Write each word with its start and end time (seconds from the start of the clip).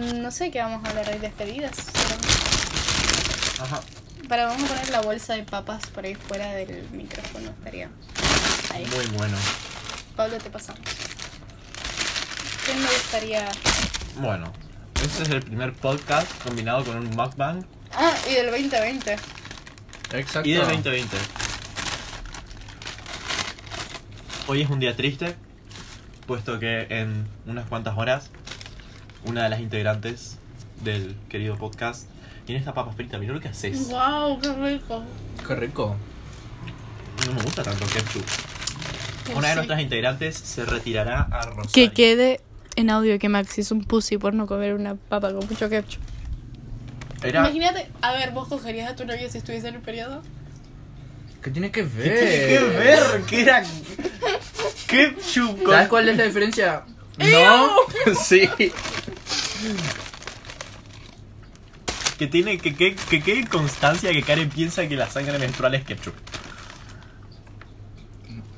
No 0.00 0.30
sé 0.30 0.50
qué 0.50 0.58
vamos 0.62 0.82
a 0.86 0.88
hablar 0.88 1.06
hoy, 1.12 1.18
despedidas. 1.18 1.72
Ajá. 3.60 3.82
Para, 4.26 4.46
vamos 4.46 4.64
a 4.64 4.68
poner 4.74 4.88
la 4.88 5.02
bolsa 5.02 5.34
de 5.34 5.42
papas 5.42 5.86
por 5.88 6.06
ahí 6.06 6.14
fuera 6.14 6.50
del 6.54 6.88
micrófono, 6.92 7.50
estaría 7.50 7.90
ahí. 8.72 8.86
Muy 8.86 9.04
bueno. 9.18 9.36
Pablo, 10.16 10.38
te 10.38 10.48
pasamos. 10.48 10.80
¿Qué 12.64 12.72
me 12.72 12.86
gustaría? 12.86 13.46
Bueno, 14.16 14.50
este 15.02 15.24
es 15.24 15.28
el 15.28 15.42
primer 15.42 15.74
podcast 15.74 16.42
combinado 16.42 16.84
con 16.86 16.96
un 16.96 17.10
mukbang 17.10 17.62
Ah, 17.92 18.14
y 18.30 18.34
del 18.34 18.46
2020. 18.50 19.16
Exacto. 20.14 20.48
y 20.48 20.52
del 20.52 20.62
2020. 20.62 21.16
Hoy 24.46 24.62
es 24.62 24.70
un 24.70 24.80
día 24.80 24.96
triste, 24.96 25.36
puesto 26.26 26.58
que 26.58 26.86
en 26.88 27.28
unas 27.44 27.66
cuantas 27.68 27.98
horas 27.98 28.30
una 29.24 29.44
de 29.44 29.50
las 29.50 29.60
integrantes 29.60 30.38
del 30.82 31.16
querido 31.28 31.56
podcast 31.56 32.06
tiene 32.46 32.58
esta 32.58 32.74
papa 32.74 32.92
frita. 32.92 33.18
Mira 33.18 33.32
lo 33.32 33.40
que 33.40 33.48
haces. 33.48 33.88
¡Wow! 33.88 34.40
¡Qué 34.40 34.52
rico! 34.52 35.02
Qué 35.46 35.54
rico. 35.54 35.96
No 37.26 37.34
me 37.34 37.42
gusta 37.42 37.62
tanto 37.62 37.84
el 37.84 37.90
ketchup. 37.90 38.24
Que 39.26 39.34
Una 39.34 39.48
de 39.48 39.52
sí. 39.52 39.56
nuestras 39.56 39.80
integrantes 39.80 40.36
se 40.36 40.64
retirará 40.64 41.22
a 41.30 41.42
Rosario. 41.46 41.70
Que 41.72 41.92
quede 41.92 42.40
en 42.74 42.90
audio 42.90 43.18
que 43.18 43.28
Maxi 43.28 43.60
es 43.60 43.70
un 43.70 43.84
pussy 43.84 44.18
por 44.18 44.34
no 44.34 44.46
comer 44.46 44.74
una 44.74 44.96
papa 44.96 45.32
con 45.32 45.46
mucho 45.46 45.68
ketchup. 45.68 46.02
Era... 47.22 47.40
Imagínate, 47.40 47.88
a 48.00 48.12
ver, 48.14 48.32
¿vos 48.32 48.48
cogerías 48.48 48.90
a 48.90 48.96
tu 48.96 49.04
novia 49.06 49.30
si 49.30 49.38
estuviese 49.38 49.68
en 49.68 49.76
el 49.76 49.80
periodo? 49.80 50.22
¿Qué 51.40 51.50
tiene 51.50 51.70
que 51.70 51.82
¿Qué 51.82 51.86
ver? 51.86 52.18
tiene 52.18 52.46
que 52.48 52.78
ver? 52.78 53.22
¿Qué 53.28 53.42
era? 53.42 53.62
Ketchup. 54.88 55.64
¿Sabes 55.68 55.88
cuál 55.88 56.08
es 56.08 56.16
la 56.16 56.24
diferencia? 56.24 56.82
No. 57.18 57.76
sí. 58.22 58.48
Que 62.18 62.26
tiene 62.26 62.58
que, 62.58 62.74
que, 62.74 62.94
que 62.94 63.22
quede 63.22 63.46
constancia 63.46 64.12
que 64.12 64.22
Karen 64.22 64.48
piensa 64.48 64.86
que 64.88 64.96
la 64.96 65.10
sangre 65.10 65.38
menstrual 65.38 65.74
es 65.74 65.84
ketchup. 65.84 66.14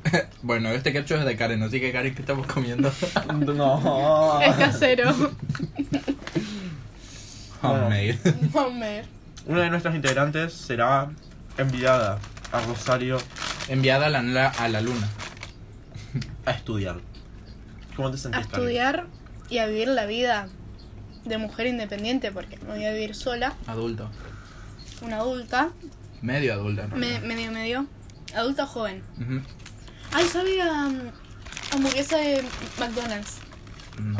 Bueno, 0.42 0.68
este 0.70 0.92
ketchup 0.92 1.18
es 1.18 1.24
de 1.24 1.36
Karen, 1.36 1.62
así 1.62 1.80
que 1.80 1.90
Karen, 1.90 2.14
¿qué 2.14 2.20
estamos 2.20 2.46
comiendo? 2.46 2.92
No. 3.54 4.40
Es 4.42 4.54
casero. 4.56 5.10
Homemade. 7.62 8.18
Homer. 8.52 9.06
Una 9.46 9.62
de 9.62 9.70
nuestras 9.70 9.94
integrantes 9.94 10.52
será 10.52 11.10
enviada 11.56 12.18
a 12.52 12.60
Rosario 12.60 13.18
Enviada 13.68 14.06
a 14.06 14.10
la, 14.10 14.48
a 14.48 14.68
la 14.68 14.80
luna. 14.82 15.08
a 16.44 16.50
estudiar. 16.50 16.96
¿Cómo 17.96 18.10
te 18.10 18.16
A 18.16 18.18
sentís, 18.18 18.46
Karen? 18.46 18.52
estudiar 18.64 19.06
y 19.50 19.58
a 19.58 19.66
vivir 19.66 19.88
la 19.88 20.06
vida 20.06 20.48
de 21.24 21.38
mujer 21.38 21.66
independiente, 21.66 22.32
porque 22.32 22.58
me 22.58 22.74
voy 22.76 22.84
a 22.84 22.92
vivir 22.92 23.14
sola, 23.14 23.54
Adulto. 23.66 24.10
una 25.02 25.18
adulta, 25.18 25.70
Medio 26.22 26.54
adulta, 26.54 26.86
¿no? 26.86 26.96
me- 26.96 27.20
medio 27.20 27.50
medio, 27.52 27.86
adulta 28.34 28.66
joven. 28.66 29.02
Ujú. 29.20 29.40
Ay, 30.12 30.26
¿sabía 30.28 30.86
um, 30.86 30.98
hamburguesa 31.72 32.16
de 32.18 32.42
McDonald's? 32.78 33.38
No. 34.00 34.18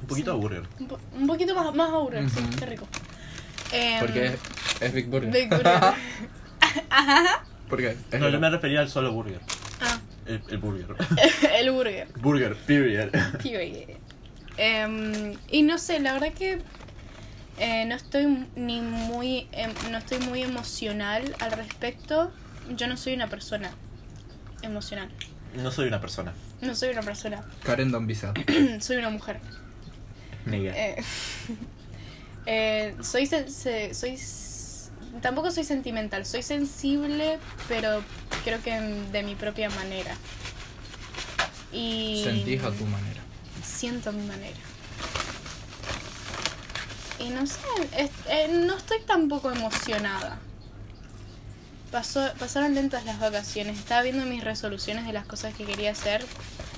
Un 0.00 0.06
poquito 0.08 0.32
de 0.34 0.38
burger. 0.40 0.62
Un, 0.78 0.86
po- 0.88 0.98
un 1.16 1.26
poquito 1.26 1.54
más, 1.54 1.74
más 1.74 1.90
burger, 1.90 2.28
sí, 2.28 2.40
qué 2.58 2.66
rico. 2.66 2.86
Em, 3.72 4.00
Porque 4.00 4.26
es, 4.26 4.34
es 4.80 4.92
Big 4.92 5.06
Burger. 5.06 5.30
Big 5.30 5.48
Burger. 5.48 5.80
¿Por 7.68 7.78
qué? 7.78 7.96
Es 8.10 8.20
No, 8.20 8.28
yo 8.28 8.38
me 8.40 8.50
refería 8.50 8.80
al 8.80 8.88
solo 8.90 9.12
burger. 9.12 9.40
El, 10.26 10.42
el 10.48 10.58
burger. 10.58 10.86
el 11.58 11.70
burger. 11.70 12.08
burger, 12.20 12.54
period. 12.56 13.10
Period. 13.42 13.96
Em, 14.56 15.34
y 15.50 15.62
no 15.62 15.78
sé, 15.78 16.00
la 16.00 16.12
verdad 16.12 16.32
que 16.32 16.60
eh, 17.58 17.84
no 17.86 17.94
estoy 17.94 18.46
ni 18.56 18.80
muy 18.80 19.48
em, 19.52 19.72
no 19.90 19.98
estoy 19.98 20.18
muy 20.20 20.42
emocional 20.42 21.34
al 21.40 21.52
respecto. 21.52 22.32
Yo 22.76 22.86
no 22.86 22.96
soy 22.96 23.14
una 23.14 23.28
persona 23.28 23.70
emocional. 24.62 25.10
No 25.56 25.70
soy 25.70 25.88
una 25.88 26.00
persona. 26.00 26.32
No 26.60 26.74
soy 26.74 26.90
una 26.90 27.02
persona. 27.02 27.44
Karen 27.62 27.90
Don 27.90 28.08
soy 28.80 28.96
una 28.96 29.10
mujer. 29.10 29.40
Nega. 30.46 30.72
Eh, 30.76 30.96
eh, 32.46 32.94
soy 33.02 33.26
se- 33.26 33.94
soy 33.94 34.16
tampoco 35.22 35.50
soy 35.50 35.64
sentimental. 35.64 36.24
Soy 36.26 36.42
sensible, 36.42 37.38
pero 37.68 38.02
creo 38.44 38.62
que 38.62 38.72
de 39.12 39.22
mi 39.22 39.34
propia 39.34 39.70
manera. 39.70 40.14
Y 41.72 42.22
Sentís 42.24 42.62
a 42.62 42.70
tu 42.70 42.84
manera. 42.84 43.20
siento 43.64 44.10
a 44.10 44.12
mi 44.12 44.24
manera. 44.26 44.56
Y 47.18 47.28
no 47.30 47.46
sé, 47.46 47.58
es- 47.96 48.10
eh, 48.28 48.48
no 48.66 48.76
estoy 48.76 48.98
tampoco 49.06 49.50
emocionada. 49.50 50.38
Pasó, 51.90 52.28
pasaron 52.38 52.74
lentas 52.74 53.04
las 53.04 53.20
vacaciones, 53.20 53.78
estaba 53.78 54.02
viendo 54.02 54.24
mis 54.26 54.42
resoluciones 54.42 55.06
de 55.06 55.12
las 55.12 55.24
cosas 55.26 55.54
que 55.54 55.64
quería 55.64 55.92
hacer, 55.92 56.24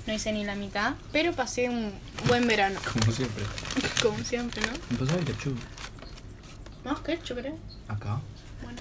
no 0.07 0.13
hice 0.13 0.31
ni 0.33 0.45
la 0.45 0.55
mitad, 0.55 0.93
pero 1.11 1.33
pasé 1.33 1.71
un 1.71 1.91
buen 2.29 2.47
verano, 2.47 2.79
Como 2.93 3.11
siempre. 3.13 3.45
como 4.03 4.19
siempre, 4.25 4.61
¿no? 4.63 4.73
Me 4.91 4.99
pasó 5.07 5.19
el 5.19 5.25
ketchup. 5.25 5.59
Más 6.87 7.01
que 7.01 7.15
hecho, 7.15 7.35
creo. 7.35 7.59
Acá. 7.89 8.21
Bueno. 8.63 8.79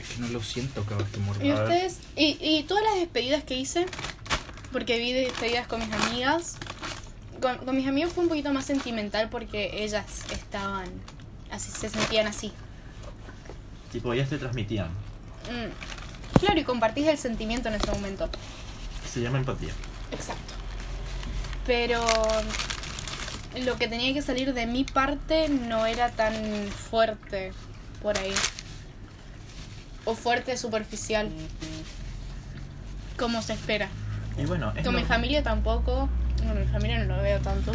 Es 0.00 0.08
que 0.08 0.20
no 0.20 0.28
lo 0.28 0.42
siento 0.42 0.82
cada 0.82 0.96
vez 0.96 1.06
que 1.12 1.46
¿Y 1.46 1.52
ustedes? 1.52 1.98
Y, 2.16 2.38
y 2.40 2.64
todas 2.64 2.82
las 2.82 2.96
despedidas 2.96 3.44
que 3.44 3.54
hice, 3.54 3.86
porque 4.72 4.98
vi 4.98 5.12
despedidas 5.12 5.68
con 5.68 5.78
mis 5.78 5.92
amigas. 5.92 6.56
Con, 7.40 7.58
con 7.58 7.76
mis 7.76 7.86
amigos 7.86 8.12
fue 8.12 8.24
un 8.24 8.28
poquito 8.28 8.52
más 8.52 8.64
sentimental 8.64 9.28
porque 9.30 9.84
ellas 9.84 10.24
estaban 10.32 10.88
así, 11.52 11.70
se 11.70 11.88
sentían 11.88 12.26
así. 12.26 12.52
Tipo, 13.92 14.12
ellas 14.12 14.28
te 14.28 14.36
transmitían. 14.36 14.88
Mm. 14.88 16.40
Claro, 16.40 16.58
y 16.58 16.64
compartís 16.64 17.06
el 17.06 17.16
sentimiento 17.16 17.68
en 17.68 17.76
ese 17.76 17.92
momento. 17.92 18.28
Se 19.08 19.20
llama 19.20 19.38
empatía. 19.38 19.72
Exacto. 20.10 20.54
Pero 21.64 22.04
lo 23.64 23.76
que 23.76 23.88
tenía 23.88 24.12
que 24.14 24.22
salir 24.22 24.54
de 24.54 24.66
mi 24.66 24.84
parte 24.84 25.48
no 25.48 25.86
era 25.86 26.10
tan 26.10 26.34
fuerte 26.68 27.52
por 28.02 28.18
ahí. 28.18 28.34
O 30.04 30.14
fuerte 30.14 30.56
superficial. 30.56 31.28
Como 33.18 33.42
se 33.42 33.52
espera. 33.52 33.88
Y 34.38 34.46
bueno, 34.46 34.72
es 34.76 34.84
Con 34.84 34.94
mi 34.94 35.04
familia 35.04 35.42
tampoco. 35.42 36.08
Bueno, 36.44 36.60
mi 36.60 36.66
familia 36.66 36.98
no 37.04 37.16
lo 37.16 37.22
veo 37.22 37.40
tanto. 37.40 37.72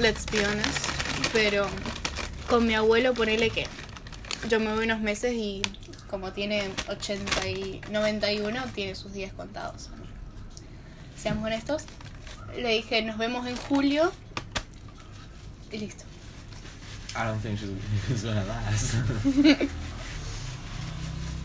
Let's 0.00 0.26
be 0.26 0.44
honest. 0.44 0.86
Pero 1.32 1.66
con 2.48 2.66
mi 2.66 2.74
abuelo, 2.74 3.14
ponele 3.14 3.50
que 3.50 3.66
yo 4.48 4.60
me 4.60 4.72
voy 4.74 4.84
unos 4.84 5.00
meses 5.00 5.34
y 5.34 5.62
como 6.08 6.32
tiene 6.32 6.62
80 6.88 7.48
y 7.48 7.80
91, 7.90 8.64
tiene 8.74 8.94
sus 8.94 9.12
días 9.12 9.32
contados. 9.32 9.90
Seamos 11.16 11.44
honestos. 11.44 11.84
Le 12.56 12.68
dije, 12.70 13.02
nos 13.02 13.18
vemos 13.18 13.46
en 13.46 13.56
julio. 13.56 14.10
Y 15.70 15.78
listo. 15.78 16.04
I 17.14 17.24
don't 17.24 17.40
think 17.42 17.58
she's 17.58 18.22
gonna 18.22 18.44
last. 18.44 18.94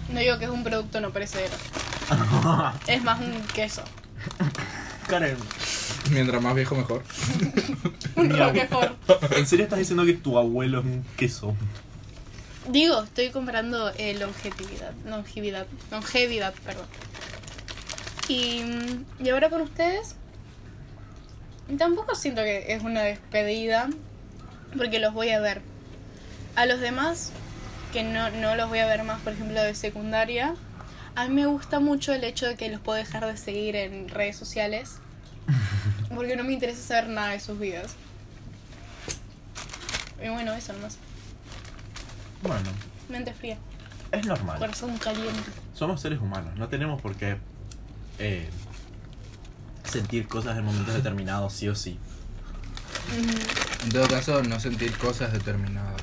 No 0.09 0.19
digo 0.19 0.37
que 0.37 0.45
es 0.45 0.51
un 0.51 0.63
producto 0.63 1.01
no 1.01 1.11
perecedero. 1.11 1.53
Es 2.87 3.01
más 3.03 3.19
un 3.21 3.41
queso. 3.47 3.83
Karen, 5.07 5.37
Mientras 6.11 6.41
más 6.41 6.55
viejo, 6.55 6.75
mejor. 6.75 7.03
Un 8.15 8.29
Roquefort. 8.29 8.97
¿en 9.31 9.47
serio 9.47 9.63
estás 9.63 9.79
diciendo 9.79 10.05
que 10.05 10.13
tu 10.13 10.37
abuelo 10.37 10.79
es 10.79 10.85
un 10.85 11.05
queso? 11.17 11.55
Digo, 12.69 13.03
estoy 13.03 13.29
comprando 13.29 13.91
eh, 13.97 14.13
longevidad, 14.17 14.93
longevidad, 15.05 15.67
longevidad, 15.91 16.53
perdón. 16.65 16.85
Y, 18.27 18.61
mm, 18.63 19.25
y 19.25 19.29
ahora 19.29 19.49
con 19.49 19.61
ustedes, 19.61 20.15
tampoco 21.77 22.15
siento 22.15 22.41
que 22.43 22.73
es 22.73 22.83
una 22.83 23.01
despedida, 23.01 23.89
porque 24.77 24.99
los 24.99 25.13
voy 25.13 25.29
a 25.29 25.39
ver. 25.39 25.61
A 26.55 26.65
los 26.65 26.79
demás, 26.79 27.31
que 27.91 28.03
no, 28.03 28.29
no 28.29 28.55
los 28.55 28.69
voy 28.69 28.79
a 28.79 28.85
ver 28.85 29.03
más, 29.03 29.19
por 29.21 29.33
ejemplo, 29.33 29.61
de 29.61 29.73
secundaria, 29.75 30.55
a 31.15 31.27
mí 31.27 31.33
me 31.33 31.45
gusta 31.45 31.79
mucho 31.79 32.13
el 32.13 32.23
hecho 32.23 32.47
de 32.47 32.55
que 32.55 32.69
los 32.69 32.79
puedo 32.81 32.97
dejar 32.97 33.25
de 33.25 33.37
seguir 33.37 33.75
en 33.75 34.09
redes 34.09 34.35
sociales, 34.35 34.97
porque 36.15 36.35
no 36.35 36.43
me 36.43 36.53
interesa 36.53 36.81
saber 36.81 37.07
nada 37.09 37.29
de 37.29 37.39
sus 37.39 37.59
vidas. 37.59 37.95
Y 40.23 40.29
bueno, 40.29 40.53
eso 40.53 40.73
nomás. 40.73 40.97
Bueno, 42.41 42.69
Mente 43.09 43.33
fría. 43.33 43.57
es 44.11 44.25
normal. 44.25 44.57
Corazón 44.59 44.97
caliente. 44.97 45.51
Somos 45.73 46.01
seres 46.01 46.19
humanos, 46.19 46.55
no 46.55 46.67
tenemos 46.67 47.01
por 47.01 47.15
qué 47.15 47.37
eh, 48.19 48.49
sentir 49.83 50.27
cosas 50.27 50.57
en 50.57 50.65
momentos 50.65 50.93
determinados, 50.93 51.53
sí 51.53 51.67
o 51.67 51.75
sí. 51.75 51.99
En 53.83 53.91
todo 53.91 54.07
caso, 54.07 54.41
no 54.43 54.59
sentir 54.59 54.95
cosas 54.97 55.31
determinadas. 55.33 56.01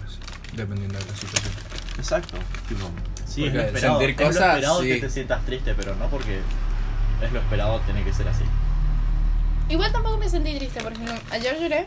Dependiendo 0.54 0.98
de 0.98 1.04
la 1.04 1.14
situación. 1.16 1.52
Exacto. 1.96 2.36
Tipo, 2.68 2.90
sí, 3.26 3.44
es 3.46 3.54
lo 3.54 3.60
esperado. 3.62 3.98
sentir 4.00 4.10
es 4.20 4.26
cosas, 4.28 4.40
lo 4.40 4.52
esperado 4.54 4.80
que 4.82 4.94
sí. 4.94 5.00
te 5.00 5.10
sientas 5.10 5.44
triste, 5.46 5.74
pero 5.74 5.94
no 5.94 6.08
porque 6.08 6.40
es 7.22 7.32
lo 7.32 7.38
esperado, 7.38 7.80
tiene 7.80 8.02
que 8.04 8.12
ser 8.12 8.26
así. 8.28 8.44
Igual 9.68 9.92
tampoco 9.92 10.18
me 10.18 10.28
sentí 10.28 10.56
triste, 10.58 10.80
por 10.82 10.92
ejemplo, 10.92 11.14
ayer 11.30 11.56
lloré 11.60 11.86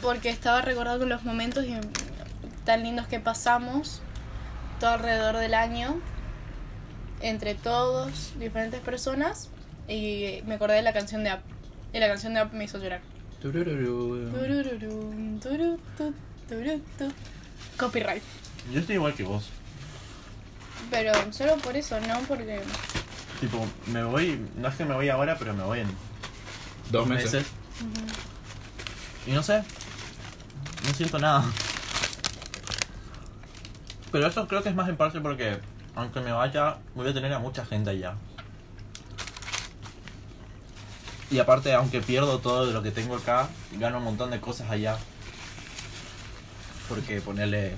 porque 0.00 0.30
estaba 0.30 0.62
recordando 0.62 1.06
los 1.06 1.24
momentos 1.24 1.64
y- 1.64 1.74
tan 2.64 2.84
lindos 2.84 3.08
que 3.08 3.18
pasamos 3.18 4.00
todo 4.78 4.90
alrededor 4.90 5.38
del 5.38 5.54
año 5.54 6.00
entre 7.20 7.54
todos, 7.56 8.32
diferentes 8.38 8.80
personas 8.80 9.48
y 9.88 10.40
me 10.46 10.54
acordé 10.54 10.74
de 10.76 10.82
la 10.82 10.92
canción 10.92 11.24
de 11.24 11.30
App 11.30 11.40
y 11.92 11.98
la 11.98 12.08
canción 12.08 12.34
de 12.34 12.40
App 12.40 12.52
me 12.52 12.64
hizo 12.64 12.78
llorar. 12.78 13.00
Turururu. 13.40 14.30
Turururum, 14.30 15.40
turutu, 15.40 16.14
turutu. 16.48 17.12
Copyright. 17.76 18.22
Yo 18.72 18.80
estoy 18.80 18.96
igual 18.96 19.14
que 19.14 19.22
vos. 19.22 19.48
Pero 20.90 21.12
solo 21.32 21.56
por 21.56 21.76
eso, 21.76 22.00
no 22.00 22.20
porque 22.26 22.60
Tipo, 23.40 23.64
me 23.86 24.02
voy, 24.02 24.40
no 24.56 24.68
es 24.68 24.74
que 24.74 24.84
me 24.84 24.94
voy 24.94 25.08
ahora, 25.08 25.36
pero 25.38 25.54
me 25.54 25.62
voy 25.62 25.80
en 25.80 25.88
Dos 26.90 27.06
meses. 27.06 27.46
Y 29.26 29.32
no 29.32 29.42
sé, 29.42 29.62
no 30.84 30.94
siento 30.94 31.18
nada. 31.18 31.44
Pero 34.10 34.26
eso 34.26 34.48
creo 34.48 34.62
que 34.62 34.70
es 34.70 34.74
más 34.74 34.88
en 34.88 34.96
parte 34.96 35.20
porque, 35.20 35.58
aunque 35.94 36.20
me 36.20 36.32
vaya, 36.32 36.78
voy 36.94 37.08
a 37.08 37.14
tener 37.14 37.32
a 37.32 37.38
mucha 37.38 37.64
gente 37.64 37.90
allá. 37.90 38.14
Y 41.30 41.38
aparte, 41.38 41.72
aunque 41.74 42.00
pierdo 42.00 42.38
todo 42.38 42.72
lo 42.72 42.82
que 42.82 42.90
tengo 42.90 43.16
acá, 43.16 43.48
gano 43.78 43.98
un 43.98 44.04
montón 44.04 44.30
de 44.30 44.40
cosas 44.40 44.70
allá. 44.70 44.96
Porque 46.88 47.20
ponerle... 47.20 47.76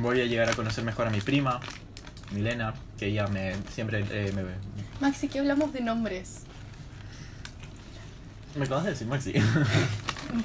Voy 0.00 0.20
a 0.20 0.24
llegar 0.24 0.50
a 0.50 0.54
conocer 0.54 0.84
mejor 0.84 1.06
a 1.06 1.10
mi 1.10 1.20
prima, 1.20 1.60
Milena, 2.32 2.74
que 2.98 3.06
ella 3.06 3.26
me 3.28 3.54
siempre 3.72 4.04
eh, 4.10 4.32
me, 4.34 4.42
Maxi, 5.00 5.28
que 5.28 5.38
hablamos 5.38 5.72
de 5.72 5.80
nombres. 5.80 6.42
me 8.56 8.64
acabas 8.64 8.84
de 8.84 8.90
decir 8.90 9.06
Maxi. 9.06 9.32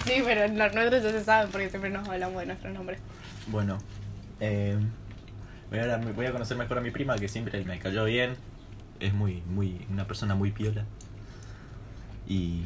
Sí, 0.06 0.22
pero 0.24 0.48
los 0.48 0.74
nuestros 0.74 1.04
ya 1.04 1.12
se 1.12 1.24
saben 1.26 1.52
porque 1.52 1.70
siempre 1.70 1.90
nos 1.90 2.08
hablamos 2.08 2.40
de 2.40 2.46
nuestros 2.46 2.74
nombres. 2.74 3.00
Bueno, 3.48 3.80
eh, 4.40 4.78
voy, 5.70 5.80
a, 5.80 5.98
voy 5.98 6.26
a 6.26 6.32
conocer 6.32 6.56
mejor 6.56 6.78
a 6.78 6.82
mi 6.82 6.92
prima 6.92 7.18
que 7.18 7.28
siempre 7.28 7.62
me 7.66 7.80
cayó 7.80 8.06
bien. 8.06 8.38
Es 9.04 9.14
muy, 9.14 9.42
muy, 9.48 9.86
una 9.90 10.06
persona 10.08 10.34
muy 10.34 10.52
piola. 10.52 10.86
Y 12.28 12.62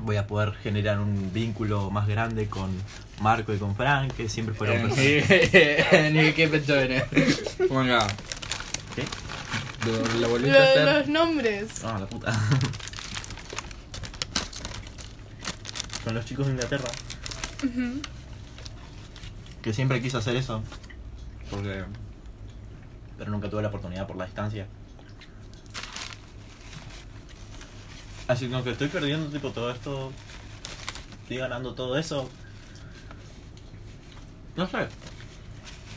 voy 0.00 0.16
a 0.16 0.26
poder 0.26 0.54
generar 0.54 0.98
un 0.98 1.32
vínculo 1.32 1.88
más 1.90 2.08
grande 2.08 2.48
con 2.48 2.70
Marco 3.20 3.54
y 3.54 3.58
con 3.58 3.76
Frank, 3.76 4.12
que 4.14 4.28
siempre 4.28 4.54
fueron 4.56 4.82
personas. 4.82 5.06
Ni 6.12 6.32
que 6.32 6.48
pensó 6.50 6.74
en. 6.80 7.04
Venga, 7.70 8.06
¿Qué? 8.96 9.04
lo, 9.86 9.92
lo 9.98 10.18
Lo 10.20 10.28
volviste 10.30 10.58
a 10.58 10.62
hacer. 10.64 10.84
los 10.98 11.06
nombres. 11.08 11.84
Ah, 11.84 11.98
la 12.00 12.06
puta. 12.06 12.32
con 16.04 16.14
los 16.14 16.24
chicos 16.24 16.46
de 16.46 16.52
Inglaterra, 16.54 16.88
que 19.62 19.72
siempre 19.72 20.02
quise 20.02 20.16
hacer 20.16 20.34
eso. 20.34 20.60
Porque. 21.50 21.84
Pero 23.22 23.30
nunca 23.30 23.48
tuve 23.48 23.62
la 23.62 23.68
oportunidad 23.68 24.04
por 24.04 24.16
la 24.16 24.24
distancia. 24.24 24.66
Así 28.26 28.48
que 28.48 28.54
aunque 28.56 28.72
estoy 28.72 28.88
perdiendo 28.88 29.30
tipo 29.30 29.52
todo 29.52 29.70
esto, 29.70 30.10
estoy 31.22 31.36
ganando 31.36 31.72
todo 31.72 31.96
eso. 31.96 32.28
No 34.56 34.66
sé. 34.66 34.88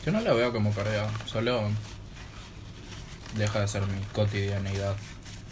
Yo 0.04 0.12
no 0.12 0.20
la 0.20 0.34
veo 0.34 0.52
como 0.52 0.70
pérdida, 0.70 1.10
solo 1.24 1.68
deja 3.34 3.58
de 3.58 3.66
ser 3.66 3.84
mi 3.88 4.00
cotidianidad 4.12 4.94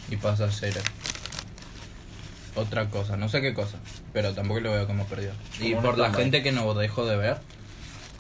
y 0.09 0.17
pasa 0.17 0.45
a 0.45 0.53
ser 0.53 0.81
otra 2.55 2.89
cosa, 2.89 3.17
no 3.17 3.29
sé 3.29 3.43
qué 3.43 3.53
cosa, 3.53 3.79
pero 4.13 4.33
tampoco 4.33 4.61
lo 4.61 4.71
veo 4.71 4.87
como 4.87 5.07
pérdida. 5.07 5.33
Y 5.59 5.75
por 5.75 5.99
la 5.99 6.13
gente 6.15 6.45
que 6.45 6.53
no 6.53 6.73
dejo 6.75 7.05
de 7.05 7.17
ver, 7.17 7.41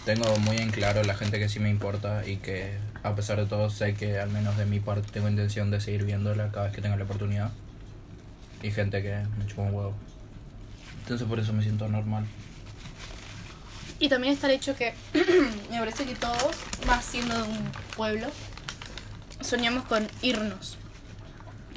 tengo 0.04 0.36
muy 0.40 0.58
en 0.58 0.70
claro 0.70 1.02
la 1.02 1.14
gente 1.14 1.38
que 1.38 1.48
sí 1.48 1.60
me 1.60 1.70
importa 1.70 2.26
y 2.26 2.36
que 2.36 2.76
a 3.02 3.14
pesar 3.14 3.38
de 3.38 3.46
todo 3.46 3.70
sé 3.70 3.94
que 3.94 4.18
al 4.18 4.30
menos 4.30 4.56
de 4.56 4.66
mi 4.66 4.80
parte 4.80 5.10
tengo 5.10 5.28
intención 5.28 5.70
de 5.70 5.80
seguir 5.80 6.04
viéndola 6.04 6.50
cada 6.50 6.66
vez 6.66 6.74
que 6.74 6.82
tenga 6.82 6.96
la 6.96 7.04
oportunidad. 7.04 7.50
Y 8.62 8.70
gente 8.70 9.02
que 9.02 9.16
me 9.38 9.46
chupa 9.46 9.62
un 9.62 9.74
huevo. 9.74 9.94
Entonces 11.02 11.26
por 11.26 11.38
eso 11.38 11.52
me 11.52 11.62
siento 11.62 11.88
normal. 11.88 12.26
Y 13.98 14.08
también 14.08 14.34
está 14.34 14.46
el 14.46 14.54
hecho 14.54 14.76
que 14.76 14.94
me 15.70 15.78
parece 15.78 16.04
que 16.04 16.14
todos, 16.14 16.56
más 16.86 17.04
siendo 17.04 17.36
de 17.36 17.42
un 17.42 17.70
pueblo, 17.96 18.26
soñamos 19.40 19.84
con 19.84 20.06
irnos 20.22 20.76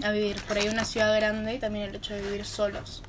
a 0.04 0.12
vivir 0.12 0.38
por 0.44 0.58
ahí 0.58 0.68
una 0.68 0.86
ciudad 0.86 1.16
grande 1.16 1.56
y 1.56 1.60
también 1.60 1.90
el 1.90 1.96
hecho 1.96 2.14
de 2.14 2.22
vivir 2.22 2.46
solos. 2.46 3.04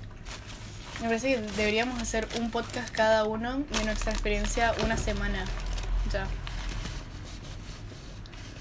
Me 1.01 1.07
parece 1.07 1.35
que 1.35 1.41
deberíamos 1.57 2.01
hacer 2.03 2.29
un 2.41 2.51
podcast 2.51 2.91
cada 2.91 3.25
uno 3.25 3.59
de 3.59 3.85
nuestra 3.85 4.13
experiencia 4.13 4.75
una 4.85 4.97
semana 4.97 5.45
ya. 6.13 6.27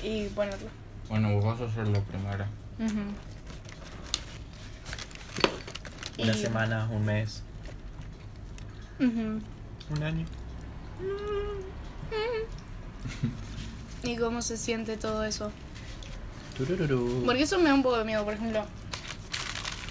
Y 0.03 0.27
ponerlo. 0.29 0.69
Bueno, 1.09 1.33
vos 1.39 1.59
vas 1.59 1.69
a 1.69 1.73
ser 1.73 1.87
la 1.87 1.99
primera. 2.01 2.47
Ujú. 2.79 3.01
Una 6.23 6.33
Y- 6.33 6.41
semana, 6.41 6.87
un 6.91 7.05
mes, 7.05 7.41
un 8.99 9.43
año. 10.03 10.25
¿Y 14.03 14.15
cómo 14.17 14.41
se 14.41 14.57
siente 14.57 14.97
todo 14.97 15.23
eso? 15.23 15.51
Turururu. 16.55 17.23
Porque 17.25 17.43
eso 17.43 17.57
me 17.59 17.65
da 17.69 17.73
un 17.75 17.83
poco 17.83 17.97
de 17.97 18.05
miedo, 18.05 18.23
por 18.23 18.33
ejemplo. 18.33 18.65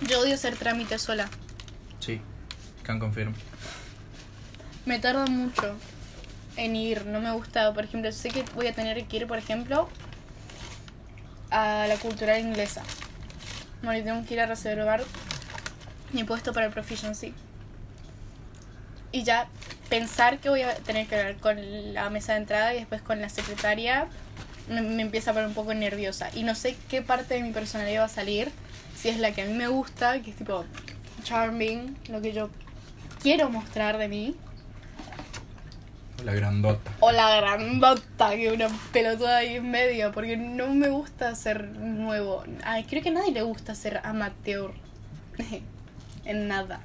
Yo 0.09 0.21
odio 0.21 0.35
hacer 0.35 0.57
trámites 0.57 1.03
sola. 1.03 1.29
Sí, 2.01 2.21
can 2.87 2.99
confirm. 2.99 3.35
Me 4.87 4.99
tarda 4.99 5.27
mucho 5.27 5.77
en 6.57 6.77
ir, 6.77 7.05
no 7.07 7.21
me 7.21 7.33
gusta. 7.33 7.75
Por 7.75 7.85
ejemplo, 7.85 8.11
sé 8.13 8.31
que 8.31 8.45
voy 8.55 8.69
a 8.69 8.73
tener 8.73 9.05
que 9.05 9.17
ir, 9.17 9.27
por 9.27 9.39
ejemplo, 9.39 9.89
a 11.51 11.87
la 11.89 11.97
cultural 11.97 12.41
inglesa. 12.41 12.83
Tengo 13.83 14.25
que 14.25 14.35
ir 14.35 14.41
a 14.41 14.47
reservar 14.47 15.03
mi 16.13 16.25
puesto 16.25 16.53
para 16.53 16.67
el 16.67 16.73
proficiency. 16.73 17.35
Y 19.13 19.23
ya 19.25 19.49
pensar 19.89 20.39
que 20.39 20.49
voy 20.49 20.63
a 20.63 20.75
tener 20.75 21.07
que 21.07 21.17
hablar 21.17 21.37
con 21.37 21.95
la 21.95 22.11
mesa 22.11 22.33
de 22.33 22.39
entrada 22.39 22.75
y 22.75 22.79
después 22.79 23.03
con 23.03 23.21
la 23.21 23.29
secretaria 23.29 24.07
me 24.69 25.03
empieza 25.03 25.31
a 25.31 25.35
poner 25.35 25.49
un 25.49 25.55
poco 25.55 25.75
nerviosa. 25.75 26.31
Y 26.35 26.43
no 26.43 26.55
sé 26.55 26.77
qué 26.89 27.03
parte 27.03 27.35
de 27.35 27.43
mi 27.43 27.53
personalidad 27.53 28.03
va 28.03 28.07
a 28.07 28.09
salir. 28.09 28.51
Si 28.97 29.09
es 29.09 29.19
la 29.19 29.33
que 29.33 29.43
a 29.43 29.45
mí 29.47 29.53
me 29.53 29.69
gusta, 29.69 30.21
que 30.23 30.31
es 30.31 30.37
tipo 30.37 30.65
charming, 31.23 31.97
lo 32.09 32.21
que 32.21 32.33
yo 32.33 32.51
quiero 33.23 33.51
mostrar 33.51 33.99
de 33.99 34.09
mí. 34.09 34.37
La 36.25 36.33
grandota. 36.33 36.91
O 37.01 37.13
la 37.13 37.37
grandota, 37.37 38.31
que 38.31 38.51
una 38.51 38.69
pelotuda 38.93 39.39
ahí 39.39 39.57
en 39.57 39.71
medio, 39.71 40.13
porque 40.13 40.37
no 40.37 40.69
me 40.69 40.89
gusta 40.89 41.35
ser 41.35 41.69
nuevo. 41.69 42.43
Ay, 42.65 42.85
creo 42.85 43.03
que 43.03 43.11
a 43.11 43.13
nadie 43.13 43.33
le 43.33 43.43
gusta 43.43 43.75
ser 43.75 44.01
amateur. 44.03 44.73
en 46.25 46.49
nada. 46.49 46.81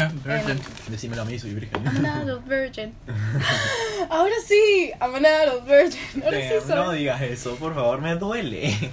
Virgin. 0.24 0.60
Decímelo 0.88 1.22
a 1.22 1.24
mí, 1.24 1.38
soy 1.38 1.54
virgen. 1.54 1.84
I'm 1.84 1.96
an 1.96 2.06
adult 2.06 2.46
virgin. 2.46 2.94
Ahora 4.10 4.34
sí, 4.46 4.92
I'm 5.00 5.14
an 5.14 5.26
adult 5.26 5.66
virgin. 5.66 6.22
Ahora 6.24 6.40
sí 6.40 6.54
Damn, 6.54 6.66
soy. 6.66 6.76
no 6.76 6.92
digas 6.92 7.22
eso, 7.22 7.56
por 7.56 7.74
favor, 7.74 8.00
me 8.00 8.14
duele. 8.16 8.92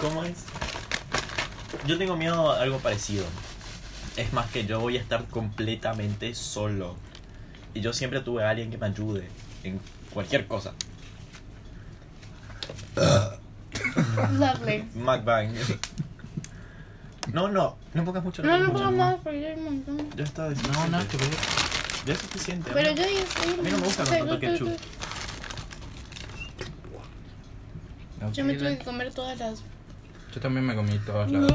¿Cómo 0.00 0.24
es? 0.24 0.44
Yo 1.86 1.96
tengo 1.96 2.16
miedo 2.16 2.52
a 2.52 2.60
algo 2.60 2.78
parecido. 2.78 3.24
Es 4.16 4.32
más 4.32 4.50
que 4.50 4.66
yo 4.66 4.80
voy 4.80 4.96
a 4.96 5.00
estar 5.00 5.26
completamente 5.26 6.34
solo. 6.34 6.96
Y 7.74 7.80
yo 7.80 7.92
siempre 7.92 8.20
tuve 8.20 8.44
a 8.44 8.50
alguien 8.50 8.70
que 8.70 8.78
me 8.78 8.86
ayude 8.86 9.28
en 9.64 9.80
cualquier 10.12 10.46
cosa. 10.46 10.74
Lovely. 14.38 14.84
McBang. 14.94 15.54
No, 17.32 17.48
no, 17.48 17.78
no 17.94 18.04
pongas 18.04 18.24
mucho 18.24 18.42
No, 18.42 18.58
no 18.58 18.72
puedo 18.72 18.90
más 18.90 19.16
porque 19.22 19.40
ya 19.40 19.48
hay 19.48 19.54
un 19.54 19.64
montón. 19.64 20.10
Ya 20.16 20.24
está 20.24 20.50
No, 20.50 20.88
nada 20.88 21.06
que 21.08 21.16
ver. 21.16 21.28
Ya 22.04 22.12
es 22.14 22.18
suficiente. 22.18 22.70
Pero 22.74 22.90
¿no? 22.90 22.96
yo 22.96 23.02
ya 23.04 23.20
estoy. 23.20 23.52
A 23.52 23.62
mí 23.62 23.70
no 23.70 23.78
me 23.78 23.84
gusta 23.84 24.04
con 24.04 24.18
tanto 24.18 24.40
ketchup. 24.40 24.70
Yo 28.32 28.44
me 28.44 28.54
tuve 28.54 28.78
que 28.78 28.84
comer 28.84 29.12
todas 29.12 29.38
las. 29.38 29.62
Yo 30.34 30.40
también 30.40 30.66
me 30.66 30.74
comí 30.74 30.98
todas 30.98 31.30
las. 31.30 31.52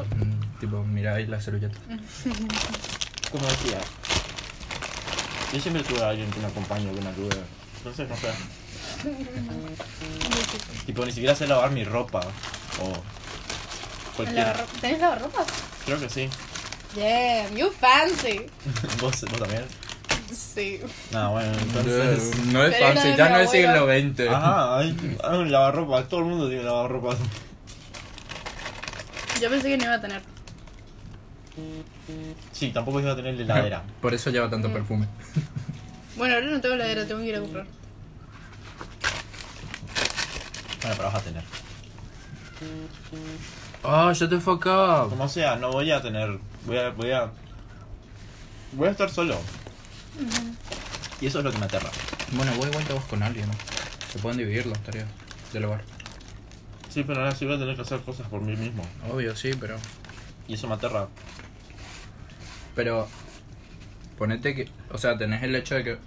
Tipo, 0.60 0.84
miráis 0.84 1.28
las 1.30 1.44
servilletas. 1.44 1.80
Como 3.32 3.46
decía, 3.48 3.80
yo 5.54 5.60
siempre 5.60 5.84
tuve 5.84 6.02
a 6.04 6.10
alguien 6.10 6.30
que 6.32 6.40
me 6.40 6.48
acompañe, 6.48 6.92
que 6.94 7.02
me 7.02 7.10
ayude. 7.10 7.38
Entonces, 7.78 8.10
no 8.10 8.16
sé. 8.16 8.30
Tipo, 10.86 11.06
ni 11.06 11.12
siquiera 11.12 11.36
sé 11.36 11.48
lavar 11.48 11.72
mi 11.72 11.84
ropa. 11.84 12.22
O 12.82 12.94
cualquier. 14.16 14.56
¿Tenés 14.82 15.00
lavarropas? 15.00 15.48
Creo 15.86 16.00
que 16.00 16.10
sí. 16.10 16.30
Damn, 16.96 17.56
you 17.56 17.70
fancy. 17.72 18.46
¿Vos, 19.02 19.22
¿Vos 19.22 19.40
también? 19.40 19.66
Sí. 20.34 20.80
No, 21.12 21.32
bueno, 21.32 21.52
entonces. 21.60 22.36
No 22.48 22.64
es 22.66 22.76
Pero 22.76 23.02
de 23.02 23.18
ya 23.18 23.30
no 23.30 23.38
es 23.38 23.52
siglo. 23.52 23.86
XX. 23.88 24.30
Ajá, 24.34 24.80
hay, 24.80 25.18
hay 25.24 25.38
un 25.38 25.52
lavarropa. 25.52 26.04
Todo 26.06 26.22
el 26.22 26.26
mundo 26.26 26.50
tiene 26.50 26.64
lavarropa. 26.64 27.16
Yo 29.42 29.50
pensé 29.50 29.70
que 29.70 29.78
no 29.78 29.84
iba 29.86 29.94
a 29.94 30.02
tener. 30.02 30.37
Sí, 32.52 32.72
tampoco 32.72 33.00
iba 33.00 33.12
a 33.12 33.16
tener 33.16 33.36
la 33.36 33.42
heladera. 33.44 33.84
Por 34.02 34.14
eso 34.14 34.30
lleva 34.30 34.50
tanto 34.50 34.70
Mm. 34.70 34.74
perfume. 34.74 35.08
Bueno, 36.16 36.36
ahora 36.36 36.48
no 36.48 36.62
tengo 36.62 36.76
heladera, 36.76 37.06
tengo 37.06 37.22
que 37.22 37.28
ir 37.28 37.36
a 37.36 37.40
comprar. 37.42 37.66
Bueno, 40.82 40.96
pero 40.98 41.04
vas 41.12 41.16
a 41.16 41.22
tener. 41.22 41.44
Oh, 43.84 44.14
shut 44.14 44.30
the 44.30 44.40
fuck 44.40 44.66
up. 44.66 45.10
Como 45.10 45.28
sea, 45.30 45.56
no 45.56 45.72
voy 45.72 45.92
a 45.92 46.02
tener. 46.02 46.40
Voy 46.66 46.78
a. 46.78 46.90
Voy 46.90 47.12
a. 47.12 47.32
Voy 48.74 48.88
a 48.88 48.92
estar 48.92 49.10
solo. 49.10 49.38
Y 51.22 51.28
eso 51.28 51.40
es 51.40 51.46
lo 51.46 51.52
que 51.52 51.58
me 51.58 51.66
aterra. 51.66 51.90
Bueno, 52.32 52.52
voy 52.58 52.68
igual 52.70 52.84
te 52.86 52.94
vas 52.94 53.04
con 53.06 53.22
alguien. 53.24 53.48
Se 54.12 54.20
pueden 54.20 54.38
dividir 54.38 54.66
las 54.66 54.80
tareas 54.84 55.08
del 55.54 55.66
hogar. 55.66 55.84
Sí, 56.90 57.04
pero 57.04 57.20
ahora 57.22 57.36
sí 57.36 57.46
voy 57.46 57.56
a 57.56 57.60
tener 57.60 57.76
que 57.76 57.82
hacer 57.84 58.00
cosas 58.02 58.28
por 58.28 58.42
mí 58.42 58.56
mismo. 58.56 58.84
Obvio, 59.12 59.36
sí, 59.36 59.52
pero. 59.60 59.78
Y 60.48 60.56
eso 60.56 60.68
me 60.68 60.76
aterra. 60.76 61.08
Pero. 62.78 63.10
Ponete 64.18 64.56
que. 64.56 64.70
O 64.92 64.98
sea, 64.98 65.18
tenés 65.18 65.44
el 65.44 65.54
hecho 65.56 65.76
de 65.76 65.84
que 65.84 65.98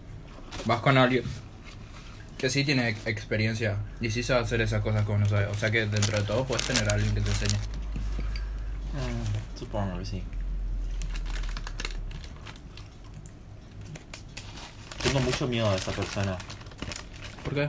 vas 0.64 0.80
con 0.80 0.96
alguien 0.96 1.22
que 2.38 2.48
sí 2.48 2.64
tiene 2.64 2.88
ex- 2.88 3.06
experiencia 3.06 3.76
y 4.00 4.10
sí 4.10 4.22
sabe 4.22 4.40
hacer 4.40 4.62
esas 4.62 4.80
cosas 4.82 5.04
como 5.04 5.18
no 5.18 5.26
sabe. 5.26 5.46
O 5.46 5.54
sea 5.54 5.70
que 5.70 5.84
dentro 5.86 6.16
de 6.18 6.24
todo 6.26 6.44
puedes 6.46 6.66
tener 6.66 6.88
a 6.88 6.94
alguien 6.94 7.14
que 7.14 7.20
te 7.20 7.28
enseñe. 7.28 7.58
Mm, 8.94 9.58
supongo 9.58 9.98
que 9.98 10.06
sí. 10.06 10.22
Tengo 15.02 15.20
mucho 15.20 15.46
miedo 15.48 15.70
de 15.70 15.76
esa 15.76 15.92
persona. 15.92 16.36
¿Por 17.44 17.54
qué? 17.54 17.68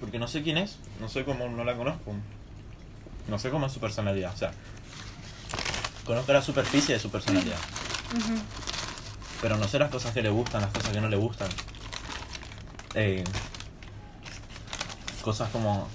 Porque 0.00 0.18
no 0.18 0.28
sé 0.28 0.42
quién 0.42 0.58
es. 0.58 0.78
No 1.00 1.08
sé 1.08 1.24
cómo, 1.24 1.48
no 1.48 1.64
la 1.64 1.76
conozco. 1.76 2.14
No 3.28 3.38
sé 3.38 3.50
cómo 3.50 3.66
es 3.66 3.72
su 3.72 3.80
personalidad. 3.80 4.32
O 4.32 4.36
sea, 4.36 4.52
conozco 6.06 6.32
la 6.32 6.42
superficie 6.42 6.94
de 6.94 7.00
su 7.00 7.10
personalidad. 7.10 7.56
Pero 9.40 9.56
no 9.56 9.68
sé 9.68 9.78
las 9.78 9.90
cosas 9.90 10.12
que 10.12 10.22
le 10.22 10.30
gustan, 10.30 10.62
las 10.62 10.70
cosas 10.70 10.90
que 10.90 11.00
no 11.00 11.08
le 11.08 11.16
gustan. 11.16 11.48
Eh, 12.94 13.24
cosas 15.22 15.50
como 15.50 15.88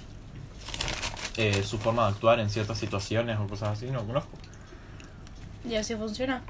eh, 1.38 1.64
su 1.64 1.78
forma 1.80 2.04
de 2.04 2.10
actuar 2.10 2.40
en 2.40 2.50
ciertas 2.50 2.78
situaciones 2.78 3.40
o 3.40 3.48
cosas 3.48 3.70
así, 3.78 3.88
no 3.88 4.06
conozco. 4.06 4.32
Y 5.68 5.76
así 5.76 5.96
funciona. 5.96 6.42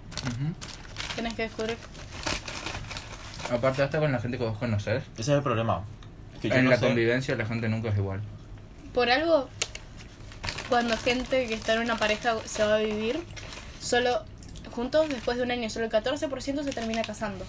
Tienes 1.15 1.33
que 1.33 1.43
descubrir. 1.43 1.77
Aparte, 3.51 3.83
hasta 3.83 3.99
con 3.99 4.11
la 4.11 4.19
gente 4.19 4.37
que 4.37 4.45
vos 4.45 4.57
conocés, 4.57 5.03
Ese 5.13 5.21
es 5.21 5.27
el 5.37 5.43
problema. 5.43 5.83
Que 6.41 6.49
yo 6.49 6.55
en 6.55 6.63
no 6.65 6.71
la 6.71 6.77
sé- 6.79 6.85
convivencia 6.87 7.35
la 7.35 7.45
gente 7.45 7.67
nunca 7.69 7.89
es 7.89 7.97
igual. 7.97 8.21
Por 8.93 9.09
algo, 9.09 9.49
cuando 10.69 10.97
gente 10.97 11.47
que 11.47 11.53
está 11.53 11.73
en 11.73 11.81
una 11.81 11.97
pareja 11.97 12.35
se 12.45 12.63
va 12.63 12.75
a 12.75 12.79
vivir, 12.79 13.21
solo 13.81 14.23
juntos, 14.71 15.09
después 15.09 15.37
de 15.37 15.43
un 15.43 15.51
año, 15.51 15.69
solo 15.69 15.85
el 15.85 15.91
14% 15.91 16.63
se 16.63 16.71
termina 16.71 17.01
casando. 17.01 17.45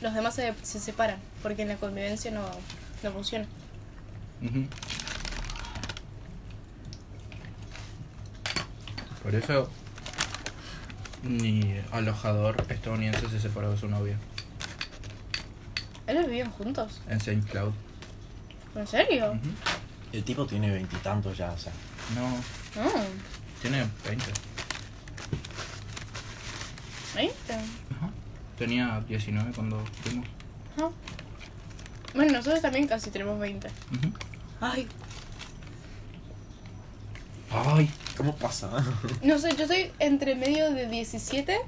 Los 0.00 0.14
demás 0.14 0.34
se, 0.34 0.54
se 0.62 0.80
separan, 0.80 1.18
porque 1.42 1.62
en 1.62 1.68
la 1.68 1.76
convivencia 1.76 2.30
no, 2.30 2.42
no 3.02 3.12
funciona. 3.12 3.46
Por 9.22 9.34
eso 9.34 9.68
mi 11.22 11.74
alojador 11.92 12.64
estadounidense 12.68 13.28
se 13.28 13.40
separó 13.40 13.72
de 13.72 13.78
su 13.78 13.88
novia 13.88 14.16
¿Ellos 16.06 16.26
vivían 16.26 16.50
juntos? 16.52 17.00
en 17.08 17.20
Saint 17.20 17.44
Cloud. 17.50 17.72
¿En 18.76 18.86
serio? 18.86 19.36
El 20.12 20.22
tipo 20.22 20.46
tiene 20.46 20.70
veintitantos 20.70 21.36
ya, 21.36 21.50
o 21.50 21.58
sea. 21.58 21.72
No, 22.14 22.28
No. 22.80 22.90
tiene 23.60 23.86
20. 27.16 27.34
¿Veinte? 27.46 27.54
Ajá. 27.96 28.10
Tenía 28.58 29.02
19 29.08 29.52
cuando 29.54 29.82
fuimos. 30.02 30.26
Ajá. 30.76 30.90
Bueno, 32.14 32.32
nosotros 32.32 32.62
también 32.62 32.86
casi 32.86 33.10
tenemos 33.10 33.38
20. 33.40 33.66
Ujú. 33.68 34.12
Ay, 34.60 34.86
Ay, 37.50 37.88
¿Cómo 38.16 38.34
pasa? 38.36 38.70
no 39.22 39.38
sé, 39.38 39.54
yo 39.56 39.62
estoy 39.62 39.90
entre 39.98 40.34
medio 40.34 40.70
de 40.72 40.88
17 40.88 41.58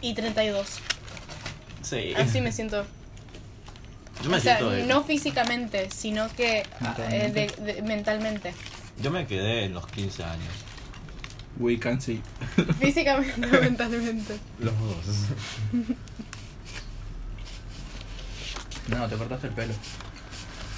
y 0.00 0.14
32. 0.14 0.66
sí. 1.82 2.12
Así 2.16 2.40
me 2.40 2.52
siento. 2.52 2.84
Yo 4.22 4.30
me 4.30 4.36
o 4.36 4.40
sea, 4.40 4.56
siento 4.58 4.74
de- 4.74 4.84
no 4.84 5.04
físicamente, 5.04 5.90
sino 5.90 6.28
que 6.34 6.64
ah, 6.80 6.94
eh, 6.98 7.30
Mentalmente. 7.32 7.62
de- 7.62 7.72
de- 7.74 7.82
mentalmente. 7.82 8.54
Yo 9.00 9.10
me 9.12 9.26
quedé 9.26 9.64
en 9.64 9.74
los 9.74 9.86
15 9.86 10.24
años. 10.24 10.52
We 11.58 11.78
can 11.78 12.00
see. 12.00 12.20
Físicamente, 12.80 13.46
mentalmente. 13.60 14.38
Los 14.60 14.74
dos. 14.78 15.16
No, 18.88 19.06
te 19.08 19.16
cortaste 19.16 19.48
el 19.48 19.52
pelo. 19.52 19.74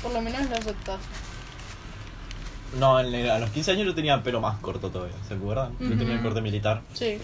Por 0.02 0.12
lo 0.12 0.20
menos 0.20 0.49
lo 0.49 0.56
aceptas. 0.56 0.99
No, 2.78 3.00
en 3.00 3.14
el- 3.14 3.30
a 3.30 3.38
los 3.38 3.50
15 3.50 3.72
años 3.72 3.87
yo 3.87 3.94
tenía 3.94 4.14
el 4.14 4.22
pelo 4.22 4.40
más 4.40 4.58
corto 4.58 4.90
todavía, 4.90 5.16
¿se 5.26 5.34
acuerdan? 5.34 5.72
Yo 5.80 5.88
tenía 5.90 6.12
el 6.12 6.14
Ujú. 6.20 6.25
corte 6.25 6.40
militar. 6.40 6.82
Sí. 6.94 7.18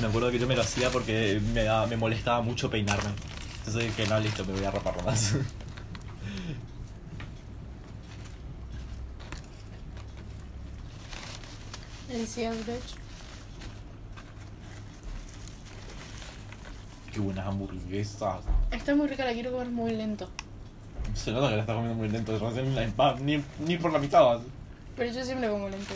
Me 0.00 0.06
acuerdo 0.08 0.30
que 0.30 0.38
yo 0.38 0.46
me 0.46 0.54
lo 0.56 0.62
hacía 0.62 0.90
porque 0.90 1.40
me, 1.54 1.62
daba- 1.64 1.86
me 1.86 1.96
molestaba 1.96 2.40
mucho 2.42 2.70
peinarme. 2.70 3.10
Entonces 3.58 3.84
dije, 3.96 4.08
no, 4.08 4.20
listo, 4.20 4.44
me 4.44 4.52
voy 4.52 4.64
a 4.64 4.70
rapar 4.70 5.04
más. 5.04 5.34
Decías, 12.08 12.56
bitch. 12.66 12.94
Qué 17.12 17.20
buenas 17.20 17.46
hamburguesas. 17.46 18.40
Está 18.70 18.94
muy 18.94 19.08
rica, 19.08 19.24
la 19.24 19.32
quiero 19.32 19.52
comer 19.52 19.68
muy 19.68 19.92
lento. 19.92 20.28
Se 21.14 21.32
nota 21.32 21.48
que 21.48 21.54
la 21.56 21.60
estás 21.62 21.74
comiendo 21.76 21.96
muy 21.98 22.08
lento, 22.08 22.32
la- 22.32 22.92
va, 22.98 23.14
ni, 23.20 23.42
ni 23.60 23.76
por 23.78 23.92
la 23.92 23.98
mitad. 23.98 24.40
Pero 24.96 25.12
yo 25.12 25.24
siempre 25.24 25.48
como 25.48 25.68
lento. 25.68 25.94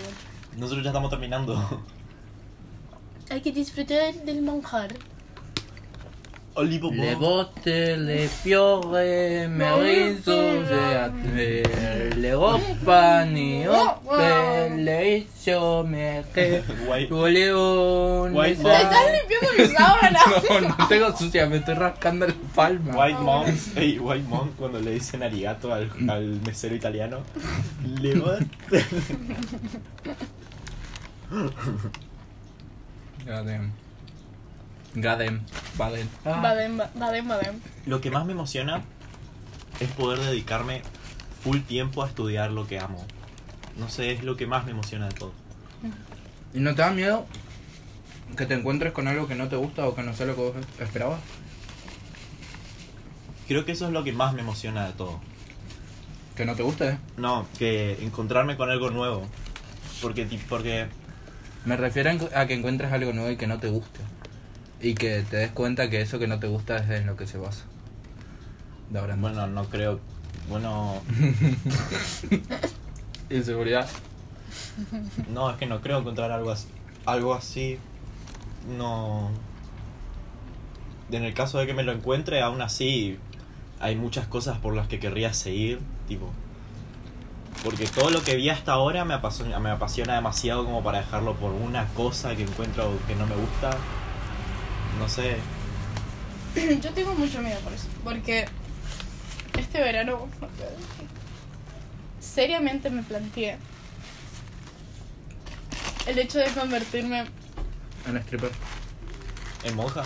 Nosotros 0.56 0.82
ya 0.82 0.90
estamos 0.90 1.10
terminando. 1.10 1.82
Hay 3.30 3.40
que 3.40 3.52
disfrutar 3.52 4.14
del 4.14 4.42
manjar. 4.42 4.94
Olivo 6.54 6.90
Le 6.90 7.14
botte, 7.14 7.96
le 7.96 8.26
fiore, 8.28 9.46
merizo, 9.48 10.60
le 11.34 11.62
le 12.16 12.34
opani, 12.34 13.66
ope, 13.68 14.68
le 14.76 15.18
hizo, 15.18 15.84
me 15.84 16.24
que, 16.34 16.62
White, 16.88 17.30
León, 17.30 18.34
White 18.34 18.56
¡Te 18.56 18.62
Mom. 18.62 18.72
estás 18.72 19.04
limpiando 19.12 19.48
mi 19.56 19.74
sábana! 19.76 20.18
No, 20.60 20.76
no 20.76 20.88
tengo 20.88 21.16
sucia, 21.16 21.46
me 21.46 21.56
estoy 21.58 21.74
rascando 21.74 22.26
la 22.26 22.34
palma. 22.54 22.96
White 22.96 23.20
Mom, 23.20 23.46
ey, 23.76 23.98
White 23.98 24.28
Mom, 24.28 24.50
cuando 24.58 24.80
le 24.80 24.90
dicen 24.92 25.22
arigato 25.22 25.72
al, 25.72 25.88
al 26.08 26.40
mesero 26.44 26.74
italiano, 26.74 27.18
le 28.00 28.14
botte. 28.16 28.84
Gadem. 33.24 33.70
Gadem. 34.94 35.40
Baden. 35.78 36.08
Ah. 36.24 36.40
Badem, 36.42 36.76
ba- 36.78 36.90
badem, 36.94 37.28
badem. 37.28 37.60
Lo 37.86 38.00
que 38.00 38.10
más 38.10 38.24
me 38.26 38.32
emociona 38.32 38.82
es 39.78 39.88
poder 39.90 40.18
dedicarme 40.20 40.82
full 41.42 41.60
tiempo 41.60 42.02
a 42.02 42.08
estudiar 42.08 42.50
lo 42.50 42.66
que 42.66 42.78
amo. 42.80 43.04
No 43.76 43.88
sé, 43.88 44.12
es 44.12 44.22
lo 44.24 44.36
que 44.36 44.46
más 44.46 44.64
me 44.64 44.72
emociona 44.72 45.08
de 45.08 45.14
todo. 45.14 45.32
¿Y 46.52 46.60
no 46.60 46.74
te 46.74 46.82
da 46.82 46.90
miedo 46.90 47.24
que 48.36 48.46
te 48.46 48.54
encuentres 48.54 48.92
con 48.92 49.06
algo 49.08 49.26
que 49.28 49.34
no 49.36 49.48
te 49.48 49.56
gusta 49.56 49.86
o 49.86 49.94
que 49.94 50.02
no 50.02 50.12
sea 50.14 50.26
lo 50.26 50.34
que 50.34 50.40
vos 50.42 50.54
esperabas? 50.80 51.20
Creo 53.48 53.64
que 53.64 53.72
eso 53.72 53.86
es 53.86 53.92
lo 53.92 54.04
que 54.04 54.12
más 54.12 54.32
me 54.34 54.40
emociona 54.42 54.86
de 54.86 54.92
todo. 54.92 55.20
Que 56.36 56.44
no 56.44 56.54
te 56.54 56.62
guste. 56.62 56.98
No, 57.16 57.46
que 57.58 58.02
encontrarme 58.04 58.56
con 58.56 58.70
algo 58.70 58.90
nuevo. 58.90 59.26
Porque, 60.02 60.26
porque 60.48 60.86
Me 61.64 61.76
refiero 61.76 62.10
a 62.34 62.46
que 62.46 62.54
encuentres 62.54 62.92
algo 62.92 63.12
nuevo 63.12 63.30
y 63.30 63.36
que 63.36 63.46
no 63.46 63.58
te 63.58 63.68
guste. 63.68 64.00
Y 64.80 64.94
que 64.94 65.22
te 65.28 65.36
des 65.36 65.50
cuenta 65.50 65.90
que 65.90 66.00
eso 66.00 66.18
que 66.18 66.26
no 66.26 66.38
te 66.38 66.46
gusta 66.46 66.78
es 66.78 66.90
en 66.90 67.06
lo 67.06 67.16
que 67.16 67.26
se 67.26 67.38
basa. 67.38 67.64
De 68.88 68.98
ahora 68.98 69.14
en 69.14 69.20
más. 69.20 69.34
bueno, 69.34 69.46
no 69.48 69.64
creo. 69.64 70.00
Bueno, 70.48 71.02
Inseguridad. 73.30 73.88
no, 75.28 75.50
es 75.50 75.56
que 75.56 75.66
no 75.66 75.80
creo 75.80 75.98
encontrar 75.98 76.32
algo 76.32 76.50
así. 76.50 76.68
Algo 77.04 77.34
así. 77.34 77.78
No. 78.76 79.30
En 81.10 81.24
el 81.24 81.34
caso 81.34 81.58
de 81.58 81.66
que 81.66 81.74
me 81.74 81.82
lo 81.82 81.92
encuentre, 81.92 82.40
aún 82.40 82.62
así 82.62 83.18
hay 83.80 83.96
muchas 83.96 84.26
cosas 84.26 84.58
por 84.58 84.74
las 84.74 84.88
que 84.88 84.98
querría 84.98 85.34
seguir. 85.34 85.80
Tipo. 86.08 86.30
Porque 87.62 87.86
todo 87.86 88.10
lo 88.10 88.22
que 88.22 88.36
vi 88.36 88.48
hasta 88.48 88.72
ahora 88.72 89.04
me 89.04 89.12
apasiona, 89.12 89.58
me 89.60 89.70
apasiona 89.70 90.14
demasiado 90.14 90.64
como 90.64 90.82
para 90.82 90.98
dejarlo 90.98 91.34
por 91.34 91.52
una 91.52 91.84
cosa 91.88 92.34
que 92.34 92.44
encuentro 92.44 92.90
que 93.06 93.14
no 93.14 93.26
me 93.26 93.34
gusta. 93.34 93.76
No 94.98 95.08
sé. 95.08 95.36
Yo 96.82 96.90
tengo 96.92 97.14
mucho 97.14 97.40
miedo 97.40 97.58
por 97.60 97.72
eso. 97.72 97.86
Porque 98.04 98.46
este 99.58 99.80
verano, 99.80 100.28
seriamente 102.20 102.90
me 102.90 103.02
planteé 103.02 103.56
El 106.06 106.18
hecho 106.18 106.38
de 106.38 106.46
convertirme 106.48 107.26
En 108.06 108.16
stripper, 108.18 108.50
¿En 109.64 109.76
monja? 109.76 110.02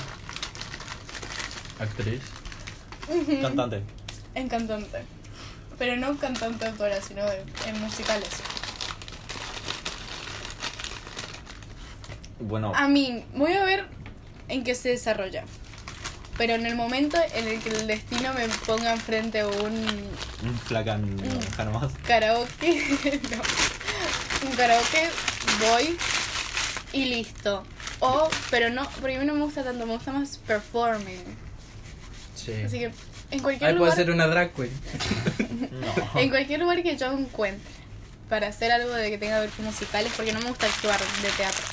actriz. 1.81 2.21
Cantante. 3.43 3.83
en 4.35 4.49
cantante. 4.49 5.05
Pero 5.79 5.97
no 5.97 6.17
cantante 6.19 6.67
autora, 6.67 7.00
sino 7.03 7.25
de- 7.25 7.45
en 7.67 7.81
musicales. 7.81 8.29
Bueno, 12.41 12.73
A 12.75 12.88
mí, 12.88 13.25
voy 13.35 13.53
a 13.55 13.64
ver 13.64 13.87
en 14.48 14.64
qué 14.64 14.74
se 14.74 14.90
desarrolla. 14.90 15.44
Pero 16.36 16.54
en 16.54 16.66
el 16.66 16.74
momento 16.74 17.16
en 17.34 17.46
el 17.46 17.60
que 17.60 17.68
el 17.70 17.86
destino 17.86 18.32
me 18.34 18.48
ponga 18.66 18.92
enfrente 18.92 19.40
a 19.40 19.46
un 19.46 20.10
un 20.42 20.58
flacan 20.66 21.16
nomás. 21.58 21.92
karaoke, 22.06 23.20
no. 23.30 24.48
Un 24.48 24.56
karaoke, 24.56 25.10
voy 25.60 25.96
y 26.92 27.04
listo. 27.06 27.62
O, 28.00 28.28
pero 28.50 28.68
no, 28.70 28.88
porque 29.00 29.16
a 29.16 29.20
mí 29.20 29.26
no 29.26 29.34
me 29.34 29.42
gusta 29.44 29.62
tanto, 29.62 29.86
me 29.86 29.94
gusta 29.94 30.10
más 30.12 30.38
performing. 30.38 31.22
Sí. 32.34 32.52
Así 32.66 32.78
que 32.80 32.90
en 33.30 33.38
cualquier 33.40 33.70
Ahí 33.70 33.76
puede 33.76 33.90
lugar, 33.90 33.94
ser 33.96 34.10
una 34.10 34.26
drag 34.26 34.52
queen. 34.52 34.70
No. 35.74 36.20
en 36.20 36.30
cualquier 36.30 36.60
lugar 36.60 36.82
que 36.82 36.96
yo 36.96 37.12
encuentre 37.12 37.72
para 38.28 38.48
hacer 38.48 38.70
algo 38.72 38.90
de 38.92 39.10
que 39.10 39.18
tenga 39.18 39.36
que 39.36 39.40
ver 39.42 39.50
con 39.50 39.64
musicales, 39.66 40.12
porque 40.16 40.32
no 40.32 40.40
me 40.40 40.48
gusta 40.48 40.66
actuar 40.66 40.98
de 40.98 41.28
teatro. 41.30 41.64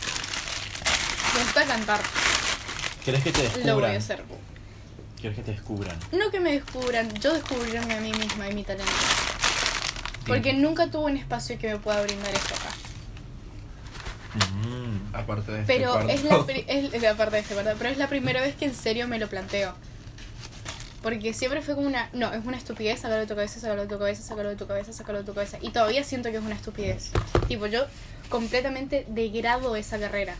Me 1.36 1.44
gusta 1.44 1.66
cantar, 1.66 2.00
¿Querés 3.06 3.24
que 3.24 3.32
te 3.32 3.44
lo 3.44 3.50
voy 3.50 3.86
a 3.86 3.88
descubran? 3.90 3.96
hacer. 3.98 4.24
¿Querés 5.22 5.38
que 5.38 5.44
te 5.44 5.52
descubran? 5.52 5.98
No 6.12 6.32
que 6.32 6.40
me 6.40 6.52
descubran, 6.54 7.12
yo 7.20 7.34
descubrirme 7.34 7.94
a 7.96 8.00
mí 8.00 8.12
misma 8.14 8.50
y 8.50 8.54
mi 8.56 8.64
talento. 8.64 8.92
Porque 10.28 10.54
nunca 10.54 10.88
tuve 10.88 11.06
un 11.12 11.18
espacio 11.18 11.58
que 11.58 11.68
me 11.70 11.78
pueda 11.80 12.02
brindar 12.04 12.34
esto 12.34 12.54
acá. 12.56 12.70
Mm. 14.34 15.16
Aparte 15.16 15.52
de 15.52 15.62
este 15.62 15.74
Pero 15.78 15.92
cuarto. 15.92 16.10
es 16.10 16.24
la, 16.24 16.46
pri- 16.46 16.66
es, 16.68 16.94
es 16.94 17.02
la 17.02 17.16
parte 17.16 17.36
de 17.36 17.42
este, 17.42 17.54
¿verdad? 17.56 17.76
Pero 17.78 17.90
es 17.90 17.98
la 17.98 18.08
primera 18.08 18.42
vez 18.42 18.56
que 18.56 18.66
en 18.66 18.74
serio 18.76 19.08
me 19.08 19.20
lo 19.20 19.28
planteo. 19.28 19.74
Porque 21.04 21.34
siempre 21.34 21.62
fue 21.62 21.74
como 21.76 21.88
una... 21.88 22.10
No, 22.14 22.32
es 22.32 22.46
una 22.46 22.58
estupidez, 22.58 23.00
sacarlo 23.02 23.22
de 23.22 23.28
tu 23.28 23.36
cabeza, 23.36 23.60
sacarlo 23.60 23.82
de 23.82 23.88
tu 23.88 23.98
cabeza, 23.98 24.22
sacarlo 24.22 24.50
de 24.52 24.56
tu 24.56 24.68
cabeza, 24.68 24.94
sacarlo 24.94 25.20
de 25.22 25.26
tu 25.26 25.34
cabeza. 25.34 25.58
Y 25.62 25.72
todavía 25.72 26.04
siento 26.04 26.30
que 26.30 26.38
es 26.38 26.44
una 26.44 26.54
estupidez. 26.56 27.12
Tipo, 27.48 27.66
yo 27.66 27.86
completamente 28.30 29.06
degrado 29.10 29.76
esa 29.76 30.00
carrera. 30.00 30.36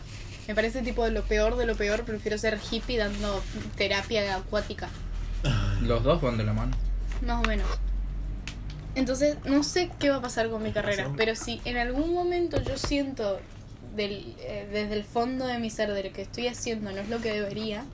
Me 0.48 0.54
parece 0.54 0.82
tipo 0.82 1.04
de 1.04 1.10
lo 1.10 1.22
peor 1.22 1.56
de 1.56 1.66
lo 1.66 1.76
peor. 1.76 2.04
Prefiero 2.04 2.38
ser 2.38 2.58
hippie 2.70 2.98
dando 2.98 3.42
terapia 3.76 4.36
acuática. 4.36 4.88
Los 5.82 6.02
dos 6.02 6.20
van 6.20 6.38
de 6.38 6.44
la 6.44 6.52
mano. 6.52 6.76
Más 7.24 7.44
o 7.44 7.48
menos. 7.48 7.66
Entonces, 8.94 9.38
no 9.44 9.62
sé 9.62 9.90
qué 9.98 10.10
va 10.10 10.16
a 10.16 10.20
pasar 10.20 10.50
con 10.50 10.62
mi 10.62 10.72
carrera, 10.72 11.10
pero 11.16 11.34
si 11.34 11.60
en 11.64 11.78
algún 11.78 12.12
momento 12.12 12.60
yo 12.60 12.76
siento 12.76 13.40
del, 13.96 14.34
eh, 14.40 14.68
desde 14.70 14.94
el 14.94 15.04
fondo 15.04 15.46
de 15.46 15.58
mi 15.58 15.70
ser 15.70 15.92
de 15.92 16.04
lo 16.04 16.12
que 16.12 16.22
estoy 16.22 16.46
haciendo 16.46 16.92
no 16.92 16.98
es 16.98 17.08
lo 17.08 17.20
que 17.20 17.32
debería, 17.32 17.84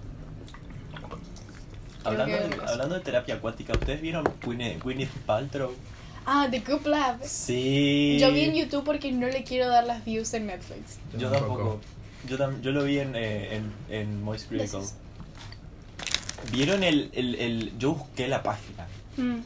Hablando, 2.04 2.36
que 2.36 2.56
de, 2.56 2.62
hablando 2.66 2.94
de 2.94 3.00
terapia 3.00 3.34
acuática, 3.36 3.72
¿ustedes 3.74 4.00
vieron 4.00 4.24
Gwyneth, 4.42 4.82
Gwyneth 4.82 5.10
Paltrow? 5.26 5.72
ah, 6.26 6.46
The 6.50 6.60
Goop 6.60 6.86
Lab. 6.86 7.18
Sí. 7.24 8.18
Yo 8.20 8.32
vi 8.32 8.44
en 8.44 8.54
YouTube 8.54 8.84
porque 8.84 9.10
no 9.12 9.26
le 9.28 9.44
quiero 9.44 9.68
dar 9.68 9.84
las 9.84 10.04
views 10.04 10.32
en 10.34 10.46
Netflix. 10.46 10.98
Yo 11.16 11.30
tampoco. 11.30 11.80
Yo, 12.26 12.36
tam- 12.38 12.60
yo 12.60 12.72
lo 12.72 12.84
vi 12.84 12.98
en, 12.98 13.14
eh, 13.16 13.56
en, 13.56 13.72
en 13.90 14.22
Moist 14.22 14.48
Critical. 14.48 14.82
¿Vieron 16.52 16.82
el, 16.82 17.10
el, 17.14 17.34
el... 17.36 17.78
Yo 17.78 17.94
busqué 17.94 18.28
la 18.28 18.42
página 18.42 18.86
Mm. 19.16 19.40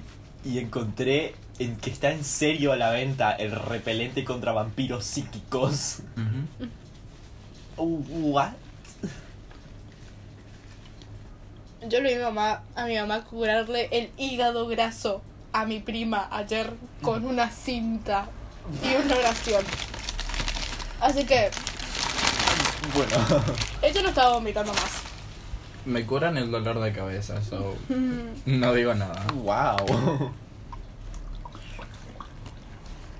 y 0.44 0.58
encontré 0.58 1.34
en 1.58 1.76
que 1.78 1.88
está 1.90 2.10
en 2.10 2.24
serio 2.24 2.72
a 2.72 2.76
la 2.76 2.90
venta 2.90 3.32
el 3.32 3.52
repelente 3.52 4.22
contra 4.24 4.52
vampiros 4.52 5.04
psíquicos. 5.04 6.00
¿What? 7.78 8.52
Yo 11.88 12.00
le 12.00 12.08
vi 12.10 12.14
a 12.14 12.18
mi 12.18 12.22
mamá, 12.24 12.62
a 12.76 12.84
mi 12.86 12.96
mamá 12.96 13.24
curarle 13.24 13.88
el 13.92 14.10
hígado 14.18 14.66
graso 14.68 15.22
a 15.52 15.64
mi 15.64 15.80
prima 15.80 16.28
ayer 16.30 16.72
con 17.00 17.24
una 17.24 17.50
cinta 17.50 18.28
y 18.84 18.94
una 19.04 19.16
oración. 19.16 19.64
Así 21.00 21.24
que 21.24 21.50
Bueno. 22.94 23.44
ella 23.82 24.02
no 24.02 24.08
estaba 24.08 24.34
vomitando 24.34 24.72
más. 24.72 25.02
Me 25.84 26.06
curan 26.06 26.36
el 26.36 26.50
dolor 26.50 26.78
de 26.80 26.92
cabeza, 26.92 27.42
so 27.42 27.76
Mm. 27.88 28.60
no 28.60 28.72
digo 28.74 28.94
nada. 28.94 29.24
Wow. 29.34 30.32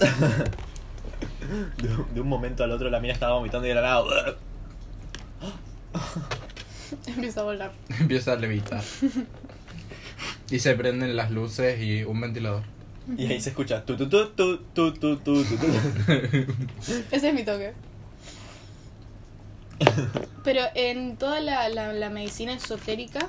De, 0.00 1.88
de 2.14 2.20
un 2.20 2.28
momento 2.28 2.64
al 2.64 2.70
otro 2.72 2.88
la 2.90 3.00
mina 3.00 3.12
estaba 3.12 3.34
vomitando 3.34 3.66
y 3.66 3.70
de 3.70 3.74
la 3.74 3.82
nada. 3.82 4.36
Empieza 7.06 7.40
a 7.40 7.44
volar. 7.44 7.72
Empieza 8.00 8.32
a 8.32 8.36
levitar. 8.36 8.82
Y 10.50 10.58
se 10.58 10.74
prenden 10.74 11.16
las 11.16 11.30
luces 11.30 11.80
y 11.80 12.04
un 12.04 12.20
ventilador. 12.20 12.62
Y 13.16 13.26
ahí 13.26 13.40
se 13.40 13.48
escucha 13.50 13.84
tu 13.84 13.96
tu 13.96 14.08
tu 14.08 14.28
tu 14.28 14.58
tu 14.68 14.92
tu, 14.92 15.16
tu. 15.16 15.44
Ese 17.10 17.28
es 17.28 17.34
mi 17.34 17.44
toque. 17.44 17.72
Pero 20.44 20.62
en 20.74 21.16
toda 21.16 21.40
la, 21.40 21.68
la, 21.68 22.10
medicina 22.10 22.52
esotérica, 22.52 23.28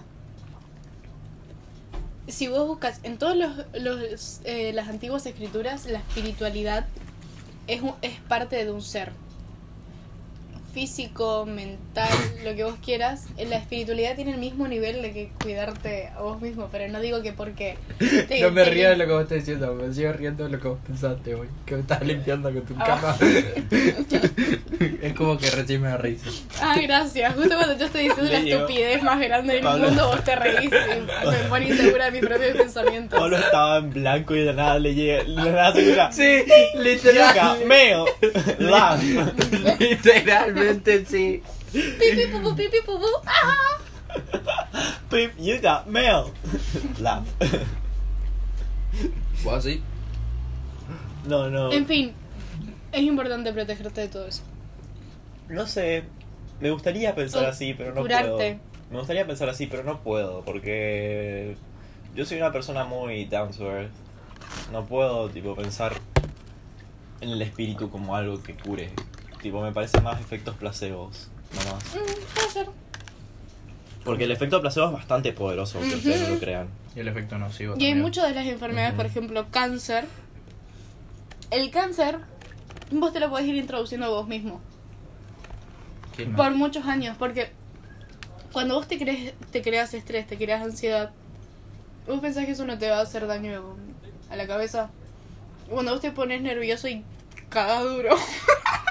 si 2.28 2.48
vos 2.48 2.68
buscas 2.68 3.00
en 3.04 3.18
todas 3.18 3.38
los, 3.38 3.52
los, 3.74 4.42
eh, 4.46 4.74
las 4.74 4.88
antiguas 4.88 5.26
escrituras, 5.26 5.86
la 5.86 6.00
espiritualidad 6.00 6.88
es, 7.68 7.82
es 8.02 8.20
parte 8.22 8.64
de 8.64 8.72
un 8.72 8.82
ser. 8.82 9.12
Físico, 10.74 11.46
mental, 11.46 12.10
lo 12.44 12.56
que 12.56 12.64
vos 12.64 12.74
quieras. 12.84 13.26
La 13.48 13.58
espiritualidad 13.58 14.16
tiene 14.16 14.32
el 14.32 14.40
mismo 14.40 14.68
nivel 14.68 15.02
de 15.04 15.12
que 15.14 15.30
cuidarte 15.42 16.08
a 16.18 16.22
vos 16.22 16.42
mismo, 16.42 16.68
pero 16.72 16.92
no 16.92 17.00
digo 17.00 17.22
que 17.22 17.32
porque... 17.32 17.78
te- 18.00 18.42
No 18.42 18.50
me 18.52 18.64
te- 18.64 18.70
río 18.72 18.90
de 18.90 18.96
lo 18.98 19.06
que 19.06 19.12
vos 19.14 19.22
estás 19.24 19.38
diciendo, 19.40 19.74
me 19.76 19.94
sigo 19.94 20.12
riendo 20.14 20.46
de 20.46 20.50
lo 20.50 20.60
que 20.60 20.68
vos 20.68 20.80
pensaste 20.88 21.36
hoy. 21.36 21.48
Que 21.66 21.76
me 21.76 21.82
estás 21.82 22.02
limpiando 22.02 22.52
con 22.52 22.62
tu 22.66 22.74
Ah. 22.80 22.86
cama. 22.86 23.16
es 25.02 25.14
como 25.14 25.38
que 25.38 25.50
recién 25.52 25.82
me 25.82 25.90
da 25.90 25.98
risa. 25.98 26.30
Ah, 26.60 26.76
gracias. 26.82 27.36
Justo 27.36 27.56
cuando 27.56 27.78
yo 27.78 27.86
estoy 27.86 28.04
diciendo 28.10 28.32
la 28.32 28.40
estupidez 28.40 29.04
más 29.04 29.20
grande 29.20 29.54
del 29.54 29.64
Pablo. 29.64 29.88
mundo, 29.88 30.08
vos 30.08 30.24
te 30.24 30.36
reís 30.36 30.72
y 30.72 31.30
me 31.30 31.38
pone 31.50 31.68
insegura 31.70 32.06
de 32.06 32.12
mis 32.12 32.22
propios 32.22 32.58
pensamientos. 32.58 33.20
Pablo 33.20 33.38
estaba 33.38 33.78
en 33.78 33.92
blanco 33.92 34.36
y 34.36 34.44
de 34.44 34.54
nada 34.54 34.80
le 34.80 34.96
llega. 34.96 35.24
De 35.24 35.52
nada 35.52 36.12
se. 36.12 36.46
Sí, 36.46 36.52
literal, 36.80 37.60
meo, 37.68 38.06
laugh. 38.58 39.00
Literalmente 40.72 41.06
sí. 41.06 41.44
Pipi, 41.72 42.28
pupu, 42.32 42.56
pipi, 42.56 42.78
pupu. 42.86 43.08
¡Ah! 43.26 43.80
Pip, 45.10 45.32
you 45.38 45.60
got 45.62 45.88
mail. 45.88 46.32
Laugh. 47.00 47.26
¿Vos 49.44 49.54
así? 49.54 49.82
No, 51.26 51.50
no. 51.50 51.72
En 51.72 51.86
fin, 51.88 52.14
es 52.92 53.02
importante 53.02 53.52
protegerte 53.54 54.02
de 54.02 54.08
todo 54.08 54.28
eso. 54.28 54.44
No 55.50 55.66
sé. 55.68 56.04
Me 56.60 56.70
gustaría 56.72 57.16
pensar 57.16 57.46
O 57.46 57.48
así, 57.48 57.74
pero 57.74 57.94
no 57.94 58.02
curarte. 58.02 58.30
puedo. 58.30 58.60
Me 58.92 58.98
gustaría 59.00 59.26
pensar 59.26 59.50
así, 59.50 59.68
pero 59.68 59.84
no 59.84 60.02
puedo, 60.02 60.46
porque 60.46 61.58
yo 62.16 62.26
soy 62.26 62.38
una 62.38 62.52
persona 62.52 62.84
muy 62.86 63.26
down 63.26 63.52
to 63.52 63.66
earth. 63.70 63.92
No 64.72 64.86
puedo, 64.86 65.30
tipo, 65.30 65.56
pensar 65.56 65.94
en 67.22 67.30
el 67.30 67.42
espíritu 67.42 67.90
como 67.90 68.16
algo 68.16 68.42
que 68.44 68.54
cure. 68.54 68.92
Tipo, 69.44 69.62
me 69.62 69.74
parece 69.74 70.00
más 70.00 70.20
efectos 70.22 70.56
placebos, 70.56 71.28
nomás. 71.54 71.84
Mm, 71.94 72.34
puede 72.34 72.50
ser. 72.50 72.68
Porque 74.06 74.24
el 74.24 74.32
efecto 74.32 74.62
placebo 74.62 74.88
es 74.88 74.94
bastante 74.94 75.34
poderoso, 75.34 75.80
aunque 75.80 75.96
ustedes 75.96 76.22
no 76.22 76.36
lo 76.36 76.40
crean. 76.40 76.70
Y 76.96 77.02
el 77.02 77.10
efecto 77.10 77.38
nocivo 77.38 77.74
Y 77.74 77.84
hay 77.84 77.92
también. 77.92 78.02
muchas 78.02 78.28
de 78.30 78.36
las 78.36 78.46
enfermedades, 78.48 78.94
por 78.94 79.06
ejemplo, 79.06 79.46
cáncer. 79.52 80.06
El 81.52 81.72
cáncer, 81.72 82.20
vos 82.90 83.12
te 83.12 83.20
lo 83.20 83.30
podés 83.30 83.46
ir 83.48 83.56
introduciendo 83.56 84.10
vos 84.12 84.28
mismo. 84.28 84.62
Por 86.38 86.52
muchos 86.52 86.86
años, 86.86 87.18
porque 87.20 87.52
cuando 88.54 88.76
vos 88.76 88.88
te, 88.88 88.98
crees, 88.98 89.34
te 89.52 89.62
creas 89.62 89.94
estrés, 89.94 90.26
te 90.26 90.38
creas 90.38 90.62
ansiedad, 90.64 91.12
vos 92.08 92.22
pensás 92.22 92.46
que 92.46 92.52
eso 92.54 92.66
no 92.66 92.78
te 92.78 92.90
va 92.90 93.00
a 93.00 93.02
hacer 93.02 93.28
daño 93.28 93.76
a 94.30 94.36
la 94.38 94.48
cabeza. 94.48 94.90
Cuando 95.70 95.92
vos 95.92 96.02
te 96.02 96.12
pones 96.12 96.42
nervioso 96.42 96.88
y 96.88 97.04
cagas 97.50 97.84
duro 97.84 98.16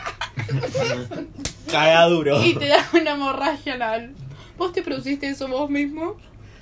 Caga 1.70 2.04
duro. 2.06 2.44
y 2.44 2.54
te 2.54 2.68
da 2.68 2.86
una 2.92 3.12
hemorragia 3.12 3.74
anal, 3.74 4.12
vos 4.58 4.72
te 4.72 4.82
produciste 4.82 5.28
eso 5.28 5.48
vos 5.48 5.70
mismo 5.70 6.16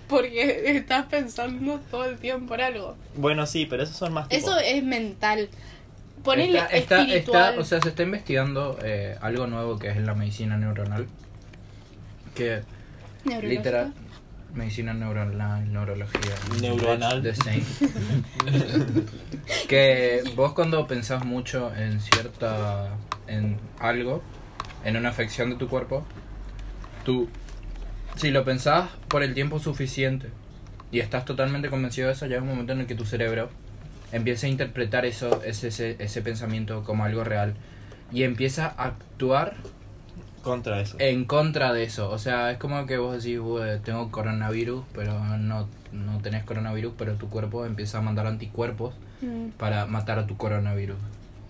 porque 0.09 0.77
estás 0.77 1.07
pensando 1.07 1.79
todo 1.91 2.05
el 2.05 2.19
tiempo 2.19 2.55
en 2.57 2.61
algo. 2.63 2.97
Bueno, 3.17 3.47
sí, 3.47 3.67
pero 3.67 3.85
esos 3.85 3.97
son 3.97 4.13
más 4.13 4.29
tipo... 4.29 4.41
Eso 4.41 4.59
es 4.59 4.83
mental. 4.83 5.49
Ponele 6.25 6.59
está, 6.59 6.77
está, 6.77 7.01
espiritual. 7.03 7.51
está- 7.51 7.61
o 7.61 7.65
sea, 7.65 7.81
se 7.81 7.89
está 7.91 8.03
investigando 8.03 8.77
eh, 8.83 9.17
algo 9.21 9.47
nuevo 9.47 9.79
que 9.79 9.89
es 9.89 9.97
en 9.97 10.07
la 10.07 10.15
medicina 10.15 10.57
neuronal. 10.57 11.07
Que 12.35 12.63
literal. 13.25 13.93
Medicina 14.53 14.93
neuronal, 14.93 15.73
neurología. 15.73 16.35
Neuronal. 16.61 17.23
The 17.23 17.35
same. 17.37 17.63
que 19.69 20.23
vos 20.35 20.53
cuando 20.53 20.87
pensás 20.87 21.25
mucho 21.25 21.73
en 21.75 22.01
cierta. 22.01 22.89
En 23.31 23.59
algo, 23.79 24.23
en 24.85 24.97
una 24.97 25.09
afección 25.11 25.51
de 25.51 25.57
tu 25.57 25.69
cuerpo, 25.69 26.05
tú, 27.05 27.29
si 28.17 28.31
lo 28.31 28.45
pensás 28.45 28.91
por 29.09 29.23
el 29.23 29.35
tiempo 29.35 29.59
suficiente 29.59 30.29
y 30.93 31.01
estás 31.01 31.25
totalmente 31.25 31.71
convencido 31.71 32.09
de 32.09 32.15
eso, 32.15 32.27
llega 32.27 32.43
un 32.43 32.49
momento 32.49 32.73
en 32.73 32.81
el 32.81 32.87
que 32.87 32.95
tu 32.95 33.05
cerebro 33.05 33.49
empieza 34.13 34.47
a 34.47 34.51
interpretar 34.51 35.05
eso, 35.07 35.43
ese, 35.45 35.69
ese, 35.69 35.97
ese 35.99 36.23
pensamiento 36.23 36.83
como 36.83 37.05
algo 37.05 37.23
real 37.25 37.55
y 38.13 38.25
empieza 38.25 38.67
a 38.77 38.85
actuar 38.87 39.55
Contra 40.43 40.81
eso. 40.81 40.97
en 40.99 41.25
contra 41.27 41.73
de 41.73 41.85
eso. 41.85 42.11
O 42.11 42.19
sea, 42.19 42.51
es 42.51 42.59
como 42.59 42.87
que 42.87 42.97
vos 42.99 43.23
decís, 43.23 43.39
"Ué, 43.41 43.79
tengo 43.85 44.11
coronavirus, 44.11 44.85
pero 44.95 45.19
no, 45.37 45.69
no 45.93 46.19
tenés 46.23 46.43
coronavirus, 46.45 46.95
pero 46.99 47.15
tu 47.15 47.29
cuerpo 47.29 47.65
empieza 47.67 47.99
a 47.99 48.01
mandar 48.01 48.27
anticuerpos 48.27 48.95
Mm. 49.23 49.51
para 49.59 49.85
matar 49.87 50.19
a 50.19 50.27
tu 50.27 50.37
coronavirus. 50.39 50.97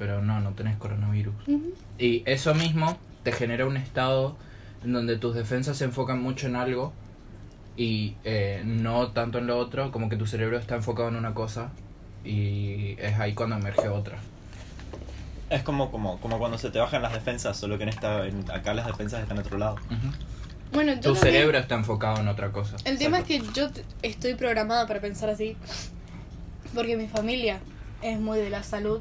Pero 0.00 0.22
no, 0.22 0.40
no 0.40 0.52
tenés 0.52 0.78
coronavirus. 0.78 1.34
Y 1.98 2.22
eso 2.24 2.54
mismo 2.54 2.96
te 3.22 3.32
genera 3.32 3.66
un 3.66 3.76
estado 3.76 4.34
en 4.82 4.94
donde 4.94 5.18
tus 5.18 5.34
defensas 5.34 5.76
se 5.76 5.84
enfocan 5.84 6.22
mucho 6.22 6.46
en 6.46 6.56
algo 6.56 6.94
y 7.76 8.14
eh, 8.24 8.62
no 8.64 9.08
tanto 9.08 9.36
en 9.38 9.46
lo 9.46 9.58
otro, 9.58 9.92
como 9.92 10.08
que 10.08 10.16
tu 10.16 10.26
cerebro 10.26 10.56
está 10.58 10.74
enfocado 10.76 11.10
en 11.10 11.16
una 11.16 11.34
cosa 11.34 11.70
y 12.24 12.92
es 12.98 13.18
ahí 13.20 13.34
cuando 13.34 13.56
emerge 13.56 13.88
otra. 13.90 14.16
Es 15.50 15.62
como, 15.62 15.90
como, 15.90 16.18
como 16.18 16.38
cuando 16.38 16.56
se 16.56 16.70
te 16.70 16.78
bajan 16.78 17.02
las 17.02 17.12
defensas, 17.12 17.58
solo 17.58 17.76
que 17.76 17.82
en 17.82 17.90
esta, 17.90 18.26
en- 18.26 18.50
acá 18.50 18.72
las 18.72 18.86
defensas 18.86 19.20
están 19.20 19.36
en 19.36 19.44
otro 19.44 19.58
lado. 19.58 19.76
Bueno, 20.72 20.92
yo 20.94 21.00
Tu 21.00 21.12
también- 21.12 21.34
cerebro 21.34 21.58
está 21.58 21.74
enfocado 21.74 22.20
en 22.22 22.28
otra 22.28 22.52
cosa. 22.52 22.76
El 22.86 22.96
tema 22.96 23.18
es 23.18 23.24
que 23.26 23.42
yo 23.54 23.68
estoy 24.00 24.32
programada 24.34 24.86
para 24.86 25.02
pensar 25.02 25.28
así. 25.28 25.58
Porque 26.74 26.96
mi 26.96 27.06
familia 27.06 27.58
es 28.00 28.18
muy 28.18 28.38
de 28.38 28.48
la 28.48 28.62
salud. 28.62 29.00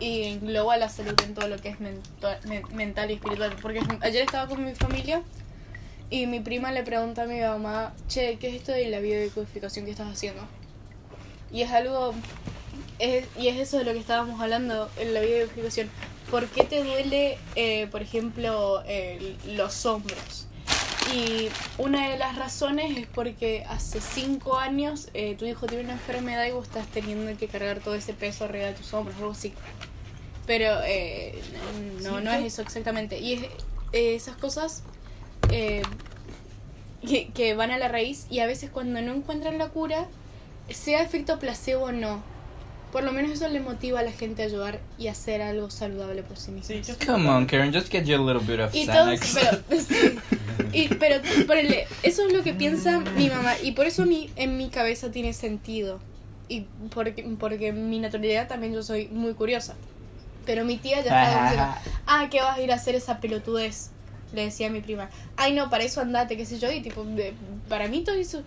Y 0.00 0.24
engloba 0.24 0.76
la 0.78 0.88
salud 0.88 1.14
en 1.22 1.34
todo 1.34 1.46
lo 1.46 1.58
que 1.58 1.68
es 1.68 1.78
mento- 1.78 2.34
men- 2.48 2.64
mental 2.72 3.10
y 3.10 3.14
espiritual. 3.14 3.54
Porque 3.60 3.80
ayer 4.00 4.22
estaba 4.24 4.48
con 4.48 4.64
mi 4.64 4.74
familia. 4.74 5.22
Y 6.08 6.26
mi 6.26 6.40
prima 6.40 6.72
le 6.72 6.82
pregunta 6.82 7.22
a 7.22 7.26
mi 7.26 7.38
mamá, 7.40 7.92
che, 8.08 8.36
¿qué 8.38 8.48
es 8.48 8.54
esto 8.56 8.72
de 8.72 8.88
la 8.88 8.98
biodecodificación 8.98 9.84
que 9.84 9.92
estás 9.92 10.08
haciendo? 10.12 10.42
Y 11.52 11.62
es 11.62 11.70
algo, 11.70 12.14
es, 12.98 13.26
y 13.38 13.46
es 13.48 13.58
eso 13.60 13.78
de 13.78 13.84
lo 13.84 13.92
que 13.92 14.00
estábamos 14.00 14.40
hablando 14.40 14.90
en 14.98 15.14
la 15.14 15.20
biodecodificación. 15.20 15.88
¿Por 16.30 16.46
qué 16.48 16.64
te 16.64 16.82
duele, 16.82 17.38
eh, 17.54 17.86
por 17.92 18.02
ejemplo, 18.02 18.82
los 19.46 19.86
hombros? 19.86 20.46
Y 21.14 21.48
una 21.78 22.08
de 22.10 22.18
las 22.18 22.36
razones 22.36 22.96
es 22.96 23.06
porque 23.06 23.64
hace 23.68 24.00
cinco 24.00 24.58
años 24.58 25.08
eh, 25.14 25.34
tu 25.36 25.44
hijo 25.44 25.66
tiene 25.66 25.84
una 25.84 25.94
enfermedad 25.94 26.44
y 26.46 26.52
vos 26.52 26.66
estás 26.68 26.86
teniendo 26.88 27.36
que 27.36 27.48
cargar 27.48 27.80
todo 27.80 27.94
ese 27.94 28.14
peso 28.14 28.44
arriba 28.44 28.66
de 28.66 28.74
tus 28.74 28.92
hombros, 28.94 29.16
algo 29.16 29.30
así. 29.32 29.52
Pero 30.46 30.80
eh, 30.84 31.38
no, 32.02 32.20
no 32.20 32.32
es 32.32 32.44
eso 32.44 32.62
exactamente. 32.62 33.18
Y 33.20 33.34
es, 33.34 33.42
eh, 33.92 34.14
esas 34.14 34.36
cosas 34.36 34.82
eh, 35.50 35.82
que, 37.06 37.28
que 37.28 37.54
van 37.54 37.70
a 37.70 37.78
la 37.78 37.88
raíz 37.88 38.26
y 38.30 38.40
a 38.40 38.46
veces 38.46 38.70
cuando 38.70 39.00
no 39.00 39.12
encuentran 39.14 39.58
la 39.58 39.68
cura, 39.68 40.06
sea 40.68 41.02
efecto 41.02 41.38
placebo 41.38 41.84
o 41.86 41.92
no, 41.92 42.22
por 42.92 43.04
lo 43.04 43.12
menos 43.12 43.30
eso 43.30 43.48
le 43.48 43.60
motiva 43.60 44.00
a 44.00 44.02
la 44.02 44.10
gente 44.12 44.42
a 44.42 44.46
ayudar 44.46 44.80
y 44.98 45.06
a 45.06 45.12
hacer 45.12 45.42
algo 45.42 45.70
saludable 45.70 46.22
por 46.22 46.36
sí 46.36 46.50
mismo. 46.50 46.68
Sí, 46.74 46.82
yo- 46.82 46.94
Come 47.06 47.28
on, 47.28 47.46
Karen, 47.46 47.72
just 47.72 47.90
get 47.90 48.04
you 48.04 48.16
a 48.16 48.18
little 48.18 48.42
bit 48.44 48.60
of 48.60 48.74
Y 48.74 48.86
todos, 48.86 49.20
Xanax. 49.20 49.62
pero, 49.68 49.80
sí. 49.82 50.18
y, 50.72 50.88
pero 50.94 51.20
ponele, 51.46 51.86
eso 52.02 52.26
es 52.26 52.32
lo 52.32 52.42
que 52.42 52.52
piensa 52.54 52.98
mi 53.00 53.28
mamá 53.30 53.54
y 53.62 53.72
por 53.72 53.86
eso 53.86 54.04
mi, 54.06 54.30
en 54.36 54.56
mi 54.56 54.68
cabeza 54.70 55.10
tiene 55.12 55.32
sentido. 55.32 56.00
Y 56.48 56.66
porque, 56.92 57.22
porque 57.38 57.72
mi 57.72 58.00
naturalidad 58.00 58.48
también 58.48 58.72
yo 58.74 58.82
soy 58.82 59.06
muy 59.06 59.34
curiosa. 59.34 59.76
Pero 60.46 60.64
mi 60.64 60.76
tía 60.78 60.96
ya 61.02 61.22
estaba 61.22 61.42
diciendo, 61.50 61.74
ah, 62.06 62.28
¿qué 62.30 62.40
vas 62.40 62.58
a 62.58 62.60
ir 62.60 62.72
a 62.72 62.74
hacer 62.76 62.94
esa 62.94 63.20
pelotudez? 63.20 63.90
Le 64.32 64.44
decía 64.44 64.68
a 64.68 64.70
mi 64.70 64.80
prima, 64.80 65.10
ay 65.36 65.52
no, 65.52 65.68
para 65.70 65.82
eso 65.84 66.00
andate, 66.00 66.36
qué 66.36 66.46
sé 66.46 66.58
yo, 66.60 66.70
y 66.70 66.80
tipo, 66.80 67.04
de- 67.04 67.34
para 67.68 67.88
mí 67.88 68.02
todo 68.04 68.14
eso, 68.14 68.42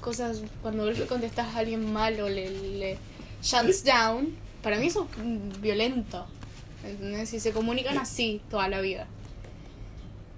cosas, 0.00 0.42
cuando 0.62 0.86
vos 0.86 0.98
le 0.98 1.06
contestas 1.06 1.54
a 1.54 1.58
alguien 1.58 1.92
mal 1.92 2.18
o 2.20 2.28
le, 2.28 2.50
le 2.78 2.98
shuts 3.42 3.84
down, 3.84 4.34
para 4.62 4.78
mí 4.78 4.86
eso 4.86 5.06
es 5.18 5.60
violento, 5.60 6.26
¿entendés? 6.84 7.28
Si 7.28 7.38
se 7.38 7.52
comunican 7.52 7.98
así 7.98 8.40
toda 8.50 8.68
la 8.68 8.80
vida. 8.80 9.06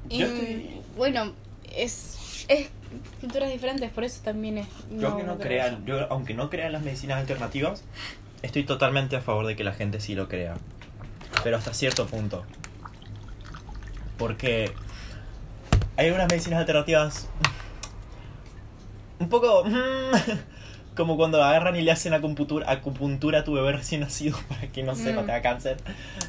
Y 0.08 0.22
estoy- 0.22 0.70
bueno, 0.96 1.32
es, 1.76 2.44
es 2.48 2.68
culturas 3.20 3.50
diferentes, 3.52 3.90
por 3.90 4.02
eso 4.04 4.20
también 4.24 4.58
es... 4.58 4.66
Yo 4.90 5.08
aunque 5.08 5.24
no 5.24 5.38
eso. 5.68 5.78
yo 5.86 6.12
aunque 6.12 6.34
no 6.34 6.50
crea 6.50 6.66
en 6.66 6.72
las 6.72 6.82
medicinas 6.82 7.18
alternativas, 7.18 7.82
estoy 8.42 8.64
totalmente 8.64 9.14
a 9.16 9.20
favor 9.20 9.46
de 9.46 9.54
que 9.54 9.62
la 9.64 9.74
gente 9.74 10.00
sí 10.00 10.14
lo 10.14 10.28
crea. 10.28 10.56
Pero 11.42 11.56
hasta 11.56 11.72
cierto 11.74 12.06
punto. 12.06 12.44
Porque 14.16 14.72
hay 15.96 16.10
unas 16.10 16.28
medicinas 16.28 16.60
alternativas 16.60 17.28
un 19.20 19.28
poco 19.28 19.64
mm, 19.64 20.12
como 20.94 21.16
cuando 21.16 21.42
agarran 21.42 21.74
y 21.76 21.82
le 21.82 21.90
hacen 21.92 22.14
acupuntura, 22.14 22.70
acupuntura 22.70 23.40
a 23.40 23.44
tu 23.44 23.52
bebé 23.52 23.72
recién 23.72 24.00
nacido 24.00 24.36
para 24.48 24.62
que 24.68 24.82
no 24.82 24.94
no 24.94 24.98
Mm. 25.22 25.26
te 25.26 25.32
haga 25.32 25.42
cáncer. 25.42 25.76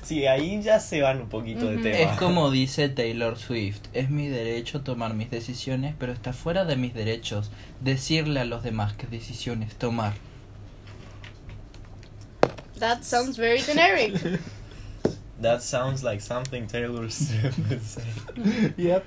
Sí, 0.04 0.28
ahí 0.28 0.62
ya 0.62 0.80
se 0.80 1.02
van 1.02 1.22
un 1.22 1.30
poquito 1.30 1.66
de 1.68 1.76
Ujú. 1.76 1.84
tema. 1.84 2.12
Es 2.14 2.18
como 2.20 2.52
dice 2.52 2.90
Taylor 2.90 3.38
Swift, 3.38 3.82
es 3.94 4.10
mi 4.12 4.28
derecho 4.28 4.82
tomar 4.82 5.14
mis 5.16 5.32
decisiones, 5.32 5.96
pero 5.98 6.14
está 6.14 6.34
fuera 6.34 6.66
de 6.66 6.76
mis 6.76 6.94
derechos 6.94 7.50
decirle 7.80 8.40
a 8.42 8.46
los 8.46 8.62
demás 8.64 8.94
qué 8.94 9.08
decisiones 9.08 9.76
tomar. 9.76 10.14
That 12.80 13.02
sounds 13.04 13.38
very 13.38 13.60
generic. 13.62 14.14
That 15.42 15.62
sounds 15.62 16.04
like 16.04 16.20
something 16.22 16.68
Taylor 16.68 17.10
Swift 17.10 17.58
would 17.70 17.82
say. 17.82 18.74
Yep. 18.78 19.06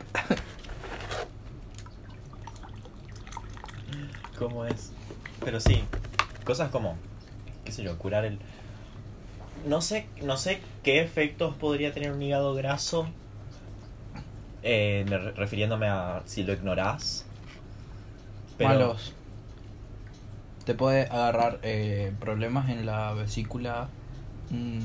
¿Cómo 4.39 4.65
es? 4.65 4.91
Pero 5.45 5.61
sí, 5.61 5.83
cosas 6.45 6.71
como, 6.71 6.97
qué 7.65 7.73
sé 7.73 7.83
yo, 7.83 7.99
curar 7.99 8.25
el... 8.25 8.39
No 9.67 9.81
sé, 9.81 10.07
no 10.23 10.37
sé 10.37 10.61
qué 10.83 11.01
efectos 11.03 11.55
podría 11.55 11.93
tener 11.93 12.11
un 12.13 12.23
hígado 12.23 12.55
graso, 12.55 13.07
eh, 14.63 15.05
me 15.09 15.19
re- 15.19 15.33
refiriéndome 15.33 15.87
a 15.89 16.23
si 16.25 16.43
lo 16.43 16.53
ignorás. 16.53 17.25
Pero, 18.59 18.71
Malos. 18.71 19.13
Te 20.65 20.75
puede 20.75 21.03
agarrar 21.03 21.59
eh, 21.63 22.13
problemas 22.21 22.71
en 22.71 22.87
la 22.87 23.13
vesícula. 23.13 23.89
mm, 24.51 24.81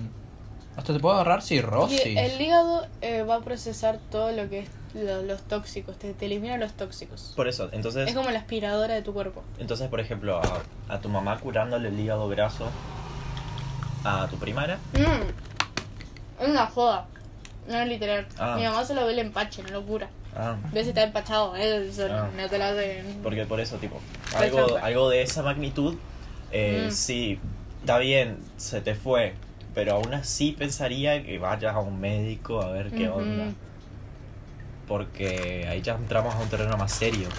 hasta 0.77 0.93
te 0.93 0.99
puede 0.99 1.15
agarrar 1.15 1.41
cirrosis. 1.41 2.05
Y 2.05 2.17
el 2.17 2.39
hígado 2.39 2.85
eh, 3.01 3.23
va 3.23 3.35
a 3.35 3.41
procesar 3.41 3.99
todo 4.11 4.31
lo 4.31 4.47
que 4.49 4.59
es 4.59 4.69
lo- 4.93 5.21
los 5.23 5.41
tóxicos, 5.41 5.97
te, 5.99 6.13
te 6.13 6.25
elimina 6.27 6.55
los 6.57 6.71
tóxicos. 6.73 7.33
Por 7.35 7.47
eso, 7.47 7.69
entonces, 7.73 8.07
Es 8.07 8.15
como 8.15 8.29
la 8.29 8.39
aspiradora 8.39 8.93
de 8.93 9.01
tu 9.01 9.13
cuerpo. 9.13 9.43
entonces 9.59 9.89
por 9.89 9.99
ejemplo, 9.99 10.37
a, 10.39 10.61
a 10.93 10.99
tu 10.99 11.09
mamá 11.09 11.37
curándole 11.39 11.89
el 11.89 11.99
hígado 11.99 12.29
graso 12.29 12.69
a 14.03 14.27
tu 14.29 14.37
prima 14.37 14.63
era. 14.65 14.77
Mm. 14.93 16.41
Es 16.43 16.49
una 16.49 16.67
joda. 16.67 17.07
No 17.67 17.75
es 17.75 17.87
literal. 17.87 18.27
Ah. 18.37 18.55
Mi 18.57 18.63
mamá 18.63 18.85
se 18.85 18.93
lo 18.93 19.05
ve 19.05 19.11
el 19.13 19.19
empache, 19.19 19.61
no 19.63 19.69
lo 19.69 19.83
cura. 19.85 20.07
Ah, 20.35 20.55
Ves 20.71 20.83
si 20.83 20.89
está 20.89 21.03
empachado, 21.03 21.55
¿eh? 21.55 21.87
Eso 21.89 22.07
Ah. 22.09 22.29
no 22.37 22.47
te 22.47 22.57
lo 22.57 22.63
hacen. 22.65 23.19
Porque 23.23 23.45
por 23.45 23.59
eso, 23.59 23.77
tipo, 23.77 23.99
algo, 24.35 24.77
algo 24.81 25.09
de 25.09 25.23
esa 25.23 25.41
magnitud, 25.43 25.95
eh, 26.51 26.85
Mm. 26.87 26.91
sí, 26.91 27.39
está 27.81 27.97
bien, 27.97 28.37
se 28.55 28.79
te 28.81 28.95
fue, 28.95 29.33
pero 29.77 29.93
aún 29.93 30.11
así 30.11 30.53
pensaría 30.53 31.23
que 31.23 31.37
vayas 31.37 31.75
a 31.75 31.77
un 31.77 32.01
médico 32.01 32.63
a 32.63 32.71
ver 32.71 32.89
qué 32.89 33.09
onda. 33.09 33.53
Porque 34.87 35.67
ahí 35.69 35.83
ya 35.83 35.93
entramos 35.93 36.33
a 36.33 36.39
un 36.39 36.49
terreno 36.49 36.75
más 36.77 36.91
serio. 36.91 37.29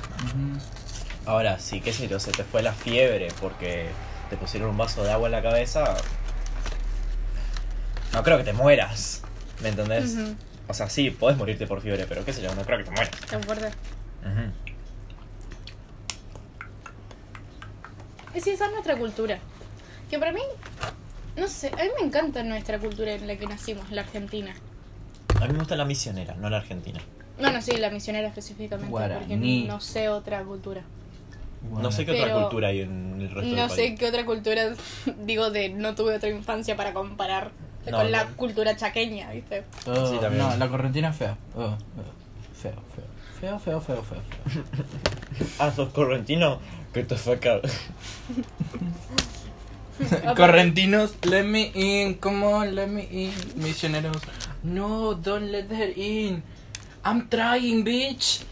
Ahora, 1.26 1.58
sí, 1.58 1.80
qué 1.80 1.92
sé 1.92 2.06
yo, 2.06 2.20
se 2.20 2.30
te 2.30 2.44
fue 2.44 2.62
la 2.62 2.72
fiebre 2.72 3.26
porque 3.40 3.88
te 4.30 4.36
pusieron 4.36 4.70
un 4.70 4.76
vaso 4.76 5.02
de 5.02 5.10
agua 5.10 5.26
en 5.26 5.32
la 5.32 5.42
cabeza. 5.42 5.96
No 8.12 8.22
creo 8.22 8.38
que 8.38 8.44
te 8.44 8.52
mueras, 8.52 9.22
¿me 9.60 9.70
entendés? 9.70 10.16
O 10.68 10.74
sea, 10.74 10.88
sí, 10.88 11.10
puedes 11.10 11.36
morirte 11.36 11.66
por 11.66 11.80
fiebre, 11.80 12.06
pero 12.06 12.24
qué 12.24 12.32
sé 12.32 12.40
yo, 12.40 12.54
no 12.54 12.62
creo 12.62 12.78
que 12.78 12.84
te 12.84 12.92
mueras. 12.92 13.10
Tan 13.28 13.42
fuerte. 13.42 13.72
Sí, 18.40 18.50
esa 18.50 18.66
es 18.66 18.70
nuestra 18.70 18.96
cultura. 18.96 19.40
Que 20.08 20.20
para 20.20 20.30
mí, 20.30 20.42
no 21.38 21.48
sé, 21.48 21.68
a 21.68 21.76
mí 21.84 21.90
me 22.00 22.06
encanta 22.06 22.42
nuestra 22.42 22.78
cultura 22.78 23.12
en 23.12 23.26
la 23.26 23.36
que 23.36 23.46
nacimos, 23.46 23.90
la 23.90 24.02
Argentina. 24.02 24.54
A 25.40 25.46
mí 25.46 25.52
me 25.52 25.58
gusta 25.60 25.76
la 25.76 25.84
misionera, 25.84 26.34
no 26.34 26.50
la 26.50 26.58
argentina. 26.58 27.00
Bueno, 27.40 27.62
sí, 27.62 27.76
la 27.76 27.90
misionera 27.90 28.26
específicamente, 28.28 28.90
porque 28.90 29.08
Guaraní. 29.08 29.64
no 29.64 29.80
sé 29.80 30.08
otra 30.08 30.42
cultura. 30.42 30.82
No 31.70 31.90
sé 31.92 32.04
qué 32.04 32.12
otra 32.12 32.24
Pero- 32.24 32.40
cultura 32.42 32.68
hay 32.68 32.80
en 32.82 33.20
el 33.20 33.30
resto 33.30 33.50
No 33.56 33.62
del 33.62 33.70
sé 33.70 33.76
país. 33.88 33.98
qué 33.98 34.06
otra 34.06 34.24
cultura, 34.24 34.62
digo, 35.24 35.50
de 35.50 35.68
no 35.70 35.94
tuve 35.94 36.14
otra 36.16 36.28
infancia 36.30 36.76
para 36.76 36.92
comparar 36.92 37.50
No, 37.90 37.98
con 37.98 38.10
la 38.10 38.24
no. 38.24 38.36
cultura 38.36 38.76
chaqueña, 38.76 39.30
¿viste? 39.30 39.64
Oh, 39.86 40.06
Sí, 40.10 40.18
también. 40.20 40.42
No, 40.48 40.56
la 40.56 40.68
correntina 40.68 41.10
es 41.10 41.16
fea. 41.16 41.36
Oh, 41.56 41.62
oh. 41.64 41.76
Feo, 42.60 42.72
feo. 42.72 43.04
Feo, 43.40 43.58
feo, 43.60 43.80
feo, 43.80 44.02
feo. 44.02 44.20
feo. 44.22 44.64
Ah, 45.60 45.70
sos 45.70 45.90
correntino. 45.90 46.58
Que 46.92 47.04
te 47.04 47.16
saca. 47.18 47.60
Correntinos, 50.36 51.14
let 51.24 51.44
me 51.44 51.72
in, 51.74 52.14
come 52.14 52.44
on, 52.44 52.74
let 52.74 52.88
me 52.88 53.08
in. 53.10 53.32
Misioneros, 53.56 54.22
No, 54.62 55.14
don't 55.14 55.50
let 55.50 55.70
her 55.70 55.92
in. 55.96 56.42
I'm 57.04 57.28
trying, 57.28 57.84
bitch. 57.84 58.42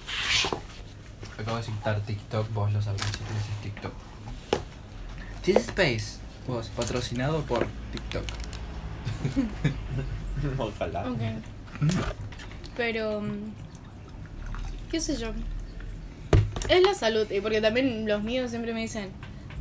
Acabo 1.38 1.59
de 1.59 1.62
citar 1.64 2.00
TikTok, 2.00 2.50
vos 2.52 2.72
lo 2.72 2.80
sabés 2.80 3.02
si 3.02 3.18
tienes 3.18 3.62
TikTok. 3.62 3.92
This 5.42 5.68
Space, 5.68 6.18
vos, 6.46 6.68
patrocinado 6.74 7.42
por 7.42 7.66
TikTok. 7.92 8.24
Ojalá. 10.59 11.11
Ok. 11.11 11.20
Pero. 12.76 13.20
mm, 13.20 13.52
¿Qué 14.90 15.00
sé 15.00 15.16
yo? 15.16 15.32
Es 16.68 16.82
la 16.82 16.94
salud, 16.94 17.30
y 17.30 17.40
porque 17.40 17.61
también 17.61 18.09
los 18.09 18.22
míos 18.22 18.50
siempre 18.50 18.72
me 18.72 18.80
dicen: 18.80 19.11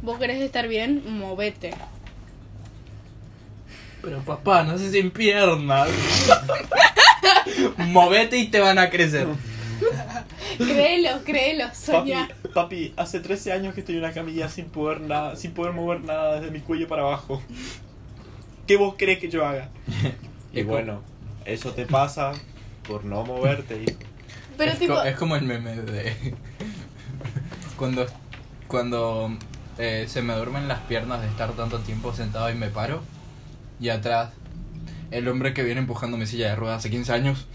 Vos 0.01 0.19
querés 0.19 0.41
estar 0.41 0.67
bien, 0.67 1.03
movete. 1.17 1.73
Pero 4.01 4.19
papá, 4.19 4.63
no 4.63 4.77
sé 4.77 4.91
sin 4.91 5.09
piernas. 5.11 5.89
Movete 7.77 8.37
y 8.37 8.47
te 8.49 8.59
van 8.59 8.77
a 8.77 8.89
crecer. 8.89 9.27
Créelo, 10.57 11.23
créelo, 11.25 11.65
soñá. 11.73 12.29
papi, 12.53 12.93
hace 12.97 13.19
13 13.19 13.51
años 13.51 13.73
que 13.73 13.81
estoy 13.81 13.95
en 13.95 14.03
una 14.03 14.13
camilla 14.13 14.47
sin 14.47 14.65
poder 14.65 15.01
nada, 15.01 15.35
sin 15.35 15.51
poder 15.51 15.73
mover 15.73 16.01
nada 16.03 16.39
desde 16.39 16.51
mi 16.51 16.59
cuello 16.59 16.87
para 16.87 17.01
abajo. 17.01 17.41
¿Qué 18.67 18.77
vos 18.77 18.95
crees 18.97 19.19
que 19.19 19.29
yo 19.29 19.45
haga? 19.45 19.69
Y 20.53 20.63
bueno, 20.63 21.01
eso 21.45 21.71
te 21.73 21.85
pasa 21.85 22.31
por 22.87 23.03
no 23.05 23.23
moverte. 23.25 23.83
hijo. 23.83 23.97
Pero 24.57 24.71
es, 24.71 24.79
tipo. 24.79 24.93
co- 24.93 25.03
es 25.03 25.15
como 25.17 25.35
el 25.35 25.41
meme 25.43 25.75
de. 25.81 26.13
cuando 27.75 28.05
cuando 28.67 29.31
eh, 29.77 30.05
se 30.07 30.21
me 30.21 30.33
duermen 30.33 30.67
las 30.67 30.79
piernas 30.81 31.21
de 31.21 31.27
estar 31.27 31.51
tanto 31.53 31.79
tiempo 31.79 32.13
sentado 32.13 32.49
y 32.49 32.55
me 32.55 32.69
paro. 32.69 33.01
Y 33.79 33.89
atrás, 33.89 34.31
el 35.11 35.27
hombre 35.27 35.53
que 35.53 35.63
viene 35.63 35.81
empujando 35.81 36.17
mi 36.17 36.25
silla 36.25 36.49
de 36.49 36.55
ruedas 36.55 36.79
hace 36.79 36.89
15 36.89 37.13
años. 37.13 37.45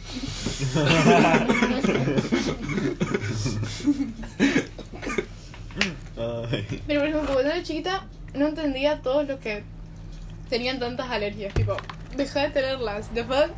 Pero 6.86 7.00
por 7.00 7.08
ejemplo, 7.08 7.32
cuando 7.32 7.50
era 7.50 7.62
chiquita, 7.62 8.06
no 8.34 8.48
entendía 8.48 9.00
todos 9.00 9.26
los 9.26 9.38
que 9.40 9.62
tenían 10.48 10.78
tantas 10.78 11.10
alergias. 11.10 11.54
Tipo, 11.54 11.76
deja 12.16 12.40
de 12.42 12.50
tenerlas. 12.50 13.08
The 13.14 13.24
fuck? 13.24 13.50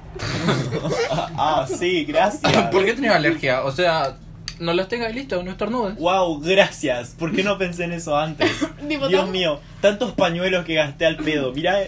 ah, 1.11 1.67
sí, 1.69 2.05
gracias. 2.05 2.69
¿Por 2.69 2.85
qué 2.85 2.95
tenía 2.95 3.17
alergia? 3.17 3.63
O 3.65 3.73
sea, 3.73 4.17
no 4.63 4.73
las 4.73 4.89
tengas 4.89 5.11
y 5.11 5.15
listo, 5.15 5.43
no 5.43 5.51
estornudes. 5.51 5.97
Wow, 5.97 6.41
gracias. 6.41 7.11
¿Por 7.19 7.33
qué 7.33 7.43
no 7.43 7.59
pensé 7.59 7.85
en 7.85 7.93
eso 7.93 8.17
antes? 8.17 8.51
Dios 9.09 9.29
mío, 9.29 9.61
tantos 9.81 10.13
pañuelos 10.13 10.65
que 10.65 10.75
gasté 10.75 11.05
al 11.07 11.17
pedo. 11.17 11.53
Mirá 11.53 11.79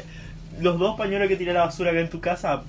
los 0.61 0.79
dos 0.79 0.97
pañuelos 0.97 1.29
que 1.29 1.37
tiré 1.37 1.53
a 1.53 1.55
la 1.55 1.65
basura 1.65 1.91
acá 1.91 2.01
en 2.01 2.11
tu 2.11 2.21
casa. 2.21 2.63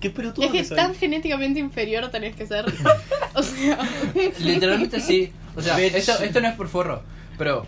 Qué 0.00 0.08
pelotudo 0.08 0.46
Es 0.46 0.52
que 0.52 0.58
que 0.58 0.64
soy. 0.64 0.76
tan 0.76 0.94
genéticamente 0.94 1.60
inferior 1.60 2.08
tenés 2.10 2.34
que 2.36 2.46
ser. 2.46 2.64
o 3.34 3.42
sea. 3.42 3.78
Literalmente 4.38 5.00
sí. 5.00 5.32
O 5.56 5.60
sea, 5.60 5.78
esto, 5.80 6.22
esto 6.22 6.40
no 6.40 6.48
es 6.48 6.54
por 6.54 6.68
forro, 6.68 7.02
pero 7.36 7.66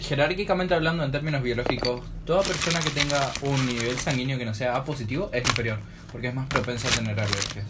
jerárquicamente 0.00 0.74
hablando 0.74 1.02
en 1.02 1.10
términos 1.10 1.42
biológicos, 1.42 2.02
toda 2.24 2.42
persona 2.42 2.78
que 2.80 2.90
tenga 2.90 3.32
un 3.42 3.66
nivel 3.66 3.98
sanguíneo 3.98 4.38
que 4.38 4.44
no 4.44 4.54
sea 4.54 4.76
A 4.76 4.84
positivo 4.84 5.28
es 5.32 5.42
inferior, 5.48 5.78
porque 6.12 6.28
es 6.28 6.34
más 6.34 6.46
propensa 6.46 6.88
a 6.88 6.90
tener 6.92 7.18
alergias. 7.18 7.66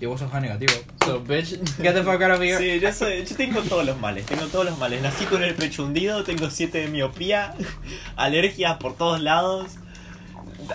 Y 0.00 0.06
vos 0.06 0.18
sos 0.18 0.32
A 0.32 0.40
negativo. 0.40 0.72
So, 1.04 1.22
bitch, 1.22 1.58
get 1.82 1.92
the 1.92 2.02
fuck 2.02 2.20
out 2.22 2.32
of 2.32 2.40
here. 2.40 2.56
Sí, 2.56 2.80
yo, 2.80 2.92
soy, 2.92 3.24
yo 3.26 3.36
tengo 3.36 3.60
todos 3.60 3.84
los 3.84 3.98
males, 3.98 4.24
tengo 4.24 4.46
todos 4.46 4.64
los 4.64 4.78
males. 4.78 5.02
Nací 5.02 5.26
con 5.26 5.42
el 5.42 5.54
pecho 5.54 5.84
hundido, 5.84 6.24
tengo 6.24 6.48
7 6.48 6.78
de 6.78 6.88
miopía, 6.88 7.54
alergias 8.16 8.78
por 8.78 8.96
todos 8.96 9.20
lados, 9.20 9.72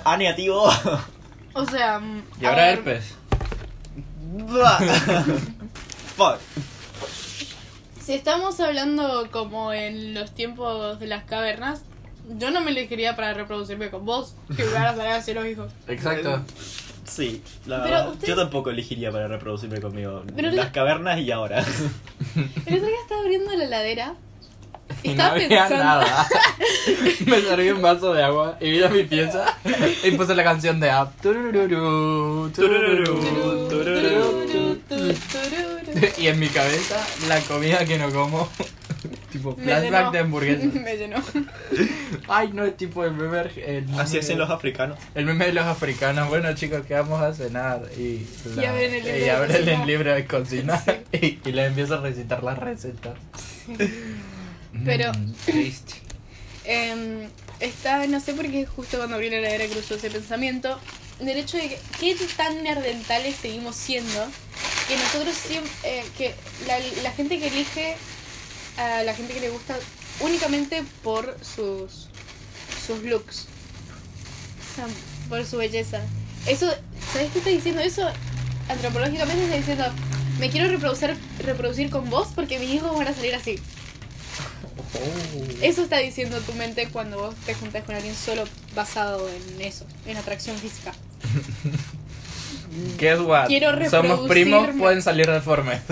A 0.04 0.18
negativo. 0.18 0.70
O 1.54 1.66
sea. 1.66 2.02
Y 2.40 2.46
a 2.46 2.50
ahora 2.50 2.66
ver, 2.66 2.78
herpes. 2.78 3.16
Fuck. 6.16 6.40
Si 8.00 8.14
estamos 8.14 8.60
hablando 8.60 9.30
como 9.32 9.74
en 9.74 10.14
los 10.14 10.36
tiempos 10.36 11.00
de 11.00 11.08
las 11.08 11.24
cavernas, 11.24 11.82
yo 12.38 12.52
no 12.52 12.62
me 12.62 12.70
elegiría 12.72 13.16
para 13.16 13.34
reproducirme 13.34 13.90
con 13.90 14.06
vos, 14.06 14.36
que 14.56 14.64
me 14.64 14.74
van 14.74 14.86
a 14.86 14.96
salir 14.96 15.12
así 15.14 15.34
los 15.34 15.48
hijos. 15.48 15.72
Exacto. 15.88 16.44
Sí, 17.06 17.42
la 17.68 17.84
Pero 17.84 17.96
verdad. 17.96 18.14
Yo 18.28 18.36
tampoco 18.36 18.70
elegiría 18.72 19.12
para 19.12 19.28
reproducirme 19.28 19.80
conmigo. 19.80 20.24
Pero 20.36 20.48
Las 20.50 20.56
la- 20.68 20.72
cavernas 20.72 21.20
y 21.20 21.32
ahora. 21.32 21.60
El 22.66 22.76
otro 22.76 22.88
día 22.88 22.98
estaba 23.02 23.22
abriendo 23.22 23.56
la 23.56 23.64
heladera. 23.64 24.16
Y 25.02 25.08
no 25.10 25.14
Estaba 25.14 25.32
había 25.34 25.48
pensando. 25.50 25.84
nada. 25.84 26.28
Me 27.26 27.42
serví 27.42 27.70
un 27.72 27.82
vaso 27.82 28.14
de 28.14 28.24
agua 28.24 28.58
y 28.62 28.70
vine 28.72 28.86
a 28.86 28.90
mi 28.90 29.04
pieza 29.04 29.58
y 30.04 30.12
puse 30.12 30.36
la 30.36 30.44
canción 30.44 30.80
de 30.80 30.90
App. 30.92 31.20
Turururu, 31.22 32.52
turururu, 32.56 33.68
turururu. 33.68 34.46
Y 36.18 36.28
en 36.28 36.40
mi 36.40 36.48
cabeza, 36.50 37.04
la 37.28 37.40
comida 37.42 37.84
que 37.86 37.98
no 37.98 38.12
como. 38.12 38.48
tipo 39.32 39.56
flashback 39.56 40.12
de 40.12 40.20
hamburguesa. 40.20 40.66
Me 40.80 40.98
llenó. 40.98 41.18
Ay, 42.28 42.50
no, 42.54 42.64
es 42.66 42.76
tipo 42.78 43.04
el 43.06 43.12
meme. 43.14 43.42
El 43.66 43.86
meme, 43.86 44.02
Así 44.02 44.18
hacen 44.18 44.38
los 44.38 44.50
africanos. 44.50 44.98
El 45.16 45.26
meme 45.26 45.46
de 45.48 45.54
los 45.54 45.66
africanos. 45.66 46.30
Bueno, 46.30 46.54
chicos, 46.56 46.82
¿qué 46.88 46.94
vamos 46.96 47.22
a 47.22 47.34
cenar? 47.34 47.84
Y, 47.98 48.26
Y 48.60 48.66
abren 48.66 48.94
el 48.94 49.04
libro 49.04 49.18
y 49.18 49.20
de 49.22 49.32
abren 49.32 49.68
el 49.70 49.88
libro 49.88 50.14
de 50.14 50.26
cocina. 50.26 50.78
Sí. 51.12 51.40
Y, 51.44 51.50
y 51.50 51.52
les 51.52 51.68
empiezo 51.68 51.96
a 51.96 52.02
recitar 52.02 52.44
las 52.44 52.58
recetas. 52.58 53.14
Pero- 54.86 55.12
Mm, 55.14 55.34
triste. 55.46 55.94
Em, 56.66 57.30
está, 57.60 58.06
no 58.08 58.20
sé 58.20 58.34
por 58.34 58.50
qué 58.50 58.66
justo 58.66 58.98
cuando 58.98 59.16
abrí 59.16 59.30
la 59.30 59.38
heladera 59.38 59.66
cruzó 59.68 59.96
ese 59.96 60.10
pensamiento. 60.10 60.80
Del 61.20 61.38
hecho 61.38 61.56
de 61.58 61.70
que 61.70 61.80
qué 62.00 62.16
tan 62.36 62.62
nerdentales 62.64 63.36
seguimos 63.38 63.76
siendo 63.78 64.26
que 64.88 64.98
nosotros 64.98 65.34
siempre. 65.34 65.72
que 66.18 66.34
la, 66.68 66.78
la 67.04 67.12
gente 67.12 67.40
que 67.40 67.48
elige 67.48 67.96
a 68.78 69.04
la 69.04 69.14
gente 69.14 69.34
que 69.34 69.40
le 69.40 69.50
gusta 69.50 69.76
únicamente 70.20 70.84
por 71.04 71.38
sus. 71.42 72.10
sus 72.86 73.04
looks. 73.04 73.48
O 74.60 74.76
sea, 74.76 74.88
por 75.30 75.46
su 75.46 75.58
belleza. 75.58 76.02
Eso, 76.46 76.72
¿sabes 77.12 77.32
qué 77.32 77.40
está 77.40 77.50
diciendo? 77.50 77.82
Eso 77.82 78.08
antropológicamente 78.70 79.44
está 79.44 79.58
diciendo. 79.58 79.86
Me 80.40 80.50
quiero 80.50 80.70
reproducir, 80.70 81.16
reproducir 81.40 81.90
con 81.90 82.10
vos 82.10 82.28
porque 82.36 82.60
mis 82.60 82.70
hijos 82.70 82.96
van 82.96 83.08
a 83.08 83.14
salir 83.14 83.34
así. 83.36 83.60
Eso 85.62 85.84
está 85.84 85.98
diciendo 85.98 86.40
tu 86.42 86.54
mente 86.54 86.88
cuando 86.90 87.18
vos 87.18 87.36
te 87.46 87.54
juntas 87.54 87.84
con 87.84 87.96
alguien 87.96 88.16
solo 88.16 88.44
basado 88.76 89.30
en 89.30 89.62
eso, 89.62 89.86
en 90.06 90.18
atracción 90.18 90.58
física. 90.58 90.94
Guess 92.98 93.20
what? 93.20 93.48
Quiero 93.48 93.90
Somos 93.90 94.28
primos, 94.28 94.68
pueden 94.78 95.02
salir 95.02 95.30
deformes. 95.30 95.82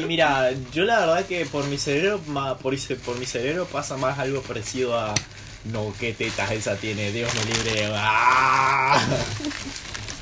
Y 0.00 0.04
mira, 0.06 0.50
yo 0.72 0.84
la 0.84 1.00
verdad 1.00 1.24
que 1.26 1.44
por 1.46 1.64
mi 1.66 1.78
cerebro, 1.78 2.20
por, 2.62 2.74
por 3.04 3.18
mi 3.18 3.26
cerebro 3.26 3.66
pasa 3.66 3.96
más 3.96 4.18
algo 4.18 4.42
parecido 4.42 4.98
a. 4.98 5.14
No, 5.64 5.92
qué 6.00 6.14
tetas 6.14 6.50
esa 6.52 6.76
tiene, 6.76 7.12
Dios 7.12 7.30
me 7.34 7.44
libre. 7.54 7.90
¡Ah! 7.94 8.98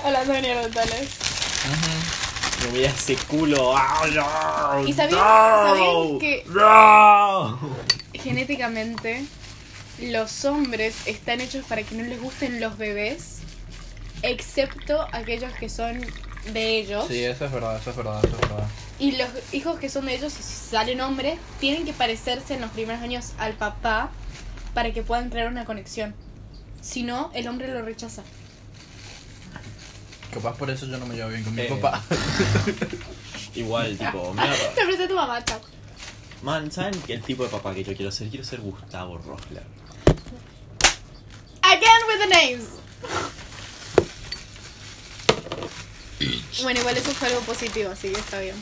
Hablando 0.04 0.32
de 0.32 0.42
neandertales. 0.42 1.08
No 2.64 2.72
mira 2.72 2.90
ese 2.90 3.14
culo. 3.14 3.76
¡Ah, 3.76 4.04
no! 4.12 4.86
¿Y 4.88 4.92
sabían- 4.92 5.18
¡No! 5.20 6.18
que- 6.18 6.44
¡No! 6.48 7.58
Genéticamente, 8.14 9.24
los 10.02 10.44
hombres 10.44 10.94
están 11.06 11.40
hechos 11.40 11.64
para 11.66 11.82
que 11.84 11.94
no 11.94 12.02
les 12.02 12.20
gusten 12.20 12.60
los 12.60 12.76
bebés, 12.76 13.38
excepto 14.22 15.06
aquellos 15.12 15.52
que 15.54 15.68
son 15.68 16.04
de 16.52 16.78
ellos. 16.78 17.06
Sí, 17.08 17.22
eso 17.24 17.44
es 17.46 17.52
verdad, 17.52 17.76
eso 17.78 17.90
es 17.90 17.96
verdad, 17.96 18.18
eso 18.24 18.34
es 18.34 18.40
verdad. 18.40 18.66
Y 18.98 19.12
los 19.12 19.28
hijos 19.52 19.78
que 19.78 19.88
son 19.88 20.06
de 20.06 20.14
ellos, 20.16 20.32
si 20.32 20.42
salen 20.42 21.00
hombres, 21.00 21.38
tienen 21.60 21.84
que 21.84 21.92
parecerse 21.92 22.54
en 22.54 22.60
los 22.60 22.70
primeros 22.70 23.00
años 23.02 23.32
al 23.38 23.52
papá 23.54 24.10
para 24.74 24.92
que 24.92 25.02
puedan 25.02 25.30
crear 25.30 25.48
una 25.48 25.64
conexión. 25.64 26.14
Si 26.80 27.02
no, 27.02 27.30
el 27.34 27.46
hombre 27.48 27.68
lo 27.68 27.82
rechaza. 27.82 28.22
Capaz 30.32 30.56
por 30.56 30.70
eso 30.70 30.86
yo 30.86 30.98
no 30.98 31.06
me 31.06 31.14
llevo 31.16 31.30
bien 31.30 31.42
con 31.44 31.54
mi 31.54 31.62
Eh. 31.62 31.66
papá. 31.80 32.02
Igual, 33.54 33.96
tipo, 33.96 34.34
mierda. 34.34 34.54
Te 34.74 34.82
presento 34.84 35.04
a 35.04 35.08
tu 35.08 35.14
mamá, 35.14 35.44
chao. 35.44 35.60
Man, 36.42 36.70
¿saben 36.70 36.92
el 37.08 37.22
tipo 37.22 37.42
de 37.44 37.48
papá 37.48 37.74
que 37.74 37.82
yo 37.82 37.96
quiero 37.96 38.12
ser? 38.12 38.28
Quiero 38.28 38.44
ser 38.44 38.60
Gustavo 38.60 39.18
Rosler. 39.18 39.64
Again 41.62 42.00
with 42.08 42.18
the 42.20 42.26
names. 42.28 42.64
Bueno, 46.62 46.80
igual 46.80 46.96
eso 46.96 47.10
fue 47.12 47.28
algo 47.28 47.40
positivo, 47.40 47.90
así 47.92 48.08
que 48.10 48.18
está 48.20 48.40
bien. 48.40 48.56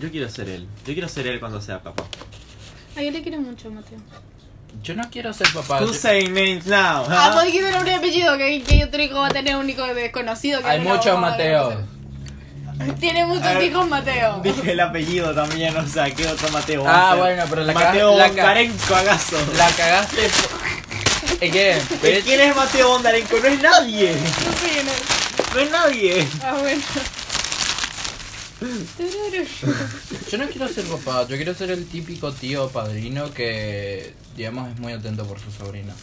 Yo 0.00 0.10
quiero 0.10 0.28
ser 0.28 0.48
él. 0.48 0.66
Yo 0.86 0.92
quiero 0.92 1.08
ser 1.08 1.26
él 1.26 1.40
cuando 1.40 1.60
sea 1.60 1.80
papá. 1.80 2.04
Ay, 2.96 3.06
yo 3.06 3.10
le 3.12 3.22
quiero 3.22 3.40
mucho, 3.40 3.70
Mateo. 3.70 3.98
Yo 4.82 4.94
no 4.94 5.08
quiero 5.10 5.32
ser 5.32 5.48
papá. 5.52 5.80
Yo- 5.80 5.92
saying 5.92 6.32
names 6.34 6.66
now? 6.66 7.04
Ah, 7.08 7.28
huh? 7.30 7.34
pues 7.34 7.46
dijiste 7.46 7.70
nombre 7.72 7.92
y 7.92 7.94
apellido, 7.94 8.36
que, 8.36 8.62
que 8.62 8.84
otro 8.84 9.02
hijo 9.02 9.14
va 9.20 9.28
a 9.28 9.30
tener 9.30 9.56
un 9.56 9.68
hijo 9.70 9.82
desconocido. 9.94 10.60
Que 10.60 10.68
Hay 10.68 10.80
no 10.80 10.90
muchos 10.94 11.14
conocer. 11.14 11.78
Tiene 12.98 13.24
muchos 13.24 13.44
ver, 13.44 13.62
hijos, 13.62 13.88
Mateo. 13.88 14.40
Dije 14.42 14.72
el 14.72 14.80
apellido 14.80 15.32
también, 15.32 15.76
o 15.76 15.86
sea, 15.86 16.10
¿qué 16.10 16.26
otro 16.26 16.48
Mateo? 16.50 16.84
Ah, 16.86 17.14
bueno, 17.16 17.44
pero 17.48 17.62
la 17.62 17.72
Mateo 17.72 18.10
ca- 18.12 18.16
la 18.16 18.24
ca- 18.24 18.30
Bondarenko, 18.30 18.94
¿acaso? 18.96 19.36
La 19.56 19.68
cagaste. 19.70 20.28
Again, 21.40 21.80
bitch. 22.02 22.24
¿Quién 22.24 22.40
es 22.40 22.56
Mateo 22.56 22.88
Bondarenko? 22.88 23.38
No 23.38 23.46
es 23.46 23.60
nadie. 23.62 24.12
No 24.12 24.52
sé 24.52 24.68
quién 24.74 24.88
es. 24.88 25.03
No 25.54 25.60
es 25.60 25.70
nadie. 25.70 26.28
Ah, 26.42 26.56
bueno. 26.58 26.82
Yo 30.30 30.38
no 30.38 30.48
quiero 30.48 30.68
ser 30.68 30.84
papá, 30.86 31.26
yo 31.28 31.36
quiero 31.36 31.54
ser 31.54 31.70
el 31.70 31.86
típico 31.86 32.32
tío 32.32 32.68
padrino 32.70 33.32
que, 33.32 34.14
digamos, 34.36 34.72
es 34.72 34.78
muy 34.80 34.92
atento 34.92 35.24
por 35.26 35.38
su 35.38 35.52
sobrina. 35.52 35.94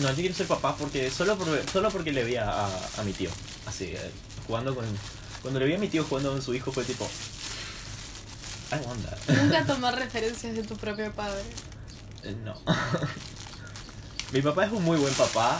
No, 0.00 0.08
yo 0.10 0.14
quiero 0.16 0.34
ser 0.34 0.46
papá 0.46 0.76
porque 0.76 1.10
solo, 1.10 1.36
por, 1.36 1.48
solo 1.70 1.90
porque 1.90 2.12
le 2.12 2.24
vi 2.24 2.36
a, 2.36 2.48
a, 2.48 2.68
a 2.98 3.04
mi 3.04 3.12
tío. 3.12 3.30
Así, 3.66 3.84
eh, 3.86 4.10
jugando 4.46 4.74
con... 4.74 4.84
Cuando 5.42 5.60
le 5.60 5.66
vi 5.66 5.74
a 5.74 5.78
mi 5.78 5.88
tío 5.88 6.04
jugando 6.04 6.30
con 6.32 6.40
su 6.40 6.54
hijo 6.54 6.72
fue 6.72 6.84
tipo... 6.84 7.08
I 8.70 8.76
want 8.86 9.04
that. 9.04 9.18
Nunca 9.36 9.64
tomar 9.66 9.96
referencias 9.98 10.54
de 10.54 10.62
tu 10.62 10.76
propio 10.76 11.12
padre. 11.12 11.42
Eh, 12.22 12.34
No. 12.44 12.54
Mi 14.32 14.42
papá 14.42 14.66
es 14.66 14.72
un 14.72 14.84
muy 14.84 14.98
buen 14.98 15.14
papá 15.14 15.58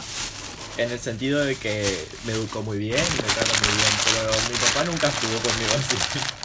en 0.83 0.91
el 0.91 0.99
sentido 0.99 1.43
de 1.43 1.55
que 1.55 2.07
me 2.25 2.31
educó 2.33 2.61
muy 2.61 2.77
bien 2.77 3.03
y 3.03 3.15
me 3.21 3.27
trata 3.33 3.51
muy 3.59 3.75
bien, 3.75 3.91
pero 4.05 4.31
mi 4.49 4.57
papá 4.57 4.83
nunca 4.85 5.07
estuvo 5.07 5.37
conmigo 5.39 5.71
así. 5.77 5.95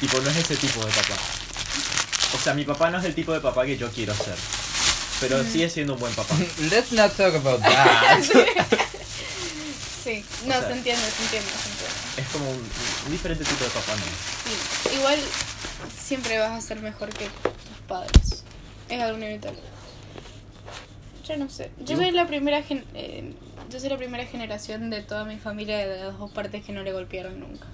Tipo, 0.00 0.20
no 0.20 0.30
es 0.30 0.36
ese 0.36 0.56
tipo 0.56 0.84
de 0.84 0.92
papá. 0.92 1.16
O 2.32 2.38
sea, 2.38 2.54
mi 2.54 2.64
papá 2.64 2.88
no 2.90 2.98
es 2.98 3.04
el 3.04 3.14
tipo 3.16 3.32
de 3.32 3.40
papá 3.40 3.66
que 3.66 3.76
yo 3.76 3.90
quiero 3.90 4.14
ser. 4.14 4.36
Pero 5.20 5.42
sigue 5.42 5.68
siendo 5.68 5.94
un 5.94 5.98
buen 6.00 6.14
papá. 6.14 6.36
Let's 6.70 6.92
not 6.92 7.16
talk 7.16 7.34
about 7.34 7.60
that. 7.62 8.22
Sí, 10.04 10.24
no, 10.46 10.54
O 10.56 10.58
sea- 10.60 10.68
se 10.68 10.72
entiende, 10.72 11.02
se 11.02 11.22
entiende, 11.24 11.50
se 11.50 11.68
entiende. 11.68 11.94
Es 12.16 12.28
como 12.28 12.48
un, 12.50 12.56
un 13.06 13.12
diferente 13.12 13.44
tipo 13.44 13.62
de 13.64 13.68
papá, 13.70 13.92
¿no? 13.96 14.02
Sí. 14.90 14.94
Igual 14.96 15.18
siempre 16.06 16.38
vas 16.38 16.52
a 16.52 16.66
ser 16.66 16.80
mejor 16.80 17.10
que 17.10 17.26
tus 17.26 17.52
padres. 17.86 18.42
Es 18.88 19.02
algo 19.02 19.18
inevitable. 19.18 19.60
Yo 21.28 21.36
no 21.36 21.48
sé. 21.50 21.70
Yo 21.84 21.96
soy 21.96 22.10
la 22.12 22.26
primera 22.26 22.62
gen- 22.62 22.84
eh, 22.94 23.34
yo 23.70 23.78
soy 23.78 23.90
la 23.90 23.98
primera 23.98 24.24
generación 24.24 24.88
de 24.90 25.02
toda 25.02 25.24
mi 25.24 25.36
familia 25.36 25.76
de 25.86 26.04
las 26.04 26.18
dos 26.18 26.30
partes 26.30 26.64
que 26.64 26.72
no 26.72 26.82
le 26.82 26.92
golpearon 26.92 27.38
nunca. 27.38 27.66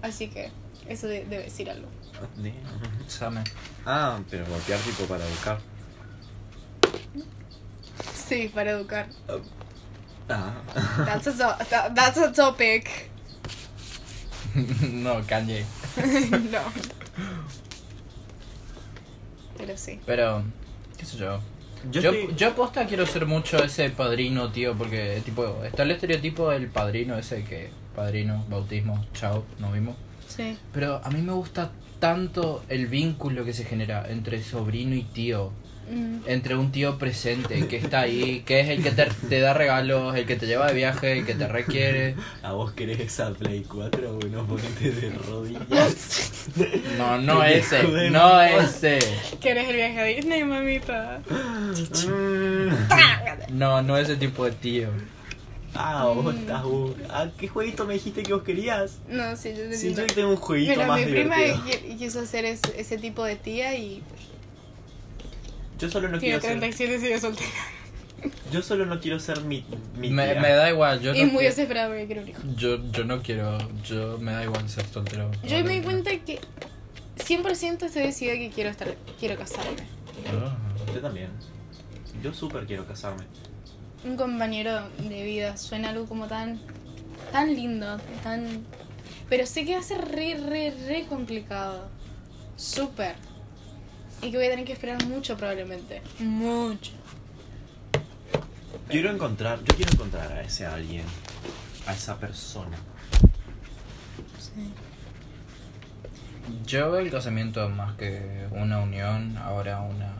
Así 0.00 0.28
que 0.28 0.50
eso 0.88 1.06
de- 1.06 1.24
debe 1.26 1.44
decir 1.44 1.68
algo. 1.70 1.86
Same. 3.08 3.42
Ah, 3.84 4.18
pero 4.30 4.46
golpear 4.46 4.80
tipo 4.80 5.04
para 5.04 5.24
educar. 5.26 5.58
Sí, 8.14 8.48
para 8.54 8.70
educar. 8.72 9.08
Ah. 10.28 10.52
That's 11.06 11.26
a, 11.28 11.32
to- 11.58 11.94
that's 11.94 12.18
a 12.18 12.32
topic. 12.32 13.10
no, 14.92 15.22
Kanye. 15.26 15.64
no. 16.50 16.60
Pero 19.56 19.76
sí. 19.76 20.00
Pero, 20.06 20.42
qué 20.96 21.04
sé 21.04 21.16
yo. 21.16 21.40
Yo, 21.90 22.00
Yo, 22.00 22.10
estoy- 22.12 22.36
yo 22.36 22.54
posta 22.54 22.86
quiero 22.86 23.06
ser 23.06 23.26
mucho 23.26 23.62
ese 23.62 23.90
padrino, 23.90 24.50
tío, 24.50 24.74
porque 24.76 25.20
tipo, 25.24 25.62
está 25.64 25.82
el 25.84 25.92
estereotipo 25.92 26.50
del 26.50 26.68
padrino 26.68 27.16
ese 27.18 27.44
que, 27.44 27.70
padrino, 27.94 28.44
bautismo, 28.50 29.04
chao, 29.14 29.44
nos 29.58 29.72
vimos. 29.72 29.96
Sí. 30.26 30.56
Pero 30.72 31.00
a 31.04 31.10
mí 31.10 31.22
me 31.22 31.32
gusta 31.32 31.70
tanto 31.98 32.62
el 32.68 32.86
vínculo 32.86 33.44
que 33.44 33.52
se 33.52 33.64
genera 33.64 34.06
entre 34.10 34.42
sobrino 34.42 34.94
y 34.94 35.02
tío. 35.02 35.52
Mm. 35.90 36.18
Entre 36.26 36.54
un 36.56 36.70
tío 36.72 36.98
presente 36.98 37.66
que 37.66 37.76
está 37.76 38.00
ahí, 38.00 38.42
que 38.44 38.60
es 38.60 38.68
el 38.68 38.82
que 38.82 38.90
te, 38.90 39.06
te 39.28 39.40
da 39.40 39.54
regalos, 39.54 40.14
el 40.16 40.26
que 40.26 40.36
te 40.36 40.46
lleva 40.46 40.66
de 40.66 40.74
viaje, 40.74 41.12
el 41.18 41.24
que 41.26 41.34
te 41.34 41.48
requiere. 41.48 42.14
¿A 42.42 42.52
vos 42.52 42.72
querés 42.72 43.00
esa 43.00 43.30
Play 43.30 43.62
4 43.62 44.18
o 44.22 44.26
no 44.26 44.44
ponete 44.46 44.90
de 44.90 45.10
rodillas? 45.10 46.40
No, 46.98 47.18
no 47.18 47.42
ese, 47.44 47.82
no 48.10 48.40
ese. 48.42 48.98
¿Quieres 49.40 49.68
el 49.68 49.76
viaje 49.76 50.00
a 50.00 50.04
Disney, 50.04 50.44
mamita? 50.44 51.20
Mm. 52.06 52.68
No, 53.58 53.82
no 53.82 53.96
ese 53.96 54.16
tipo 54.16 54.44
de 54.44 54.52
tío. 54.52 54.88
Ah, 55.74 56.10
vos 56.14 56.34
estás 56.34 56.64
bu- 56.64 56.94
Ah, 57.10 57.28
¿qué 57.38 57.46
jueguito 57.46 57.84
me 57.86 57.94
dijiste 57.94 58.22
que 58.22 58.32
vos 58.32 58.42
querías? 58.42 58.98
No, 59.08 59.36
sí, 59.36 59.50
yo 59.50 59.68
te 59.68 59.76
Sí, 59.76 59.94
yo 59.94 60.06
tengo 60.06 60.30
un 60.30 60.36
jueguito 60.36 60.72
Mira, 60.72 60.86
más 60.86 61.00
mi 61.00 61.06
prima 61.12 61.36
divertido. 61.36 61.96
quiso 61.98 62.26
ser 62.26 62.46
ese, 62.46 62.80
ese 62.80 62.98
tipo 62.98 63.22
de 63.24 63.36
tía 63.36 63.74
y 63.76 64.02
Yo 65.78 65.90
solo 65.90 66.08
no 66.08 66.18
tiene 66.18 66.38
quiero 66.38 66.60
ser. 66.60 66.60
37 66.60 66.94
y 66.96 67.00
sigue 67.00 67.20
soltera. 67.20 67.50
Yo 68.50 68.62
solo 68.62 68.84
no 68.86 68.98
quiero 69.00 69.20
ser 69.20 69.42
mi, 69.42 69.64
mi 69.96 70.10
Me, 70.10 70.32
tía. 70.32 70.40
me 70.40 70.50
da 70.50 70.68
igual, 70.70 71.00
yo 71.00 71.14
y 71.14 71.20
no 71.20 71.26
muy 71.26 71.38
quiero- 71.38 71.50
desesperada 71.50 71.88
porque 71.88 72.06
quiere 72.06 72.22
un 72.22 72.28
hijo. 72.28 72.40
Yo, 72.56 72.90
yo 72.90 73.04
no 73.04 73.22
quiero, 73.22 73.58
yo 73.84 74.18
me 74.18 74.32
da 74.32 74.42
igual 74.42 74.68
ser 74.68 74.84
soltero. 74.86 75.30
Yo 75.44 75.62
me 75.64 75.74
di 75.74 75.82
cuenta 75.82 76.10
que 76.24 76.40
100% 77.16 77.86
estoy 77.86 78.02
decidida 78.02 78.34
que 78.34 78.50
quiero 78.50 78.70
estar, 78.70 78.92
quiero 79.20 79.36
casarme. 79.38 79.76
Ah. 80.32 80.56
Yo 80.92 81.00
también. 81.00 81.28
Yo 82.22 82.34
súper 82.34 82.66
quiero 82.66 82.86
casarme. 82.86 83.22
Un 84.04 84.16
compañero 84.16 84.88
de 84.98 85.22
vida 85.22 85.56
suena 85.56 85.90
algo 85.90 86.06
como 86.06 86.26
tan, 86.26 86.60
tan 87.30 87.54
lindo, 87.54 87.98
tan... 88.24 88.64
Pero 89.28 89.46
sé 89.46 89.64
que 89.64 89.74
va 89.74 89.80
a 89.80 89.82
ser 89.84 90.00
re, 90.08 90.34
re, 90.44 90.72
re 90.88 91.06
complicado. 91.08 91.88
Súper. 92.56 93.14
Y 94.22 94.30
que 94.30 94.36
voy 94.36 94.46
a 94.46 94.50
tener 94.50 94.64
que 94.64 94.72
esperar 94.72 95.04
mucho 95.06 95.36
probablemente. 95.36 96.02
Mucho. 96.18 96.92
Quiero 98.88 99.10
encontrar, 99.10 99.62
yo 99.64 99.76
quiero 99.76 99.92
encontrar 99.92 100.32
a 100.32 100.40
ese 100.42 100.66
alguien, 100.66 101.04
a 101.86 101.92
esa 101.92 102.18
persona. 102.18 102.76
Sí. 104.38 104.72
Yo 106.66 106.90
veo 106.90 107.00
el 107.00 107.10
casamiento 107.10 107.68
más 107.68 107.96
que 107.96 108.46
una 108.50 108.80
unión, 108.80 109.36
ahora 109.36 109.82
una. 109.82 110.14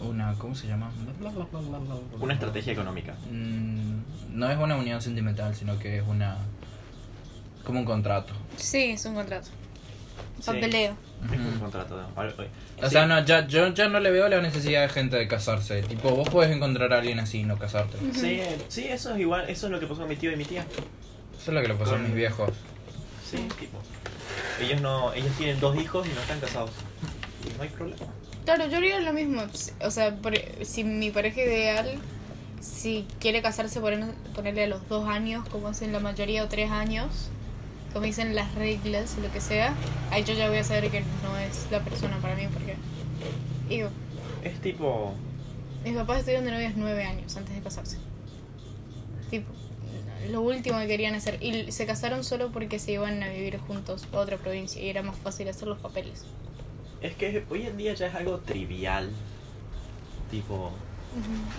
Una. 0.00 0.34
¿Cómo 0.34 0.54
se 0.54 0.68
llama? 0.68 0.92
Una 2.20 2.34
estrategia 2.34 2.72
económica. 2.72 3.14
Mm, 3.30 4.00
no 4.30 4.50
es 4.50 4.58
una 4.58 4.76
unión 4.76 5.02
sentimental, 5.02 5.54
sino 5.54 5.78
que 5.78 5.98
es 5.98 6.04
una. 6.06 6.38
como 7.64 7.80
un 7.80 7.84
contrato. 7.84 8.32
Sí, 8.56 8.92
es 8.92 9.04
un 9.04 9.14
contrato. 9.14 9.48
Sí. 10.40 10.46
Papeleo. 10.46 10.96
Es 11.32 11.38
un 11.38 11.58
contrato. 11.60 12.00
O 12.82 12.88
sea, 12.88 13.06
no, 13.06 13.24
ya, 13.24 13.46
yo 13.46 13.68
ya 13.72 13.88
no 13.88 14.00
le 14.00 14.10
veo 14.10 14.28
la 14.28 14.40
necesidad 14.40 14.82
de 14.82 14.88
gente 14.88 15.16
de 15.16 15.28
casarse. 15.28 15.82
Tipo, 15.82 16.10
vos 16.10 16.28
podés 16.28 16.50
encontrar 16.50 16.92
a 16.92 16.98
alguien 16.98 17.20
así 17.20 17.40
y 17.40 17.44
no 17.44 17.56
casarte. 17.58 17.96
Sí, 18.12 18.40
sí, 18.68 18.88
eso 18.88 19.14
es 19.14 19.20
igual, 19.20 19.48
eso 19.48 19.66
es 19.66 19.72
lo 19.72 19.78
que 19.78 19.86
pasó 19.86 20.00
con 20.00 20.08
mi 20.08 20.16
tío 20.16 20.32
y 20.32 20.36
mi 20.36 20.44
tía. 20.44 20.62
Eso 21.40 21.50
es 21.50 21.54
lo 21.54 21.62
que 21.62 21.68
le 21.68 21.74
pasó 21.74 21.94
a 21.94 21.98
mis 21.98 22.14
viejos. 22.14 22.50
Sí, 23.30 23.36
tipo. 23.58 23.78
Ellos 24.60 24.80
no, 24.80 25.12
ellos 25.12 25.30
tienen 25.38 25.60
dos 25.60 25.76
hijos 25.80 26.06
y 26.06 26.12
no 26.12 26.20
están 26.20 26.40
casados. 26.40 26.70
Y 27.48 27.56
no 27.56 27.62
hay 27.62 27.68
problema. 27.68 28.06
Claro, 28.44 28.66
yo 28.68 28.76
haría 28.78 28.98
lo 29.00 29.12
mismo. 29.12 29.42
O 29.80 29.90
sea, 29.92 30.14
por- 30.16 30.34
si 30.64 30.82
mi 30.82 31.10
pareja 31.10 31.40
ideal, 31.42 31.98
si 32.60 33.06
quiere 33.20 33.42
casarse, 33.42 33.80
poner- 33.80 34.12
ponerle 34.34 34.64
a 34.64 34.66
los 34.66 34.88
dos 34.88 35.08
años, 35.08 35.48
como 35.48 35.68
hacen 35.68 35.92
la 35.92 36.00
mayoría, 36.00 36.42
o 36.44 36.48
tres 36.48 36.70
años, 36.70 37.30
como 37.92 38.06
dicen 38.06 38.34
las 38.34 38.54
reglas 38.54 39.16
lo 39.22 39.30
que 39.32 39.40
sea, 39.40 39.74
ahí 40.10 40.24
yo 40.24 40.34
ya 40.34 40.48
voy 40.48 40.58
a 40.58 40.64
saber 40.64 40.90
que 40.90 41.00
no 41.22 41.36
es 41.38 41.66
la 41.70 41.80
persona 41.80 42.18
para 42.18 42.34
mí, 42.36 42.46
porque. 42.52 42.76
Digo, 43.68 43.88
Es 44.42 44.60
tipo. 44.60 45.14
mis 45.84 45.94
papás 45.94 46.18
estuvieron 46.18 46.44
de 46.44 46.52
novios 46.52 46.72
nueve 46.76 47.04
años 47.04 47.36
antes 47.36 47.54
de 47.54 47.60
casarse. 47.62 47.98
Tipo, 49.30 49.50
lo 50.30 50.40
último 50.42 50.78
que 50.78 50.86
querían 50.86 51.14
hacer. 51.14 51.42
Y 51.42 51.72
se 51.72 51.86
casaron 51.86 52.22
solo 52.24 52.50
porque 52.50 52.78
se 52.78 52.92
iban 52.92 53.22
a 53.22 53.28
vivir 53.28 53.58
juntos 53.58 54.06
a 54.12 54.16
otra 54.18 54.36
provincia 54.36 54.80
y 54.82 54.88
era 54.88 55.02
más 55.02 55.16
fácil 55.16 55.48
hacer 55.48 55.68
los 55.68 55.78
papeles. 55.78 56.24
Es 57.00 57.14
que 57.14 57.44
hoy 57.50 57.66
en 57.66 57.76
día 57.76 57.94
ya 57.94 58.06
es 58.06 58.14
algo 58.14 58.38
trivial. 58.38 59.10
Tipo. 60.30 60.70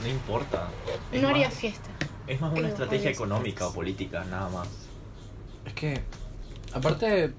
No 0.02 0.08
importa. 0.10 0.67
Es 1.12 1.22
No 1.22 1.28
haría 1.30 1.48
más- 1.50 1.58
fiesta. 1.58 1.89
Es 2.26 2.39
más 2.39 2.52
una 2.52 2.62
Pero 2.62 2.67
estrategia 2.69 3.10
económica 3.12 3.67
o 3.67 3.74
política, 3.74 4.24
nada 4.30 4.50
más. 4.50 4.67
Es 5.65 5.74
que, 5.74 6.02
aparte, 6.73 7.33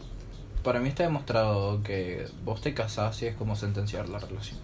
para 0.62 0.81
mí 0.81 0.88
está 0.88 1.05
demostrado 1.05 1.83
que 1.83 2.27
vos 2.44 2.61
te 2.61 2.75
casás 2.75 3.21
y 3.23 3.27
es 3.27 3.37
como 3.37 3.56
sentenciar 3.56 4.09
la 4.09 4.19
relación. 4.19 4.59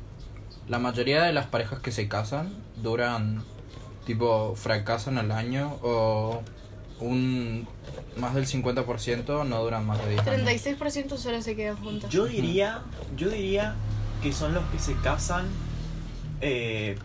La 0.68 0.78
mayoría 0.78 1.22
de 1.24 1.32
las 1.32 1.46
parejas 1.46 1.80
que 1.80 1.92
se 1.92 2.08
casan 2.08 2.52
duran, 2.76 3.42
tipo, 4.06 4.54
fracasan 4.56 5.18
al 5.18 5.32
año 5.32 5.78
o 5.82 6.42
un 7.00 7.66
más 8.16 8.34
del 8.34 8.46
50% 8.46 9.46
no 9.46 9.62
duran 9.62 9.86
más 9.86 9.98
de 10.04 10.10
10 10.10 10.26
años. 10.26 10.48
36% 10.48 11.16
solo 11.16 11.42
se 11.42 11.56
quedan 11.56 11.76
juntos. 11.76 12.10
Yo 12.10 12.26
diría, 12.26 12.82
yo 13.16 13.30
diría 13.30 13.74
que 14.22 14.32
son 14.32 14.54
los 14.54 14.64
que 14.66 14.78
se 14.78 14.94
casan 14.96 15.46
eh, 16.40 16.98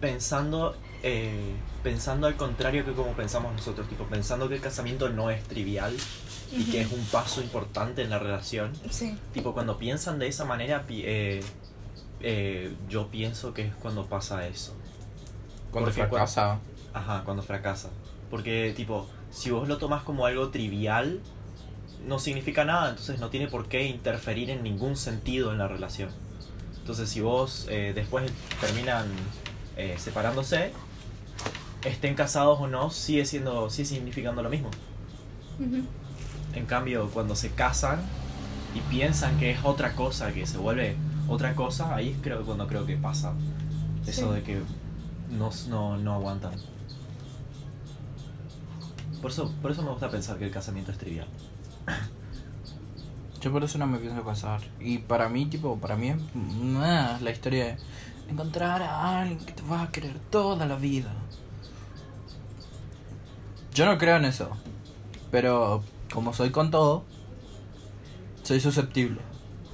pensando 0.00 0.76
eh, 1.02 1.54
pensando 1.82 2.26
al 2.26 2.36
contrario 2.36 2.84
que 2.84 2.92
como 2.92 3.12
pensamos 3.12 3.52
nosotros, 3.52 3.88
tipo 3.88 4.04
pensando 4.04 4.48
que 4.48 4.54
el 4.54 4.60
casamiento 4.60 5.08
no 5.08 5.30
es 5.30 5.42
trivial 5.42 5.96
y 6.52 6.64
que 6.64 6.82
es 6.82 6.92
un 6.92 7.04
paso 7.06 7.40
importante 7.40 8.02
en 8.02 8.10
la 8.10 8.18
relación. 8.18 8.72
Sí. 8.90 9.16
Tipo 9.32 9.54
cuando 9.54 9.78
piensan 9.78 10.18
de 10.18 10.26
esa 10.28 10.44
manera, 10.44 10.84
eh, 10.88 11.42
eh, 12.20 12.74
yo 12.88 13.08
pienso 13.08 13.54
que 13.54 13.62
es 13.62 13.74
cuando 13.74 14.06
pasa 14.06 14.46
eso. 14.46 14.74
Cuando 15.70 15.90
Porque 15.90 16.06
fracasa. 16.06 16.58
Ajá, 16.92 17.22
cuando 17.24 17.42
fracasa. 17.42 17.88
Porque, 18.30 18.72
tipo, 18.76 19.08
si 19.30 19.50
vos 19.50 19.66
lo 19.66 19.78
tomas 19.78 20.02
como 20.02 20.26
algo 20.26 20.50
trivial, 20.50 21.20
no 22.06 22.18
significa 22.18 22.64
nada, 22.64 22.90
entonces 22.90 23.18
no 23.18 23.30
tiene 23.30 23.48
por 23.48 23.68
qué 23.68 23.86
interferir 23.86 24.50
en 24.50 24.62
ningún 24.62 24.96
sentido 24.96 25.52
en 25.52 25.58
la 25.58 25.68
relación. 25.68 26.10
Entonces, 26.78 27.08
si 27.08 27.20
vos 27.20 27.66
eh, 27.70 27.92
después 27.94 28.30
terminan 28.60 29.06
eh, 29.76 29.96
separándose, 29.98 30.72
estén 31.84 32.14
casados 32.14 32.60
o 32.60 32.66
no, 32.66 32.90
sigue 32.90 33.24
siendo, 33.24 33.70
sigue 33.70 33.88
significando 33.88 34.42
lo 34.42 34.50
mismo. 34.50 34.70
Ujú. 35.58 35.84
En 36.54 36.66
cambio, 36.66 37.08
cuando 37.10 37.34
se 37.34 37.50
casan 37.50 38.00
y 38.74 38.80
piensan 38.90 39.38
que 39.38 39.50
es 39.52 39.64
otra 39.64 39.94
cosa, 39.94 40.32
que 40.32 40.46
se 40.46 40.58
vuelve 40.58 40.96
otra 41.28 41.54
cosa, 41.54 41.94
ahí 41.94 42.10
es 42.10 42.16
creo, 42.22 42.44
cuando 42.44 42.66
creo 42.66 42.84
que 42.86 42.96
pasa 42.96 43.32
eso 44.06 44.28
Sí. 44.28 44.34
de 44.34 44.42
que 44.42 44.62
no, 45.30 45.50
no, 45.68 45.96
no 45.96 46.14
aguantan. 46.14 46.52
Por 49.20 49.30
eso, 49.30 49.52
por 49.62 49.70
eso 49.70 49.82
me 49.82 49.90
gusta 49.90 50.10
pensar 50.10 50.36
que 50.38 50.46
el 50.46 50.50
casamiento 50.50 50.90
es 50.90 50.98
trivial. 50.98 51.28
Yo 53.40 53.50
por 53.52 53.62
eso 53.64 53.78
no 53.78 53.86
me 53.86 53.98
pienso 53.98 54.22
casar. 54.24 54.60
Y 54.80 54.98
para 54.98 55.28
mí, 55.28 55.46
tipo, 55.46 55.76
para 55.78 55.96
mí 55.96 56.08
es 56.08 56.16
nah, 56.34 57.18
la 57.20 57.30
historia 57.30 57.64
de 57.66 57.76
encontrar 58.28 58.82
a 58.82 59.20
alguien 59.20 59.38
que 59.44 59.52
te 59.52 59.62
va 59.62 59.82
a 59.82 59.88
querer 59.92 60.18
toda 60.30 60.66
la 60.66 60.76
vida. 60.76 61.12
Yo 63.74 63.86
no 63.86 63.96
creo 63.98 64.16
en 64.16 64.24
eso. 64.26 64.50
Pero 65.30 65.82
como 66.12 66.32
soy 66.34 66.50
con 66.50 66.70
todo, 66.70 67.04
soy 68.42 68.60
susceptible. 68.60 69.20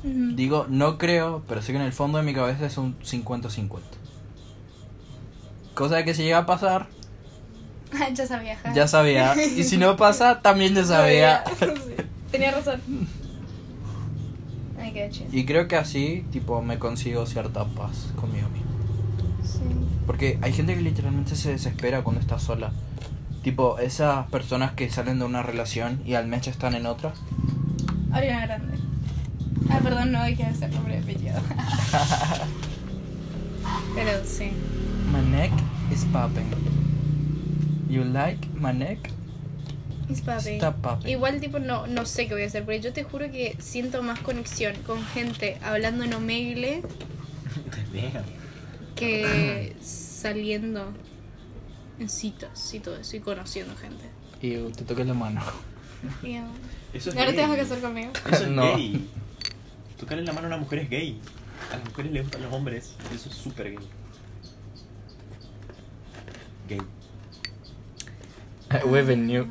Digo, 0.03 0.66
no 0.68 0.97
creo, 0.97 1.43
pero 1.49 1.61
sé 1.61 1.72
que 1.72 1.78
en 1.78 1.84
el 1.84 1.93
fondo 1.93 2.18
de 2.18 2.24
mi 2.24 2.32
cabeza 2.32 2.66
es 2.66 2.78
un 2.78 2.99
50-50. 3.01 3.80
Cosa 5.74 5.97
de 5.97 6.05
que 6.05 6.14
si 6.14 6.22
llega 6.22 6.39
a 6.39 6.47
pasar, 6.47 6.86
ya 8.14 8.26
sabía. 8.26 8.57
ja. 8.57 8.72
ya 8.72 8.86
sabía. 8.86 9.34
Y 9.45 9.64
si 9.64 9.76
no 9.76 9.97
pasa, 9.97 10.41
también 10.41 10.74
ya 10.74 10.84
sabía. 10.84 11.45
Tenía 12.30 12.53
razón. 12.53 12.80
Y 15.32 15.45
creo 15.45 15.68
que 15.68 15.76
así, 15.76 16.24
tipo, 16.30 16.62
me 16.62 16.78
consigo 16.78 17.26
cierta 17.26 17.64
paz 17.64 18.12
conmigo 18.16 18.49
mismo. 18.49 18.70
Sí. 19.45 19.61
Porque 20.07 20.39
hay 20.41 20.53
gente 20.53 20.74
que 20.74 20.80
literalmente 20.80 21.36
se 21.36 21.51
desespera 21.51 22.03
cuando 22.03 22.20
está 22.20 22.39
sola. 22.39 22.72
Tipo, 23.43 23.78
esas 23.78 24.26
personas 24.26 24.72
que 24.72 24.91
salen 24.91 25.18
de 25.18 25.24
una 25.24 25.43
relación 25.43 26.03
y 26.05 26.14
al 26.14 26.26
mes 26.26 26.43
ya 26.43 26.51
están 26.51 26.74
en 26.74 26.86
otra. 26.86 27.12
Ariana 28.12 28.47
Grande. 28.47 28.78
Ah, 29.70 29.80
perdón, 29.82 30.12
no 30.12 30.20
hay 30.20 30.34
que 30.34 30.45
hacer 30.45 30.72
nombre 30.72 30.95
de 30.97 31.03
apellido. 31.03 31.41
Pero 33.95 34.24
sí. 34.24 34.51
My 35.12 35.20
neck 35.30 35.53
is 35.93 36.05
popping. 36.07 36.47
You 37.89 38.05
like 38.05 38.47
my 38.55 38.72
neck? 38.72 39.11
It's 40.09 40.20
papi. 40.22 40.51
Está 40.51 40.74
papi. 40.76 41.11
Igual 41.11 41.41
tipo 41.41 41.59
no, 41.59 41.86
no 41.86 42.07
sé 42.07 42.26
qué 42.28 42.34
voy 42.34 42.43
a 42.45 42.47
hacer, 42.47 42.64
porque 42.64 42.80
yo 42.80 42.93
te 42.93 43.05
juro 43.05 43.30
que 43.30 43.57
siento 43.59 44.03
más 44.03 44.20
conexión 44.20 44.74
con 44.86 45.05
gente 45.05 45.59
hablando 45.62 46.05
en 46.05 46.14
omegle 46.14 46.82
que 48.95 49.76
saliendo 49.82 50.93
en 51.99 52.09
citas 52.09 52.72
y 52.74 52.80
todo 52.80 52.96
eso 52.96 53.16
y 53.16 53.20
conociendo 53.20 53.74
gente. 53.76 54.05
Y 54.40 54.57
te 54.72 54.84
toqué 54.84 55.05
la 55.05 55.14
mano. 55.14 55.40
Y, 56.22 56.36
Eso 56.92 57.11
es 57.11 57.16
ahora 57.16 57.30
te 57.30 57.36
gay. 57.36 57.46
vas 57.46 57.51
a 57.51 57.57
casar 57.57 57.80
conmigo. 57.80 58.12
Eso 58.30 58.44
es 58.44 58.49
No. 58.51 58.76
gay. 58.76 59.11
Tocarle 59.99 60.22
la 60.24 60.32
mano 60.32 60.46
a 60.46 60.49
una 60.49 60.57
mujer 60.59 60.78
es 60.80 60.90
gay. 60.90 61.20
A 61.72 61.76
las 61.76 61.84
mujeres 61.88 62.12
les 62.12 62.22
gustan 62.22 62.42
los 62.42 62.53
hombres. 62.53 62.94
Eso 63.12 63.28
es 63.28 63.34
súper 63.34 63.72
gay. 63.72 63.88
Gay. 66.68 66.80
We've 68.84 69.16
knew. 69.16 69.46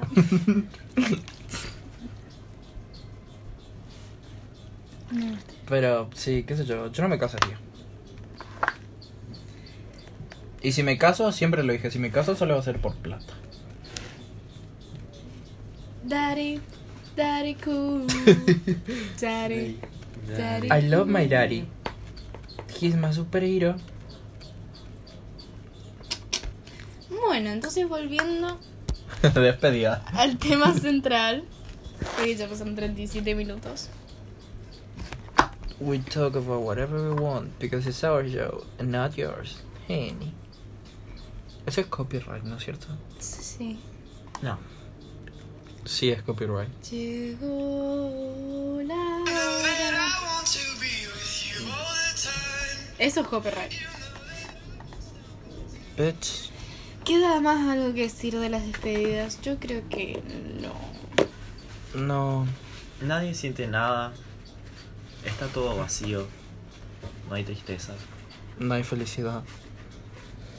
No. 5.11 5.37
Pero 5.67 6.09
sí, 6.13 6.43
qué 6.43 6.55
sé 6.55 6.65
yo, 6.65 6.91
yo 6.91 7.03
no 7.03 7.09
me 7.09 7.17
casaría. 7.17 7.57
Y 10.67 10.73
si 10.73 10.83
me 10.83 10.97
caso, 10.97 11.31
siempre 11.31 11.63
lo 11.63 11.71
dije, 11.71 11.89
si 11.91 11.97
me 11.97 12.11
caso 12.11 12.35
solo 12.35 12.55
va 12.55 12.59
a 12.59 12.63
ser 12.63 12.81
por 12.81 12.93
plata. 12.95 13.33
Daddy, 16.03 16.59
daddy 17.15 17.55
cool. 17.63 18.05
Daddy, 19.21 19.79
daddy. 20.27 20.67
I 20.69 20.81
love 20.89 21.07
my 21.07 21.25
daddy. 21.25 21.65
He's 22.81 22.97
my 22.97 23.13
superhero. 23.13 23.77
Bueno, 27.09 27.49
entonces 27.51 27.87
volviendo 27.87 28.59
Despedida. 29.21 30.03
al 30.11 30.37
tema 30.37 30.73
central. 30.73 31.45
Porque 32.17 32.35
ya 32.35 32.49
pasaron 32.49 32.75
37 32.75 33.35
minutos. 33.35 33.87
We 35.79 35.99
talk 35.99 36.35
about 36.35 36.63
whatever 36.63 37.01
we 37.01 37.21
want 37.21 37.57
because 37.57 37.87
it's 37.87 38.03
our 38.03 38.27
show 38.27 38.65
and 38.79 38.91
not 38.91 39.17
yours. 39.17 39.61
Henny. 39.87 40.33
Eso 41.67 41.81
es 41.81 41.87
copyright, 41.87 42.43
¿no 42.43 42.55
es 42.55 42.63
cierto? 42.63 42.87
Sí. 43.19 43.77
No. 44.41 44.57
Sí, 45.83 46.09
es 46.09 46.21
copyright. 46.23 46.69
Llegó 46.89 48.81
la 48.83 48.95
hora. 48.95 49.77
Eso 52.97 53.21
es 53.21 53.27
copyright. 53.27 53.73
Bitch. 55.97 56.51
¿Queda 57.03 57.41
más 57.41 57.67
algo 57.69 57.93
que 57.93 58.03
decir 58.03 58.39
de 58.39 58.49
las 58.49 58.65
despedidas? 58.65 59.41
Yo 59.41 59.59
creo 59.59 59.87
que 59.89 60.23
no. 60.61 62.01
No. 62.01 62.47
Nadie 63.01 63.35
siente 63.35 63.67
nada. 63.67 64.13
Está 65.25 65.47
todo 65.47 65.75
vacío. 65.75 66.27
No 67.27 67.35
hay 67.35 67.43
tristeza. 67.43 67.93
No 68.57 68.73
hay 68.73 68.83
felicidad. 68.83 69.43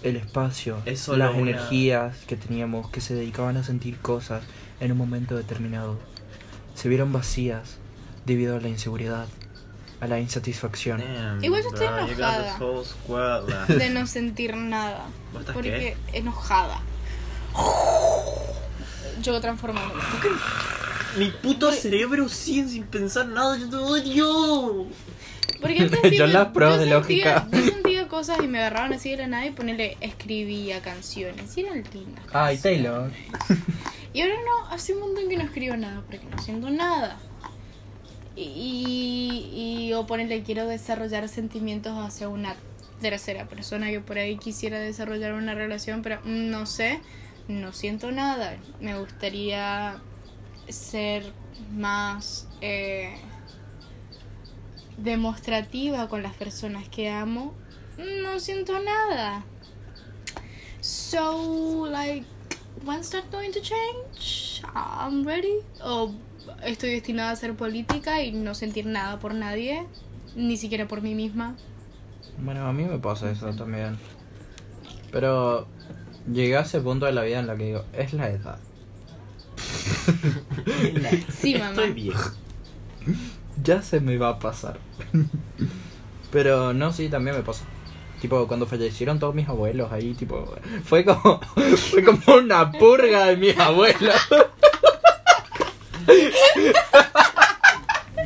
El 0.03 0.17
espacio, 0.17 0.79
Es 0.85 1.09
las 1.09 1.31
una- 1.35 1.41
energías 1.51 2.17
que 2.27 2.37
teníamos 2.37 2.89
que 2.91 3.01
se 3.01 3.15
dedicaban 3.15 3.57
a 3.57 3.65
sentir 3.65 3.99
cosas 3.99 4.43
en 4.81 4.93
un 4.93 4.99
momento 4.99 5.37
determinado, 5.37 5.99
se 6.75 6.89
vieron 6.89 7.13
vacías 7.13 7.79
debido 8.27 8.57
a 8.57 8.61
la 8.61 8.69
inseguridad, 8.69 9.27
a 10.01 10.07
la 10.07 10.21
insatisfacción. 10.21 11.01
Damn, 11.01 11.43
Igual 11.43 11.63
yo 11.63 11.69
estoy 11.71 11.87
enojada. 11.89 12.57
De 13.67 13.91
no 13.91 14.07
sentir 14.07 14.57
nada. 14.57 15.07
¿Vos 15.33 15.41
estás 15.41 15.55
Porque 15.55 15.97
enojada. 16.13 16.81
Yo 19.23 19.41
transformando. 19.41 19.95
Mi 21.17 21.31
puto 21.31 21.73
cerebro 21.73 22.29
sigue 22.29 22.69
sin 22.69 22.85
pensar 22.85 23.27
nada. 23.27 23.57
Yo 23.59 23.69
te 23.69 23.77
odio. 23.77 24.87
Porque 25.61 25.81
antes 25.83 26.13
Yo 26.17 26.27
las 26.29 26.49
pruebas 26.49 26.79
de 26.79 26.85
sentía- 26.89 26.99
lógica. 26.99 27.49
Yo 27.51 27.59
cosas 28.09 28.39
y 28.43 28.49
me 28.49 28.59
agarraban 28.59 28.93
así 28.93 29.11
de 29.11 29.19
la 29.19 29.27
nada 29.29 29.47
y 29.47 29.51
ponerle 29.51 29.97
escribía 30.01 30.81
canciones. 30.83 31.57
Y 31.57 31.61
eran 31.61 31.85
lindas. 31.93 32.25
Ay, 32.33 32.57
canciones. 32.57 32.63
Taylor. 32.63 33.13
Y 34.15 34.23
ahora 34.23 34.35
no, 34.45 34.71
hace 34.71 34.95
un 34.95 35.01
montón 35.01 35.29
que 35.29 35.37
no 35.37 35.45
escribo 35.45 35.77
nada 35.77 36.03
porque 36.07 36.27
no 36.35 36.43
siento 36.43 36.71
nada. 36.71 37.19
Y, 38.35 39.51
y 39.53 39.93
o 39.93 40.07
ponerle 40.07 40.43
quiero 40.43 40.67
desarrollar 40.67 41.29
sentimientos 41.29 41.93
hacia 41.99 42.29
una 42.29 42.57
tercera 43.01 43.47
persona 43.47 43.91
que 43.91 44.01
por 44.01 44.19
ahí 44.19 44.37
quisiera 44.37 44.79
desarrollar 44.79 45.35
una 45.35 45.55
relación, 45.55 46.03
pero 46.03 46.21
mm, 46.25 46.51
no 46.51 46.67
sé, 46.67 47.01
no 47.49 47.73
siento 47.73 48.13
nada. 48.13 48.57
Me 48.81 48.99
gustaría 48.99 50.01
ser 50.69 51.33
más 51.73 52.49
eh, 52.61 53.15
demostrativa 54.97 56.09
con 56.09 56.23
las 56.23 56.35
personas 56.35 56.89
que 56.89 57.11
amo. 57.11 57.55
No 57.99 58.39
siento 58.39 58.79
nada. 58.81 59.45
So, 60.81 61.89
like, 61.91 62.25
when's 62.85 63.11
that 63.11 63.31
going 63.31 63.53
to 63.53 63.61
change? 63.61 64.63
I'm 64.75 65.27
ready. 65.27 65.61
O 65.83 66.15
estoy 66.65 66.91
destinada 66.91 67.31
a 67.31 67.33
hacer 67.33 67.55
política 67.55 68.23
y 68.23 68.33
no 68.33 68.55
sentir 68.55 68.87
nada 68.87 69.19
por 69.19 69.35
nadie, 69.35 69.85
ni 70.37 70.57
siquiera 70.57 70.87
por 70.87 71.03
mí 71.03 71.15
misma. 71.15 71.57
Bueno, 72.39 72.67
a 72.67 72.73
mí 72.73 72.85
me 72.85 72.99
pasa 72.99 73.31
eso 73.31 73.53
también. 73.55 73.99
Pero 75.11 75.67
llegué 76.33 76.57
a 76.57 76.61
ese 76.61 76.81
punto 76.81 77.07
de 77.07 77.13
la 77.13 77.23
vida 77.23 77.41
en 77.41 77.47
la 77.47 77.57
que 77.57 77.65
digo, 77.65 77.85
es 77.93 78.13
la 78.13 78.31
edad. 78.31 78.59
Sí, 81.39 81.55
mamá. 81.55 81.71
Estoy 81.71 81.93
viejo. 81.93 82.31
Ya 83.63 83.83
se 83.83 84.01
me 84.01 84.17
va 84.17 84.31
a 84.31 84.39
pasar. 84.39 84.79
Pero 86.31 86.73
no, 86.73 86.93
sí, 86.93 87.09
también 87.09 87.37
me 87.37 87.43
pasa. 87.43 87.65
Tipo, 88.21 88.47
cuando 88.49 88.67
fallecieron 88.67 89.19
todos 89.19 89.35
mis 89.35 89.49
abuelos 89.49 89.93
ahí, 89.93 90.13
tipo, 90.15 90.55
fue 90.85 91.05
como, 91.05 91.41
fue 91.91 92.03
como 92.03 92.21
una 92.39 92.71
purga 92.73 93.27
de 93.27 93.37
mis 93.37 93.57
abuelos. 93.59 94.15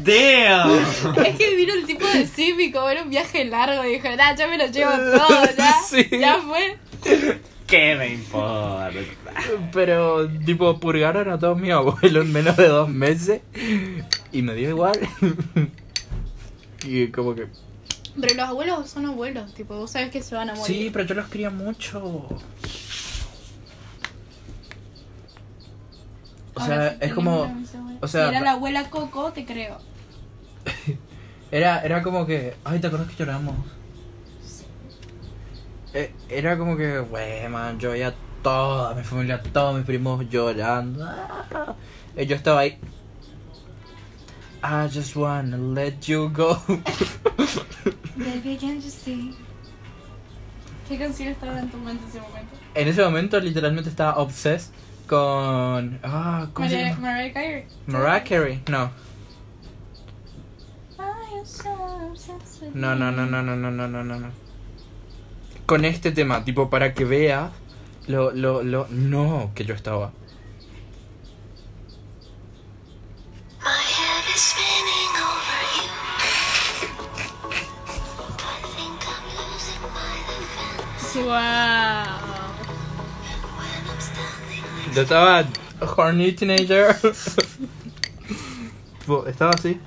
Damn. 0.01 1.24
Es 1.24 1.36
que 1.36 1.55
vino 1.57 1.74
el 1.74 1.84
tipo 1.86 2.07
de 2.07 2.26
cívico, 2.26 2.88
era 2.88 3.03
un 3.03 3.11
viaje 3.11 3.45
largo 3.45 3.84
y 3.84 3.93
dijo, 3.95 4.09
nah, 4.16 4.34
yo 4.34 4.49
me 4.49 4.59
lo 4.59 4.66
llevo 4.66 4.90
todo, 4.97 5.45
ya, 5.57 5.74
Sí. 5.86 6.09
ya 6.11 6.38
fue. 6.40 6.78
¿Qué 7.66 7.95
me 7.97 8.09
importa? 8.14 8.90
Pero, 9.72 10.28
tipo, 10.28 10.78
purgaron 10.80 11.30
a 11.30 11.38
todos 11.38 11.59
mis 11.59 11.70
abuelos 11.72 12.24
en 12.24 12.32
menos 12.32 12.57
de 12.57 12.68
dos 12.68 12.88
meses. 12.88 13.43
Y 14.32 14.43
me 14.43 14.55
dio 14.55 14.70
igual. 14.70 14.99
Y 16.84 17.07
como 17.09 17.34
que, 17.34 17.47
Pero 18.20 18.34
los 18.34 18.48
abuelos 18.48 18.90
son 18.90 19.06
abuelos, 19.06 19.54
tipo, 19.54 19.74
vos 19.76 19.90
sabés 19.90 20.10
que 20.10 20.22
se 20.22 20.34
van 20.34 20.50
a 20.50 20.54
morir. 20.54 20.66
Sí, 20.76 20.90
pero 20.92 21.04
yo 21.06 21.14
los 21.14 21.28
quería 21.28 21.50
mucho. 21.50 21.98
O 26.54 26.60
Ahora 26.60 26.66
sea, 26.66 26.90
sí, 26.90 26.96
es 26.96 26.98
¿quién 27.00 27.14
como. 27.14 27.64
o 28.00 28.06
sea, 28.08 28.28
si 28.28 28.34
era 28.34 28.40
la 28.44 28.50
abuela 28.52 28.90
Coco, 28.90 29.32
te 29.32 29.44
creo. 29.44 29.78
Era, 31.50 31.82
era 31.82 32.02
como 32.02 32.24
que. 32.24 32.54
Ay, 32.64 32.78
¿te 32.80 32.86
acuerdas 32.86 33.10
que 33.10 33.16
lloramos? 33.16 33.54
Eh, 35.92 36.10
Era 36.30 36.56
como 36.56 36.78
que, 36.78 36.98
wey, 37.00 37.46
man, 37.50 37.78
yo 37.78 37.90
veía 37.90 38.14
toda 38.42 38.94
mi 38.94 39.02
familia, 39.02 39.42
todos 39.52 39.76
mis 39.76 39.84
primos 39.84 40.26
llorando. 40.30 41.04
Ah. 41.04 41.74
Yo 42.16 42.34
estaba 42.36 42.60
ahí. 42.60 42.78
I 44.62 44.86
just 44.88 45.16
wanna 45.16 45.56
let 45.58 46.08
you 46.08 46.28
go. 46.30 46.56
Baby, 48.16 48.56
can't 48.56 48.82
you 48.82 48.90
see? 48.90 49.34
¿Qué 50.88 50.98
canción 50.98 51.28
estaba 51.28 51.58
en 51.58 51.70
tu 51.70 51.78
mente 51.78 52.02
en 52.04 52.08
ese 52.10 52.20
momento? 52.20 52.56
en 52.74 52.88
ese 52.88 53.02
momento, 53.02 53.40
literalmente 53.40 53.90
estaba 53.90 54.18
obsessed 54.18 54.72
con. 55.06 55.98
Ah, 56.02 56.48
¿cómo 56.52 56.68
se 56.68 56.74
Mariah, 56.76 56.94
llama? 56.94 57.00
Mariah 57.12 57.32
Carey. 57.32 57.64
Mariah 57.86 58.24
Carey. 58.24 58.62
No. 58.68 58.90
No, 62.74 62.94
no, 62.94 63.10
no, 63.10 63.26
no, 63.26 63.42
no, 63.42 63.56
no, 63.56 63.70
no, 63.70 63.88
no, 63.88 64.04
no, 64.04 64.18
no. 64.18 64.28
Con 65.66 65.84
este 65.84 66.12
tema, 66.12 66.44
tipo, 66.44 66.70
para 66.70 66.94
que 66.94 67.04
vea 67.04 67.50
lo, 68.06 68.30
lo, 68.32 68.62
lo, 68.62 68.86
no, 68.90 69.50
que 69.54 69.64
yo 69.64 69.74
estaba. 69.74 70.12
Wow. 81.14 81.22
Yo 84.94 85.02
estaba 85.02 85.44
horny 85.96 86.32
teenager. 86.32 86.96
Estaba 89.26 89.50
así. 89.50 89.78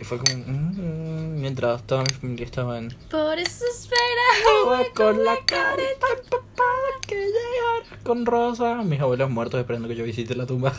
Y 0.00 0.04
fue 0.04 0.18
como. 0.18 0.34
mm, 0.46 1.40
mientras 1.40 1.82
toda 1.86 2.04
mi 2.04 2.14
familia 2.14 2.46
estaba 2.46 2.78
en. 2.78 2.94
Por 3.10 3.38
eso 3.38 3.64
espera. 3.70 4.88
con 4.94 5.24
la 5.24 5.36
carita 5.44 6.06
empapada 6.16 7.00
que 7.06 7.16
llegara 7.16 8.02
con 8.02 8.24
rosa. 8.24 8.76
Mis 8.76 9.00
abuelos 9.00 9.28
muertos 9.28 9.60
esperando 9.60 9.88
que 9.88 9.96
yo 9.96 10.04
visite 10.04 10.34
la 10.34 10.46
tumba. 10.46 10.72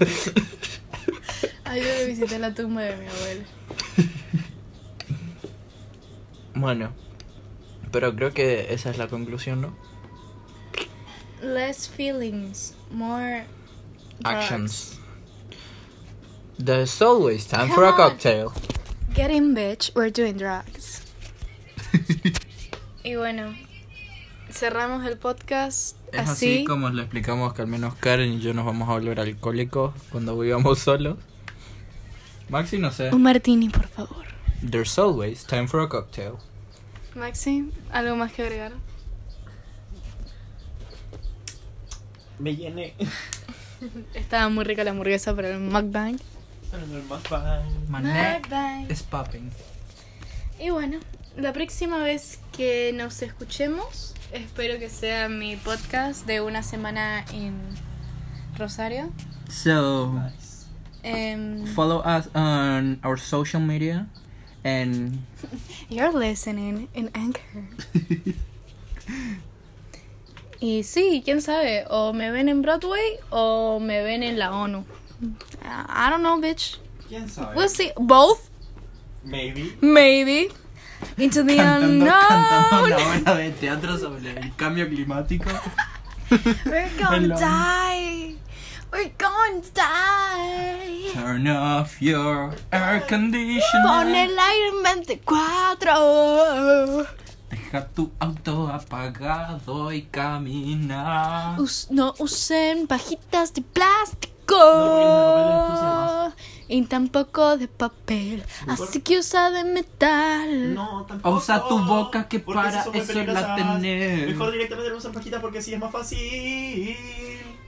Ay, 1.65 1.83
yo 1.83 2.07
visité 2.07 2.39
la 2.39 2.53
tumba 2.55 2.81
de 2.81 2.95
mi 2.95 3.05
abuelo. 3.05 3.43
bueno, 6.55 6.93
pero 7.91 8.15
creo 8.15 8.33
que 8.33 8.73
esa 8.73 8.89
es 8.89 8.97
la 8.97 9.07
conclusión, 9.07 9.61
¿no? 9.61 9.73
Less 11.41 11.87
feelings, 11.87 12.75
more 12.91 13.45
drugs. 14.19 14.25
Actions. 14.25 14.99
There's 16.57 17.01
always 17.01 17.45
time 17.47 17.69
for 17.69 17.85
a 17.85 17.91
on. 17.91 17.95
cocktail. 17.95 18.51
Getting 19.13 19.55
bitch, 19.55 19.91
we're 19.95 20.11
doing 20.11 20.37
drugs. 20.37 21.01
y 23.03 23.15
bueno, 23.15 23.55
cerramos 24.51 25.05
el 25.05 25.17
podcast 25.17 25.95
Es 26.11 26.29
así. 26.29 26.57
así 26.57 26.65
como 26.65 26.89
le 26.89 27.03
explicamos 27.03 27.53
que 27.53 27.61
al 27.61 27.67
menos 27.67 27.95
Karen 27.95 28.33
y 28.33 28.39
yo 28.41 28.53
nos 28.53 28.65
vamos 28.65 28.89
a 28.89 28.93
volver 28.93 29.19
alcohólicos 29.19 29.93
cuando 30.11 30.37
vivamos 30.37 30.79
solos. 30.79 31.17
Maxi, 32.49 32.77
no 32.77 32.91
sé. 32.91 33.09
Un 33.13 33.23
martini, 33.23 33.69
por 33.69 33.87
favor. 33.87 34.25
There's 34.61 34.97
always 34.99 35.45
time 35.45 35.67
for 35.67 35.79
a 35.81 35.87
cocktail. 35.87 36.37
Maxi, 37.15 37.71
¿algo 37.91 38.15
más 38.15 38.31
que 38.31 38.43
agregar? 38.43 38.71
Me 42.37 42.55
llené. 42.55 42.93
Estaba 44.13 44.49
muy 44.49 44.63
rica 44.63 44.83
la 44.83 44.91
hamburguesa 44.91 45.35
para 45.35 45.49
el 45.49 45.59
mukbang. 45.59 46.19
Mukbang. 47.89 48.89
es 48.89 49.03
popping. 49.03 49.49
Y 50.59 50.69
bueno, 50.69 50.99
la 51.35 51.51
próxima 51.53 51.97
vez 52.03 52.39
que 52.55 52.91
nos 52.93 53.21
escuchemos, 53.21 54.13
espero 54.31 54.79
que 54.79 54.89
sea 54.89 55.29
mi 55.29 55.55
podcast 55.55 56.25
de 56.25 56.41
una 56.41 56.63
semana 56.63 57.25
en 57.33 57.57
Rosario. 58.57 59.11
So, 59.49 60.13
Em, 61.01 61.65
follow 61.67 62.01
us 62.01 62.27
on 62.35 62.99
our 63.05 63.17
social 63.17 63.61
media 63.61 64.07
and 64.63 65.19
you're 65.89 66.11
listening 66.11 66.87
in 66.93 67.09
Anchor. 67.13 67.63
y 70.59 70.83
sí, 70.83 71.21
quién 71.23 71.41
sabe, 71.41 71.85
o 71.89 72.13
me 72.13 72.31
ven 72.31 72.49
en 72.49 72.61
Broadway 72.61 73.19
o 73.31 73.79
me 73.79 74.03
ven 74.03 74.23
en 74.23 74.37
la 74.37 74.51
ONU. 74.51 74.83
I 75.63 76.09
don't 76.09 76.21
know, 76.21 76.39
bitch. 76.39 76.77
¿Quién 77.09 77.27
sabe? 77.29 77.55
We'll 77.55 77.69
see. 77.69 77.91
Both, 77.97 78.49
Maybe. 79.23 79.75
maybe. 79.81 80.49
Into 81.17 81.43
the 81.43 81.55
cantando, 81.55 82.05
cantando 82.05 82.85
unknown. 82.85 83.21
una 83.21 83.31
obra 83.31 83.35
de 83.37 83.51
teatro 83.51 83.97
sobre 83.97 84.31
el 84.37 84.55
cambio 84.55 84.87
climático. 84.89 85.49
We're 86.65 86.89
gonna 86.97 87.35
die. 87.35 88.35
We're 88.91 89.11
going 89.17 89.61
to 89.61 89.71
die. 89.73 91.11
Turn 91.13 91.47
off 91.47 92.01
your 92.01 92.53
air 92.71 93.01
Pon 93.01 93.09
conditioner. 93.31 94.15
el 94.15 94.39
aire 94.39 94.67
en 94.69 94.83
24. 94.83 97.07
Deja 97.51 97.87
tu 97.87 98.11
auto 98.19 98.67
apagado 98.67 99.91
y 99.91 100.03
camina. 100.03 101.55
Us- 101.59 101.87
no 101.91 102.13
usen 102.19 102.87
pajitas 102.87 103.53
de 103.53 103.61
plástico. 103.61 104.35
No, 104.57 106.33
y 106.67 106.81
tampoco 106.85 107.57
de 107.57 107.67
papel. 107.67 108.43
Así 108.67 109.01
que 109.01 109.19
usa 109.19 109.51
de 109.51 109.63
metal. 109.63 110.73
No, 110.73 111.05
tampoco. 111.07 111.35
Usa 111.37 111.67
tu 111.67 111.77
boca 111.85 112.27
que 112.27 112.39
Porque 112.39 112.59
para 112.59 112.85
muy 112.85 112.97
eso 112.99 113.13
la 113.25 113.55
tenés. 113.55 114.27
Mejor 114.29 114.51
directamente 114.51 114.89
lo 114.89 114.97
usan 114.97 115.11
pajitas 115.11 115.39
porque 115.41 115.59
así 115.59 115.73
es 115.75 115.79
más 115.79 115.91
fácil. 115.91 116.97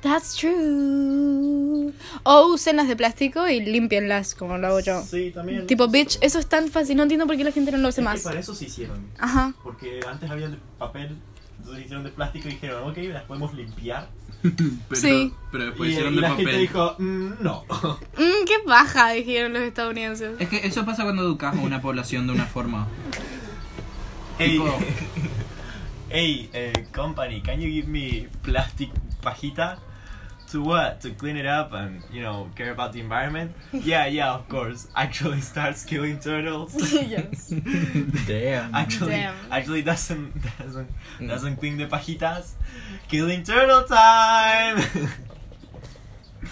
That's 0.02 0.36
true. 0.36 1.94
O 2.24 2.48
usen 2.54 2.76
las 2.78 2.88
de 2.88 2.96
plástico 2.96 3.48
y 3.48 3.60
limpienlas 3.62 4.34
como 4.36 4.58
lo 4.58 4.68
hago 4.68 4.80
yo. 4.80 5.04
Sí, 5.04 5.32
también. 5.32 5.68
Tipo, 5.68 5.88
bitch, 5.88 6.18
eso 6.22 6.40
es 6.40 6.48
tan 6.48 6.70
fácil. 6.70 6.98
No 6.98 7.04
entiendo 7.04 7.28
por 7.28 7.38
qué 7.38 7.44
la 7.44 7.52
gente 7.52 7.72
no 7.72 7.78
lo 7.78 7.90
hace 7.90 8.02
Es 8.02 8.08
que 8.08 8.14
más. 8.14 8.22
para 8.22 8.40
eso 8.40 8.56
se 8.56 8.66
hicieron. 8.66 9.06
Ajá. 9.20 9.54
Porque 9.64 10.00
antes 10.10 10.30
había 10.30 10.50
de 10.50 10.58
papel, 10.80 11.18
entonces 11.60 11.84
hicieron 11.86 12.04
de 12.04 12.10
plástico 12.12 12.48
y 12.48 12.52
dijeron, 12.54 12.90
ok, 12.90 12.98
las 13.14 13.24
podemos 13.26 13.54
limpiar. 13.54 14.10
Pero, 14.42 14.96
Sí. 14.96 15.32
pero 15.52 15.66
Y, 15.66 15.68
después 15.68 15.90
hicieron 15.92 16.14
y 16.14 16.16
de 16.16 16.22
la 16.22 16.30
papel. 16.30 16.46
gente 16.48 16.60
dijo, 16.62 16.96
"Mm, 16.98 17.30
no. 17.42 17.64
Mm, 18.18 18.46
qué 18.48 18.56
baja, 18.66 19.12
dijeron 19.12 19.54
los 19.54 19.62
estadounidenses. 19.62 20.36
Es 20.40 20.50
que 20.50 20.66
eso 20.66 20.84
pasa 20.84 21.04
cuando 21.04 21.22
educas 21.22 21.56
a 21.56 21.60
una 21.60 21.80
población 21.80 22.26
de 22.26 22.34
una 22.34 22.48
forma. 22.48 22.88
Hey, 24.40 24.58
Tipo- 24.58 24.78
hey, 26.10 26.50
eh, 26.54 26.88
company, 26.92 27.42
can 27.42 27.60
you 27.60 27.70
give 27.70 27.88
me 27.88 28.28
plastic 28.42 28.90
pajita? 29.22 29.78
To 30.52 30.62
what? 30.62 31.00
To 31.02 31.12
clean 31.12 31.38
it 31.38 31.46
up 31.46 31.72
and, 31.72 32.04
you 32.12 32.22
know, 32.22 32.50
care 32.58 32.72
about 32.72 32.92
the 32.92 33.00
environment? 33.00 33.54
Yeah, 33.72 34.06
yeah, 34.08 34.34
of 34.34 34.50
course. 34.50 34.88
Actually 34.96 35.40
starts 35.40 35.86
killing 35.86 36.20
turtles. 36.20 36.76
yes. 36.92 37.54
Damn. 38.28 38.76
Actually, 38.76 39.12
Damn. 39.12 39.36
actually 39.50 39.82
doesn't 39.82 40.34
doesn't 40.60 40.90
doesn't 41.26 41.56
clean 41.56 41.78
the 41.78 41.86
pajitas. 41.88 42.56
Killing 43.08 43.44
turtle 43.44 43.84
time. 43.84 44.84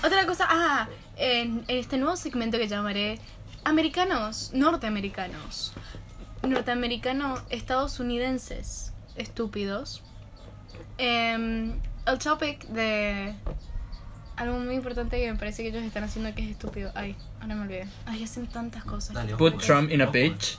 Otra 0.01 0.25
cosa, 0.25 0.45
ah, 0.47 0.87
en, 1.17 1.65
en 1.67 1.77
este 1.77 1.97
nuevo 1.97 2.15
segmento 2.15 2.57
que 2.57 2.67
llamaré 2.69 3.19
Americanos, 3.65 4.51
norteamericanos, 4.53 5.73
norteamericanos, 6.41 7.41
estadounidenses, 7.49 8.93
estúpidos. 9.17 10.01
Em, 10.97 11.81
el 12.05 12.17
topic 12.17 12.65
de 12.69 13.35
algo 14.39 14.57
muy 14.59 14.75
importante 14.75 15.19
que 15.19 15.31
me 15.31 15.37
parece 15.37 15.63
que 15.63 15.69
ellos 15.69 15.83
están 15.83 16.03
haciendo 16.03 16.33
que 16.33 16.43
es 16.43 16.49
estúpido. 16.51 16.91
Ay, 16.95 17.15
ahora 17.41 17.55
me 17.55 17.61
olvidé. 17.63 17.87
Ay, 18.05 18.23
hacen 18.23 18.47
tantas 18.47 18.83
cosas. 18.85 19.13
Dale, 19.13 19.35
Put 19.35 19.53
ojo. 19.55 19.61
Trump 19.65 19.91
in 19.91 20.01
a 20.01 20.05
bitch. 20.07 20.57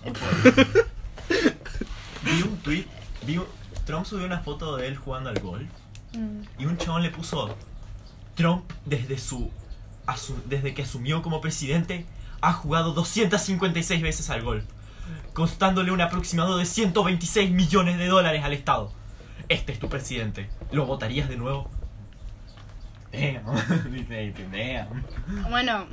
Vi 2.23 2.43
un 2.43 2.57
tweet, 2.59 2.87
vi 3.27 3.39
un- 3.39 3.47
Trump 3.87 4.05
subió 4.07 4.27
una 4.27 4.41
foto 4.41 4.77
de 4.77 4.87
él 4.89 4.97
jugando 4.97 5.31
al 5.31 5.39
golf 5.41 5.69
Mm. 6.13 6.43
y 6.59 6.67
un 6.67 6.77
chabón 6.77 7.03
le 7.03 7.11
puso 7.11 7.57
Trump 8.35 8.71
desde 8.85 9.19
su, 9.19 9.51
asu- 10.07 10.43
desde 10.47 10.75
que 10.75 10.83
asumió 10.83 11.23
como 11.23 11.41
presidente 11.41 12.05
ha 12.43 12.53
jugado 12.53 12.93
256 12.93 14.03
veces 14.03 14.29
al 14.31 14.43
golf, 14.43 14.65
costándole 15.33 15.91
un 15.93 16.01
aproximado 16.01 16.57
de 16.59 16.67
126 16.67 17.51
millones 17.51 17.99
de 17.99 18.07
dólares 18.07 18.45
al 18.45 18.53
Estado. 18.53 18.93
Este 19.49 19.73
es 19.73 19.79
tu 19.79 19.89
presidente. 19.89 20.49
¿Lo 20.73 20.87
votarías 20.87 21.29
de 21.29 21.37
nuevo? 21.37 21.71
Damn. 23.13 23.93
Dice, 23.93 24.33
Damn. 24.53 25.51
Bueno, 25.51 25.87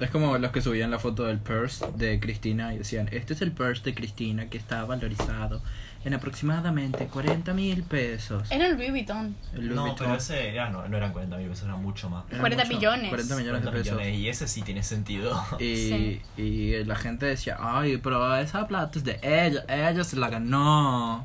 Es 0.00 0.10
como 0.10 0.38
los 0.38 0.50
que 0.52 0.60
subían 0.62 0.90
la 0.90 0.98
foto 0.98 1.24
del 1.24 1.38
purse 1.38 1.84
de 1.96 2.18
Cristina 2.20 2.74
y 2.74 2.78
decían, 2.78 3.08
este 3.12 3.34
es 3.34 3.42
el 3.42 3.52
purse 3.52 3.82
de 3.82 3.94
Cristina 3.94 4.46
que 4.48 4.56
está 4.58 4.84
valorizado 4.84 5.60
en 6.04 6.14
aproximadamente 6.14 7.06
40 7.06 7.52
mil 7.54 7.82
pesos. 7.84 8.50
Era 8.50 8.66
el 8.66 8.74
Louis 8.76 8.90
Vuitton. 8.90 9.36
El 9.54 9.66
Louis 9.66 9.74
No, 9.76 9.82
Vuitton. 9.82 10.06
pero 10.06 10.18
ese 10.18 10.48
era, 10.48 10.68
no, 10.70 10.88
no 10.88 10.96
eran 10.96 11.12
40 11.12 11.36
mil 11.36 11.48
pesos, 11.48 11.64
eran 11.66 11.80
mucho 11.82 12.10
más. 12.10 12.24
Era 12.30 12.40
40 12.40 12.64
millones. 12.64 13.08
40 13.08 13.36
millones 13.36 13.62
de 13.62 13.68
40 13.70 13.70
pesos. 13.70 13.98
millones, 13.98 14.18
y 14.20 14.28
ese 14.28 14.48
sí 14.48 14.62
tiene 14.62 14.82
sentido. 14.82 15.40
Y, 15.60 15.76
Sí. 15.76 16.22
y 16.36 16.84
la 16.84 16.96
gente 16.96 17.26
decía, 17.26 17.56
ay, 17.60 17.98
pero 17.98 18.34
esa 18.36 18.66
plata 18.66 18.98
es 18.98 19.04
de 19.04 19.20
ella, 19.22 19.64
ella 19.68 20.02
se 20.04 20.16
la 20.16 20.28
ganó. 20.28 21.24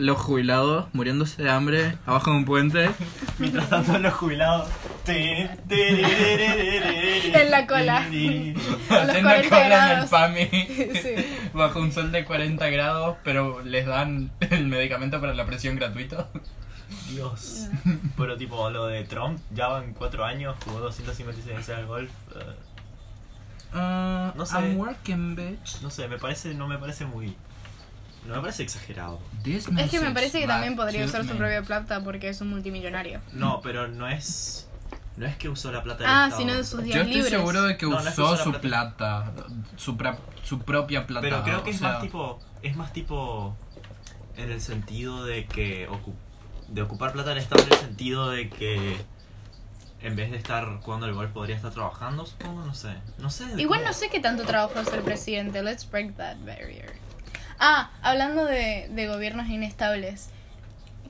Los 0.00 0.16
jubilados 0.18 0.86
muriéndose 0.94 1.42
de 1.42 1.50
hambre 1.50 1.96
abajo 2.06 2.30
de 2.30 2.36
un 2.38 2.44
puente. 2.44 2.90
Mientras 3.38 3.68
tanto 3.68 3.98
los 3.98 4.14
jubilados... 4.14 4.68
En 7.34 7.50
la 7.50 7.66
cola. 7.66 8.06
los 8.08 9.16
40 9.18 9.48
cola 9.48 9.92
en 9.92 9.98
el. 10.00 10.08
PAMI. 10.08 10.46
Sí. 11.00 11.14
Bajo 11.52 11.80
un 11.80 11.92
sol 11.92 12.12
de 12.12 12.24
40 12.24 12.68
grados, 12.70 13.16
pero 13.24 13.60
les 13.62 13.86
dan 13.86 14.30
el 14.50 14.66
medicamento 14.66 15.20
para 15.20 15.34
la 15.34 15.44
presión 15.46 15.76
gratuito. 15.76 16.28
Dios. 17.10 17.68
Pero 18.16 18.36
tipo, 18.36 18.70
lo 18.70 18.86
de 18.86 19.04
Trump, 19.04 19.38
ya 19.52 19.68
van 19.68 19.92
4 19.94 20.24
años, 20.24 20.56
jugó 20.64 20.80
256 20.80 21.56
veces 21.56 21.76
al 21.76 21.86
golf. 21.86 22.10
Ah, 23.72 24.32
No 24.36 24.46
sé. 24.46 24.56
I'm 24.56 24.76
working, 24.78 25.36
bitch. 25.36 25.80
no 25.82 25.90
sé, 25.90 26.08
me 26.08 26.18
parece, 26.18 26.54
no 26.54 26.66
me 26.68 26.78
parece 26.78 27.04
muy... 27.04 27.36
No 28.26 28.36
me 28.36 28.40
parece 28.42 28.62
exagerado. 28.62 29.18
Es 29.44 29.66
que 29.90 30.00
me 30.00 30.10
parece 30.12 30.40
que 30.40 30.46
también 30.46 30.76
podría 30.76 31.04
usar 31.04 31.26
su 31.26 31.36
propia 31.36 31.62
plata 31.62 32.02
porque 32.04 32.28
es 32.28 32.40
un 32.40 32.50
multimillonario. 32.50 33.20
No, 33.32 33.60
pero 33.62 33.88
no 33.88 34.08
es... 34.08 34.66
No 35.16 35.26
es 35.26 35.36
que 35.36 35.48
usó 35.48 35.70
la 35.72 35.82
plata 35.82 36.04
del 36.04 36.06
Ah, 36.12 36.24
Estado. 36.26 36.40
sino 36.40 36.54
de 36.54 36.64
sus 36.64 36.82
días 36.82 36.94
Yo 36.96 37.00
estoy 37.02 37.14
libres. 37.16 37.30
seguro 37.32 37.62
de 37.62 37.76
que 37.76 37.84
No, 37.86 37.92
no 37.92 37.98
es 38.08 38.14
que 38.14 38.22
usó 38.22 38.36
su 38.38 38.52
la 38.52 38.60
plata, 38.60 39.32
su, 39.76 39.96
pra- 39.98 40.16
su 40.44 40.60
propia 40.60 41.06
plata. 41.06 41.20
Pero 41.22 41.42
creo 41.42 41.62
que 41.62 41.70
o 41.70 41.72
es 41.72 41.78
sea, 41.78 41.88
más 41.94 42.02
tipo... 42.02 42.38
Es 42.62 42.76
más 42.76 42.92
tipo... 42.92 43.56
En 44.36 44.50
el 44.50 44.60
sentido 44.60 45.24
de 45.24 45.46
que... 45.46 45.88
ocu- 45.88 46.14
de 46.68 46.82
ocupar 46.82 47.12
plata 47.12 47.30
del 47.30 47.38
Estado 47.38 47.64
en 47.64 47.72
el 47.72 47.78
sentido 47.78 48.30
de 48.30 48.48
que... 48.48 48.96
En 50.02 50.16
vez 50.16 50.30
de 50.30 50.38
estar 50.38 50.64
jugando 50.80 51.04
al 51.06 51.12
golf 51.12 51.30
podría 51.32 51.56
estar 51.56 51.72
trabajando, 51.72 52.24
supongo, 52.24 52.64
no 52.64 52.72
sé. 52.74 52.94
No 53.18 53.28
sé. 53.28 53.44
Igual 53.58 53.80
cómo- 53.80 53.90
no 53.90 53.92
sé 53.94 54.08
qué 54.08 54.20
tanto 54.20 54.44
trabajo 54.44 54.78
hace 54.78 54.96
el 54.96 55.02
presidente. 55.02 55.62
Let's 55.62 55.90
break 55.90 56.16
that 56.16 56.36
barrier. 56.46 56.94
Ah, 57.60 57.90
hablando 58.02 58.44
de, 58.46 58.88
de 58.90 59.06
gobiernos 59.06 59.48
inestables. 59.48 60.30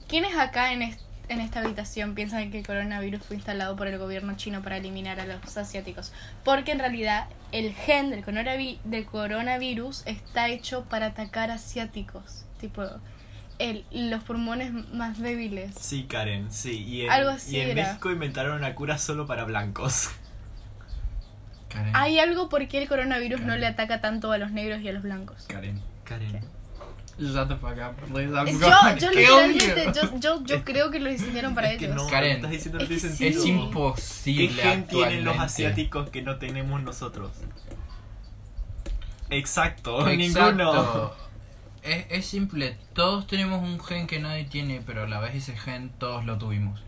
¿Quiénes 0.08 0.36
acá 0.36 0.72
en, 0.72 0.82
est- 0.82 1.00
en 1.28 1.40
esta 1.40 1.60
habitación 1.60 2.16
piensan 2.16 2.50
que 2.50 2.58
el 2.58 2.66
coronavirus 2.66 3.22
fue 3.22 3.36
instalado 3.36 3.76
por 3.76 3.86
el 3.86 3.96
gobierno 3.98 4.36
chino 4.36 4.60
para 4.60 4.76
eliminar 4.78 5.20
a 5.20 5.26
los 5.26 5.56
asiáticos? 5.56 6.12
Porque 6.44 6.72
en 6.72 6.80
realidad 6.80 7.28
el 7.52 7.72
gen 7.72 8.10
del, 8.10 8.24
coronavi- 8.24 8.80
del 8.82 9.06
coronavirus 9.06 10.02
está 10.06 10.48
hecho 10.48 10.84
para 10.86 11.06
atacar 11.06 11.52
asiáticos. 11.52 12.44
Tipo, 12.60 12.82
el, 13.60 13.84
los 13.92 14.24
pulmones 14.24 14.72
más 14.92 15.20
débiles. 15.20 15.72
Sí, 15.78 16.04
Karen, 16.04 16.50
sí. 16.50 16.82
Y 16.82 17.02
en, 17.02 17.10
Algo 17.12 17.30
así 17.30 17.56
y 17.56 17.60
en 17.60 17.78
era. 17.78 17.86
México 17.90 18.10
inventaron 18.10 18.56
una 18.58 18.74
cura 18.74 18.98
solo 18.98 19.26
para 19.28 19.44
blancos. 19.44 20.10
Karen. 21.68 21.94
Hay 21.94 22.18
algo 22.18 22.48
por 22.48 22.66
qué 22.66 22.82
el 22.82 22.88
coronavirus 22.88 23.42
no 23.42 23.56
le 23.56 23.66
ataca 23.68 24.00
tanto 24.00 24.32
a 24.32 24.38
los 24.38 24.50
negros 24.50 24.80
y 24.80 24.88
a 24.88 24.92
los 24.92 25.04
blancos. 25.04 25.44
Karen. 25.46 25.80
Karen. 26.10 26.40
Shut 27.20 27.48
the 27.48 27.56
fuck 27.56 27.78
up, 27.78 27.96
please. 28.10 28.32
I'm 28.34 28.46
Yo, 28.46 28.58
gonna 28.60 28.96
yo 28.98 29.10
kill 29.10 29.20
literalmente, 29.20 29.84
you. 29.84 29.92
yo, 29.92 30.18
yo, 30.38 30.44
yo 30.44 30.64
creo 30.64 30.90
que 30.90 30.98
lo 31.00 31.10
diseñaron 31.10 31.54
para 31.54 31.70
Es 31.72 31.78
que 31.78 31.84
ellos. 31.86 31.96
no, 31.96 32.06
Karen, 32.08 32.36
estás 32.36 32.50
diciendo 32.50 32.78
no 32.78 32.84
es 32.84 32.88
que. 32.88 32.94
Es 32.96 33.02
sentido. 33.02 33.42
¿Qué 33.42 33.48
imposible 33.50 34.62
gen 34.62 34.86
tienen 34.86 35.24
los 35.24 35.38
asiáticos 35.38 36.08
que 36.10 36.22
no 36.22 36.36
tenemos 36.38 36.82
nosotros? 36.82 37.30
Exacto, 39.30 40.08
Exacto. 40.08 40.16
ninguno. 40.16 41.12
Es, 41.82 42.06
es 42.10 42.26
simple, 42.26 42.76
todos 42.94 43.26
tenemos 43.26 43.62
un 43.62 43.80
gen 43.80 44.06
que 44.06 44.18
nadie 44.18 44.44
tiene, 44.44 44.82
pero 44.84 45.04
a 45.04 45.06
la 45.06 45.20
vez 45.20 45.34
ese 45.34 45.56
gen 45.56 45.90
todos 45.98 46.24
lo 46.24 46.36
tuvimos. 46.38 46.80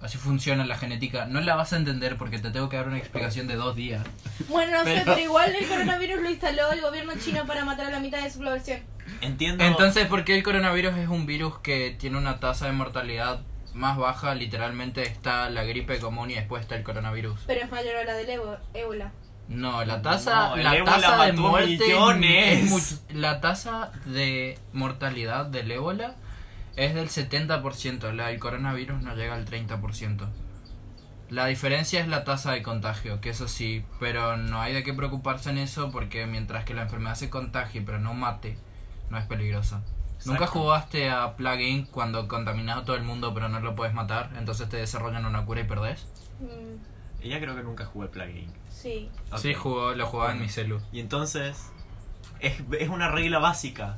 Así 0.00 0.16
funciona 0.16 0.64
la 0.64 0.76
genética. 0.78 1.26
No 1.26 1.40
la 1.40 1.56
vas 1.56 1.72
a 1.72 1.76
entender 1.76 2.16
porque 2.16 2.38
te 2.38 2.50
tengo 2.50 2.68
que 2.68 2.76
dar 2.76 2.86
una 2.86 2.98
explicación 2.98 3.48
de 3.48 3.56
dos 3.56 3.74
días. 3.74 4.04
Bueno, 4.48 4.78
no 4.78 4.84
sé, 4.84 5.02
Pero- 5.04 5.18
igual 5.18 5.54
el 5.56 5.66
coronavirus 5.66 6.22
lo 6.22 6.30
instaló 6.30 6.70
el 6.72 6.80
gobierno 6.80 7.12
chino 7.18 7.44
para 7.46 7.64
matar 7.64 7.86
a 7.86 7.90
la 7.90 7.98
mitad 8.00 8.22
de 8.22 8.30
su 8.30 8.38
población. 8.38 8.80
Entiendo. 9.20 9.64
Entonces, 9.64 10.06
¿por 10.06 10.24
qué 10.24 10.36
el 10.36 10.44
coronavirus 10.44 10.96
es 10.98 11.08
un 11.08 11.26
virus 11.26 11.58
que 11.58 11.96
tiene 11.98 12.16
una 12.16 12.38
tasa 12.38 12.66
de 12.66 12.72
mortalidad 12.72 13.40
más 13.74 13.96
baja? 13.96 14.34
Literalmente 14.36 15.02
está 15.02 15.50
la 15.50 15.64
gripe 15.64 15.98
común 15.98 16.30
y 16.30 16.34
después 16.34 16.62
está 16.62 16.76
el 16.76 16.84
coronavirus. 16.84 17.40
Pero 17.48 17.60
es 17.64 17.70
mayor 17.70 17.96
a 17.96 18.04
la 18.04 18.14
del 18.14 18.30
ébola. 18.74 19.12
No, 19.48 19.82
la 19.84 20.02
tasa, 20.02 20.50
No, 20.50 20.56
la 20.56 20.84
tasa 20.84 21.24
de 21.24 21.32
muerte 21.32 21.78
millones. 21.78 22.64
es 22.64 22.70
much- 22.70 23.14
la 23.14 23.40
tasa 23.40 23.90
de 24.04 24.58
mortalidad 24.74 25.46
del 25.46 25.70
ébola 25.70 26.14
es 26.78 26.94
del 26.94 27.08
70%, 27.08 28.12
la 28.12 28.28
del 28.28 28.38
coronavirus 28.38 29.02
no 29.02 29.16
llega 29.16 29.34
al 29.34 29.44
30%. 29.44 30.28
La 31.28 31.46
diferencia 31.46 32.00
es 32.00 32.06
la 32.06 32.24
tasa 32.24 32.52
de 32.52 32.62
contagio, 32.62 33.20
que 33.20 33.30
eso 33.30 33.48
sí, 33.48 33.84
pero 33.98 34.36
no 34.36 34.60
hay 34.60 34.72
de 34.72 34.84
qué 34.84 34.94
preocuparse 34.94 35.50
en 35.50 35.58
eso 35.58 35.90
porque 35.90 36.26
mientras 36.26 36.64
que 36.64 36.74
la 36.74 36.82
enfermedad 36.82 37.16
se 37.16 37.28
contagie 37.28 37.82
pero 37.82 37.98
no 37.98 38.14
mate, 38.14 38.56
no 39.10 39.18
es 39.18 39.26
peligrosa. 39.26 39.82
¿Nunca 40.24 40.46
jugaste 40.46 41.10
a 41.10 41.36
Plague 41.36 41.68
Inc. 41.68 41.90
cuando 41.90 42.26
contaminas 42.28 42.78
a 42.78 42.84
todo 42.84 42.96
el 42.96 43.02
mundo 43.02 43.34
pero 43.34 43.48
no 43.48 43.58
lo 43.60 43.74
puedes 43.74 43.92
matar? 43.92 44.30
Entonces 44.38 44.68
te 44.68 44.76
desarrollan 44.76 45.26
una 45.26 45.44
cura 45.44 45.60
y 45.60 45.64
perdés. 45.64 46.06
Ella 47.20 47.40
creo 47.40 47.56
que 47.56 47.62
nunca 47.64 47.84
jugó 47.86 48.04
el 48.04 48.10
plugin. 48.10 48.52
sí. 48.70 49.10
Sí, 49.36 49.52
jugó, 49.52 49.94
lo 49.94 50.06
jugaba 50.06 50.32
en 50.32 50.40
mi 50.40 50.48
celu. 50.48 50.80
Y 50.92 51.00
entonces. 51.00 51.72
Es, 52.40 52.62
es 52.78 52.88
una 52.88 53.10
regla 53.10 53.40
básica. 53.40 53.96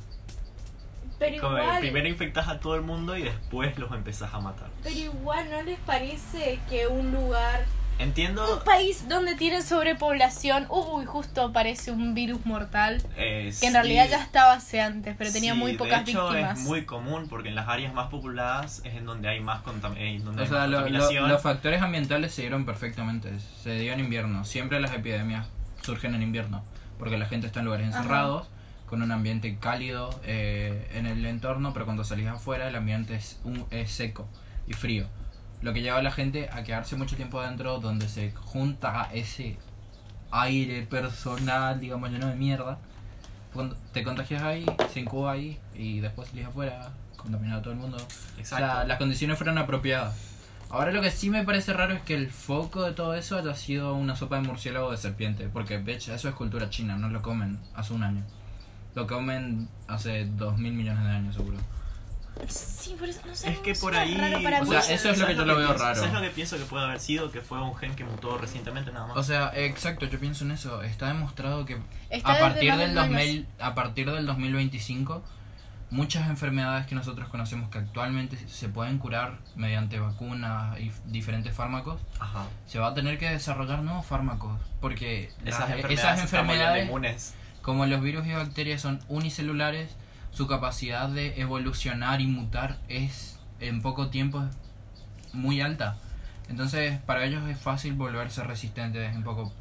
Pero 1.21 1.39
Como 1.39 1.57
igual, 1.59 1.79
primero 1.81 2.07
infectas 2.07 2.47
a 2.47 2.59
todo 2.59 2.73
el 2.75 2.81
mundo 2.81 3.15
y 3.15 3.21
después 3.21 3.77
los 3.77 3.91
empezás 3.91 4.33
a 4.33 4.39
matar. 4.39 4.69
pero 4.81 4.95
igual, 4.95 5.49
¿no 5.51 5.61
les 5.61 5.77
parece 5.79 6.59
que 6.67 6.87
un 6.87 7.11
lugar, 7.11 7.63
un 7.97 8.01
Entiendo. 8.01 8.63
país 8.65 9.07
donde 9.07 9.35
tiene 9.35 9.61
sobrepoblación, 9.61 10.65
uy, 10.69 11.05
justo 11.05 11.43
aparece 11.43 11.91
un 11.91 12.15
virus 12.15 12.43
mortal, 12.47 13.03
eh, 13.17 13.53
que 13.59 13.67
en 13.67 13.73
realidad 13.73 14.05
sí, 14.05 14.09
ya 14.11 14.23
estaba 14.23 14.53
hace 14.53 14.81
antes, 14.81 15.13
pero 15.15 15.31
tenía 15.31 15.53
sí, 15.53 15.59
muy 15.59 15.77
pocas 15.77 16.03
de 16.05 16.11
hecho, 16.11 16.27
víctimas? 16.29 16.57
Es 16.59 16.65
muy 16.65 16.85
común 16.85 17.27
porque 17.29 17.49
en 17.49 17.55
las 17.55 17.67
áreas 17.67 17.93
más 17.93 18.09
pobladas 18.09 18.81
es 18.83 18.95
en 18.95 19.05
donde 19.05 19.29
hay 19.29 19.41
más, 19.41 19.61
contam- 19.63 19.93
eh, 19.97 20.19
donde 20.23 20.41
O 20.41 20.43
hay 20.45 20.49
sea, 20.49 20.57
más 20.61 20.69
lo- 20.69 20.77
lo- 20.79 20.83
contaminación. 20.85 21.29
los 21.29 21.41
factores 21.43 21.83
ambientales 21.83 22.33
se 22.33 22.41
dieron 22.41 22.65
perfectamente. 22.65 23.29
Se 23.61 23.75
dio 23.77 23.93
en 23.93 23.99
invierno. 23.99 24.43
Siempre 24.43 24.79
las 24.79 24.91
epidemias 24.93 25.45
surgen 25.83 26.15
en 26.15 26.23
invierno. 26.23 26.63
Porque 26.97 27.17
la 27.19 27.27
gente 27.27 27.45
está 27.47 27.59
en 27.59 27.65
lugares 27.65 27.93
Ajá. 27.93 28.01
Con 28.91 29.01
un 29.01 29.11
ambiente 29.13 29.57
cálido 29.57 30.09
eh, 30.25 30.91
en 30.93 31.05
el 31.07 31.25
entorno, 31.25 31.71
pero 31.73 31.85
cuando 31.85 32.03
salís 32.03 32.27
afuera 32.27 32.67
el 32.67 32.75
ambiente 32.75 33.15
es, 33.15 33.39
un- 33.45 33.65
es 33.71 33.89
seco 33.89 34.27
y 34.67 34.73
frío. 34.73 35.07
Lo 35.61 35.71
que 35.73 35.81
lleva 35.81 35.99
a 35.99 36.01
la 36.03 36.11
gente 36.11 36.49
a 36.51 36.63
quedarse 36.63 36.97
mucho 36.97 37.15
tiempo 37.15 37.39
adentro, 37.39 37.79
donde 37.79 38.09
se 38.09 38.31
junta 38.31 39.09
ese 39.13 39.57
aire 40.31 40.81
personal, 40.83 41.79
digamos, 41.79 42.09
lleno 42.11 42.27
de 42.27 42.35
mierda. 42.35 42.79
Cuando 43.53 43.77
te 43.93 44.03
contagias 44.03 44.43
ahí, 44.43 44.65
se 44.93 44.99
incuba 44.99 45.31
ahí 45.31 45.57
y 45.73 45.99
después 46.01 46.27
salís 46.29 46.45
afuera, 46.47 46.91
contaminado 47.15 47.59
a 47.59 47.63
todo 47.63 47.73
el 47.73 47.79
mundo. 47.79 47.97
Exacto. 48.37 48.65
O 48.65 48.67
sea, 48.67 48.83
las 48.83 48.97
condiciones 48.97 49.37
fueron 49.37 49.57
apropiadas. 49.57 50.15
Ahora 50.69 50.91
lo 50.91 51.01
que 51.01 51.11
sí 51.11 51.29
me 51.29 51.43
parece 51.45 51.71
raro 51.73 51.93
es 51.93 52.01
que 52.01 52.13
el 52.15 52.29
foco 52.29 52.83
de 52.83 52.91
todo 52.91 53.13
eso 53.13 53.37
haya 53.37 53.53
sido 53.55 53.93
una 53.93 54.15
sopa 54.17 54.35
de 54.41 54.47
murciélago 54.47 54.91
de 54.91 54.97
serpiente. 54.97 55.47
Porque, 55.47 55.77
bitch, 55.77 56.09
eso 56.09 56.27
es 56.29 56.35
cultura 56.35 56.69
china, 56.69 56.97
no 56.97 57.07
lo 57.09 57.21
comen 57.21 57.57
hace 57.73 57.93
un 57.93 58.03
año. 58.03 58.23
Lo 58.95 59.07
comen 59.07 59.69
hace 59.87 60.25
dos 60.25 60.57
mil 60.57 60.73
millones 60.73 61.03
de 61.03 61.09
años, 61.11 61.35
seguro. 61.35 61.57
Sí, 62.47 62.95
por 62.97 63.07
eso 63.07 63.19
no 63.27 63.35
sé. 63.35 63.51
Es 63.51 63.59
que 63.59 63.75
por 63.75 63.95
ahí. 63.95 64.15
raro 64.15 64.41
para 64.41 64.61
O 64.61 64.65
sea, 64.65 64.79
eso 64.79 65.09
es 65.11 65.17
lo 65.19 65.27
que 65.27 65.35
yo 65.35 65.45
lo 65.45 65.55
veo 65.57 65.73
raro. 65.73 65.95
¿Sabes 65.95 66.13
lo 66.13 66.21
que 66.21 66.29
pienso 66.29 66.57
que 66.57 66.63
puede 66.63 66.85
haber 66.85 66.99
sido? 66.99 67.31
Que 67.31 67.41
fue 67.41 67.61
un 67.61 67.75
gen 67.75 67.93
que 67.95 68.03
mutó 68.03 68.37
recientemente 68.37 68.91
nada 68.91 69.07
más. 69.07 69.17
O 69.17 69.23
sea, 69.23 69.51
exacto, 69.53 70.05
yo 70.05 70.19
pienso 70.19 70.43
en 70.45 70.51
eso. 70.51 70.81
Está 70.81 71.07
demostrado 71.07 71.65
que 71.65 71.77
Está 72.09 72.33
a 72.33 72.39
partir, 72.39 72.71
del 72.75 72.79
de 72.95 72.95
nueve 72.95 73.09
2000, 73.09 73.47
a 73.59 73.75
partir 73.75 74.11
del 74.11 74.25
2025, 74.25 75.23
muchas 75.91 76.29
enfermedades 76.29 76.87
que 76.87 76.95
nosotros 76.95 77.27
conocemos 77.29 77.69
que 77.69 77.77
actualmente 77.79 78.37
se 78.47 78.69
pueden 78.69 78.97
curar 78.97 79.37
mediante 79.55 79.99
vacunas 79.99 80.79
y 80.79 80.91
diferentes 81.05 81.53
fármacos, 81.53 81.99
Ajá. 82.19 82.45
se 82.65 82.79
va 82.79 82.87
a 82.87 82.93
tener 82.93 83.19
que 83.19 83.29
desarrollar 83.29 83.83
nuevos 83.83 84.05
fármacos. 84.05 84.59
Porque 84.79 85.25
Esas 85.45 85.59
las- 85.61 85.69
enfermedades, 85.69 85.99
esas 85.99 86.19
enfermedades. 86.21 87.35
Como 87.61 87.85
los 87.85 88.01
virus 88.01 88.25
y 88.27 88.33
bacterias 88.33 88.81
son 88.81 88.99
unicelulares, 89.07 89.95
su 90.31 90.47
capacidad 90.47 91.09
de 91.09 91.39
evolucionar 91.41 92.21
y 92.21 92.27
mutar 92.27 92.77
es 92.87 93.39
en 93.59 93.81
poco 93.81 94.09
tiempo 94.09 94.43
muy 95.33 95.61
alta. 95.61 95.97
Entonces, 96.49 96.99
para 97.01 97.23
ellos 97.25 97.47
es 97.49 97.59
fácil 97.59 97.93
volverse 97.93 98.43
resistentes 98.43 99.15
en 99.15 99.23
poco 99.23 99.53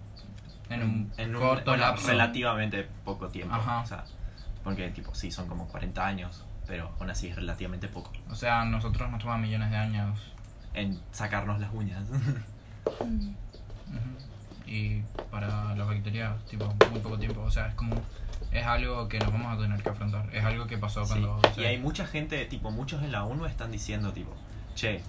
en 0.69 0.83
un 0.83 1.13
en 1.19 1.35
un 1.35 1.43
corto 1.43 1.73
bueno, 1.73 1.85
lapso. 1.87 2.09
relativamente 2.09 2.89
poco 3.05 3.29
tiempo. 3.29 3.55
Ajá. 3.55 3.81
O 3.81 3.87
sea, 3.87 4.05
porque 4.65 4.89
tipo, 4.91 5.15
sí, 5.15 5.31
son 5.31 5.49
como 5.49 5.69
40 5.69 6.07
años, 6.07 6.45
pero 6.67 6.93
aún 6.99 7.11
así 7.11 7.29
es 7.29 7.37
relativamente 7.37 7.89
poco. 7.89 8.13
O 8.31 8.35
sea, 8.35 8.65
nosotros 8.65 9.11
nos 9.11 9.21
toma 9.21 9.39
millones 9.39 9.71
de 9.71 9.77
años. 9.77 10.19
En 10.73 11.01
sacarnos 11.11 11.59
las 11.61 11.73
uñas. 11.75 12.03
Ujú. 13.01 13.35
Y 14.71 15.03
para 15.31 15.75
las 15.75 15.87
bacterias, 15.87 16.33
tipo, 16.47 16.73
muy 16.91 17.01
poco 17.01 17.19
tiempo. 17.19 17.43
O 17.43 17.51
sea, 17.51 17.67
es 17.67 17.75
como. 17.75 18.01
Es 18.53 18.65
algo 18.65 19.09
que 19.09 19.19
nos 19.19 19.33
vamos 19.33 19.59
a 19.59 19.61
tener 19.61 19.83
que 19.83 19.89
afrontar. 19.91 20.29
Es 20.33 20.45
algo 20.45 20.67
que 20.67 20.79
pasó 20.79 21.05
Sí, 21.05 21.11
cuando. 21.11 21.41
Y 21.57 21.65
hay 21.65 21.79
mucha 21.79 22.07
gente, 22.07 22.45
tipo, 22.47 22.71
muchos 22.71 23.03
en 23.03 23.13
la 23.13 23.25
ONU 23.25 23.47
están 23.47 23.71
diciendo, 23.73 24.13
tipo, 24.13 24.35
che, 24.75 25.03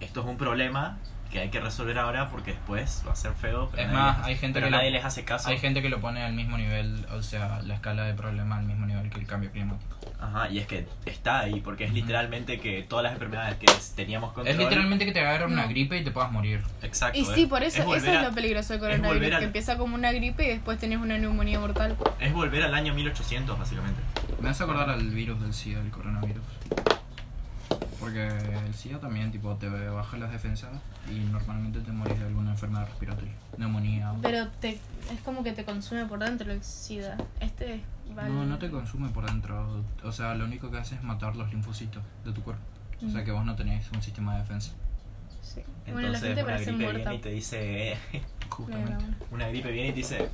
esto 0.00 0.20
es 0.20 0.26
un 0.26 0.36
problema 0.38 0.98
que 1.30 1.38
hay 1.40 1.48
que 1.50 1.60
resolver 1.60 1.98
ahora 1.98 2.28
porque 2.28 2.52
después 2.52 3.02
va 3.06 3.12
a 3.12 3.16
ser 3.16 3.32
feo. 3.34 3.68
Pero 3.70 3.82
Es 3.82 3.88
nadie 3.88 3.98
más, 4.02 4.18
les- 4.18 4.26
hay 4.26 4.36
gente 4.36 4.54
pero 4.60 4.66
que 4.66 4.70
nadie 4.72 4.90
lo- 4.90 4.96
les 4.96 5.04
hace 5.04 5.24
caso. 5.24 5.48
Hay 5.48 5.58
gente 5.58 5.80
que 5.82 5.88
lo 5.88 6.00
pone 6.00 6.22
al 6.22 6.32
mismo 6.32 6.56
nivel, 6.58 7.06
o 7.12 7.22
sea, 7.22 7.60
la 7.62 7.74
escala 7.74 8.04
de 8.04 8.14
problema 8.14 8.58
al 8.58 8.64
mismo 8.64 8.86
nivel 8.86 9.08
que 9.10 9.20
el 9.20 9.26
cambio 9.26 9.50
climático. 9.52 9.96
Ajá, 10.20 10.48
y 10.50 10.58
es 10.58 10.66
que 10.66 10.86
está 11.06 11.40
ahí 11.40 11.60
porque 11.60 11.84
es 11.84 11.92
literalmente 11.92 12.58
que 12.58 12.82
todas 12.82 13.02
las 13.04 13.12
enfermedades 13.12 13.56
que 13.58 13.66
teníamos 13.96 14.32
control. 14.32 14.48
Es 14.48 14.58
literalmente 14.58 15.04
que 15.06 15.12
te 15.12 15.20
agarra 15.20 15.46
una 15.46 15.62
No. 15.62 15.68
gripe 15.68 15.96
y 15.98 16.04
te 16.04 16.10
puedas 16.10 16.30
morir. 16.32 16.62
Exacto. 16.82 17.18
Y 17.18 17.22
es- 17.22 17.28
sí, 17.28 17.46
por 17.46 17.62
eso, 17.62 17.82
es 17.82 18.02
eso 18.02 18.10
es 18.10 18.16
a- 18.18 18.22
lo 18.22 18.32
peligroso 18.34 18.72
del 18.74 18.82
es 18.82 18.98
coronavirus, 19.00 19.32
al- 19.34 19.38
que 19.38 19.44
empieza 19.46 19.76
como 19.78 19.94
una 19.94 20.12
gripe 20.12 20.44
y 20.44 20.48
después 20.48 20.78
tenés 20.78 20.98
una 20.98 21.16
neumonía 21.16 21.58
mortal. 21.60 21.96
Es 22.18 22.32
volver 22.32 22.62
al 22.64 22.74
año 22.74 22.92
1800, 22.94 23.58
básicamente. 23.58 24.00
Me 24.40 24.48
hace 24.48 24.62
acordar 24.64 24.90
al 24.90 25.08
virus 25.10 25.40
del 25.40 25.54
SIDA, 25.54 25.80
el 25.80 25.90
coronavirus. 25.90 26.42
Porque 27.98 28.26
el 28.26 28.74
SIDA 28.74 28.98
también, 28.98 29.30
tipo, 29.30 29.54
te 29.56 29.68
baja 29.68 30.16
las 30.16 30.30
defensas 30.32 30.70
y 31.10 31.18
normalmente 31.30 31.80
te 31.80 31.92
morís 31.92 32.18
de 32.18 32.26
alguna 32.26 32.52
enfermedad 32.52 32.86
respiratoria. 32.86 33.32
Neumonía. 33.58 34.12
o- 34.12 34.20
Pero 34.22 34.48
te, 34.60 34.70
es 35.12 35.20
como 35.24 35.42
que 35.42 35.52
te 35.52 35.64
consume 35.64 36.06
por 36.06 36.18
dentro 36.18 36.50
el 36.50 36.62
SIDA. 36.62 37.16
Este 37.40 37.74
es... 37.76 37.80
vale. 38.14 38.30
No, 38.30 38.44
no 38.46 38.58
te 38.58 38.70
consume 38.70 39.08
por 39.10 39.26
dentro. 39.26 39.84
O 40.02 40.12
sea, 40.12 40.34
lo 40.34 40.44
único 40.46 40.70
que 40.70 40.78
hace 40.78 40.94
es 40.94 41.02
matar 41.02 41.36
los 41.36 41.50
linfocitos 41.52 42.02
de 42.24 42.32
tu 42.32 42.42
cuerpo. 42.42 42.62
O 43.06 43.08
sea 43.10 43.24
que 43.24 43.32
vos 43.32 43.44
no 43.44 43.56
tenés 43.56 43.90
un 43.92 44.02
sistema 44.02 44.34
de 44.34 44.40
defensa. 44.40 44.72
Sí. 45.42 45.60
Entonces, 45.86 45.92
Bueno, 45.94 46.08
la 46.10 46.18
gente 46.20 46.42
una 46.42 46.52
parece 46.52 46.70
gripe 46.72 46.84
muerta. 46.84 47.10
viene 47.10 47.14
y 47.16 47.18
te 47.22 47.30
dice. 47.30 47.96
Justamente. 48.50 49.04
Una 49.30 49.48
gripe 49.48 49.70
viene 49.72 49.88
y 49.88 49.92
te 49.92 49.96
dice. 49.98 50.28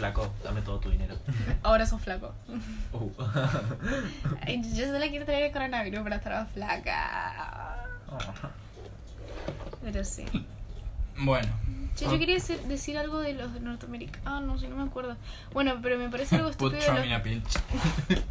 Flaco, 0.00 0.32
dame 0.42 0.62
todo 0.62 0.80
tu 0.80 0.88
dinero. 0.90 1.14
Ahora 1.62 1.84
sos 1.86 2.00
flaco. 2.00 2.32
Uh. 2.92 3.10
Yo 4.74 4.86
solo 4.86 5.06
quiero 5.10 5.26
tener 5.26 5.42
el 5.44 5.52
coronavirus 5.52 6.00
para 6.02 6.16
estar 6.16 6.32
más 6.32 6.48
flaca. 6.52 7.86
Pero 9.82 10.02
sí. 10.04 10.24
Bueno. 11.18 11.48
Che, 11.96 12.04
yo 12.06 12.18
quería 12.18 12.36
decir, 12.36 12.58
decir 12.62 12.96
algo 12.96 13.18
de 13.20 13.34
los 13.34 13.60
norteamericanos. 13.60 14.22
Ah, 14.24 14.40
no 14.40 14.58
sé, 14.58 14.68
no 14.68 14.76
me 14.76 14.84
acuerdo. 14.84 15.16
Bueno, 15.52 15.78
pero 15.82 15.98
me 15.98 16.08
parece 16.08 16.36
algo 16.36 16.50
Put 16.56 16.72
estúpido. 16.74 16.84
Trump 16.84 17.00
de 17.00 17.06
in 17.06 17.10
los- 17.12 17.20
a 17.20 17.22
pinch. 17.22 18.24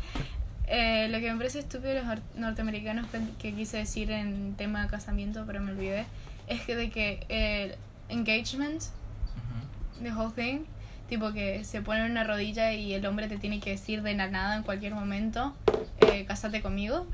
eh, 0.68 1.08
lo 1.10 1.20
que 1.20 1.32
me 1.32 1.38
parece 1.38 1.60
estúpido 1.60 1.90
de 1.94 1.96
los 2.02 2.06
nor- 2.06 2.22
norteamericanos 2.36 3.06
que, 3.40 3.54
quise 3.54 3.78
decir 3.78 4.10
en 4.12 4.56
tema 4.56 4.82
de 4.84 4.88
casamiento, 4.88 5.44
pero 5.46 5.62
me 5.62 5.72
olvidé, 5.72 6.06
es 6.48 6.62
que 6.62 6.76
de 6.76 6.90
que 6.90 7.26
el 7.30 7.76
engagement, 8.10 8.82
Ujú. 8.82 10.04
the 10.04 10.12
whole 10.14 10.32
thing, 10.34 10.62
tipo 11.10 11.34
que 11.34 11.64
se 11.66 11.82
pone 11.82 12.06
en 12.06 12.12
una 12.12 12.24
rodilla 12.24 12.72
y 12.72 12.94
el 12.94 13.06
hombre 13.06 13.28
te 13.28 13.38
tiene 13.38 13.60
que 13.60 13.72
decir 13.72 14.02
de 14.04 14.14
la 14.14 14.30
nada 14.30 14.56
en 14.56 14.64
cualquier 14.64 14.94
momento, 14.94 15.56
eh, 16.02 16.26
cásate 16.26 16.62
conmigo. 16.62 17.08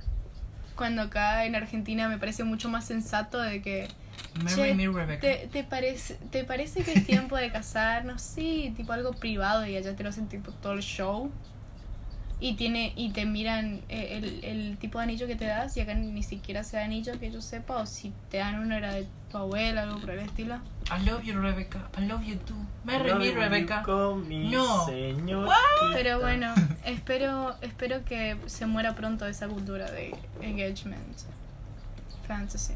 Cuando 0.76 1.04
acá 1.04 1.46
en 1.46 1.56
Argentina 1.56 2.10
me 2.10 2.18
parece 2.18 2.44
mucho 2.44 2.70
más 2.70 2.86
sensato 2.86 3.40
de 3.40 3.62
que 3.62 3.88
Marry 4.44 4.74
me, 4.74 4.88
Rebecca. 4.90 5.22
¿Te, 5.22 5.48
te, 5.52 5.64
parece, 5.64 6.16
¿Te 6.30 6.44
parece 6.44 6.84
que 6.84 6.94
es 6.94 7.06
tiempo 7.06 7.38
de 7.38 7.52
casarnos? 7.52 8.22
Sí, 8.22 8.74
tipo 8.76 8.92
algo 8.92 9.14
privado 9.14 9.66
y 9.66 9.78
allá 9.78 9.96
te 9.96 10.04
lo 10.04 10.10
hacen 10.10 10.28
tipo 10.28 10.52
todo 10.52 10.74
el 10.74 10.82
show. 10.82 11.32
Y 12.40 12.56
tiene 12.56 12.92
y 12.98 13.10
te 13.12 13.26
miran 13.26 13.82
eh, 13.88 14.18
el, 14.18 14.44
el 14.44 14.78
tipo 14.78 14.98
de 14.98 15.06
anillo 15.06 15.26
que 15.26 15.36
te 15.38 15.46
das 15.46 15.76
y 15.78 15.82
acá 15.82 15.94
ni 15.94 16.22
siquiera 16.22 16.64
sea 16.66 16.84
anillo 16.84 17.18
que 17.20 17.32
yo 17.32 17.42
sepa 17.42 17.78
o 17.78 17.86
si 17.86 18.12
te 18.30 18.38
dan 18.38 18.60
uno 18.60 18.76
era 18.76 18.94
de 18.94 19.08
tu 19.32 19.38
abuela 19.38 19.84
algo 19.84 20.00
por 20.00 20.10
el 20.12 20.20
estilo. 20.20 20.56
I 20.96 21.04
love 21.06 21.24
you, 21.24 21.40
Rebecca. 21.40 21.90
I 21.98 22.02
love 22.06 22.24
you 22.24 22.36
too. 22.40 22.56
Marry 22.84 23.14
me, 23.16 23.32
Rebecca. 23.32 23.84
mi 24.28 24.50
No. 24.52 24.86
señorita. 24.86 25.56
Pero 25.94 26.20
bueno, 26.20 26.54
espero 26.84 27.56
espero 27.62 28.04
que 28.04 28.38
se 28.48 28.66
muera 28.66 28.96
pronto 28.96 29.26
esa 29.26 29.48
cultura 29.48 29.90
de 29.90 30.14
engagement 30.42 31.18
fantasy. 32.28 32.74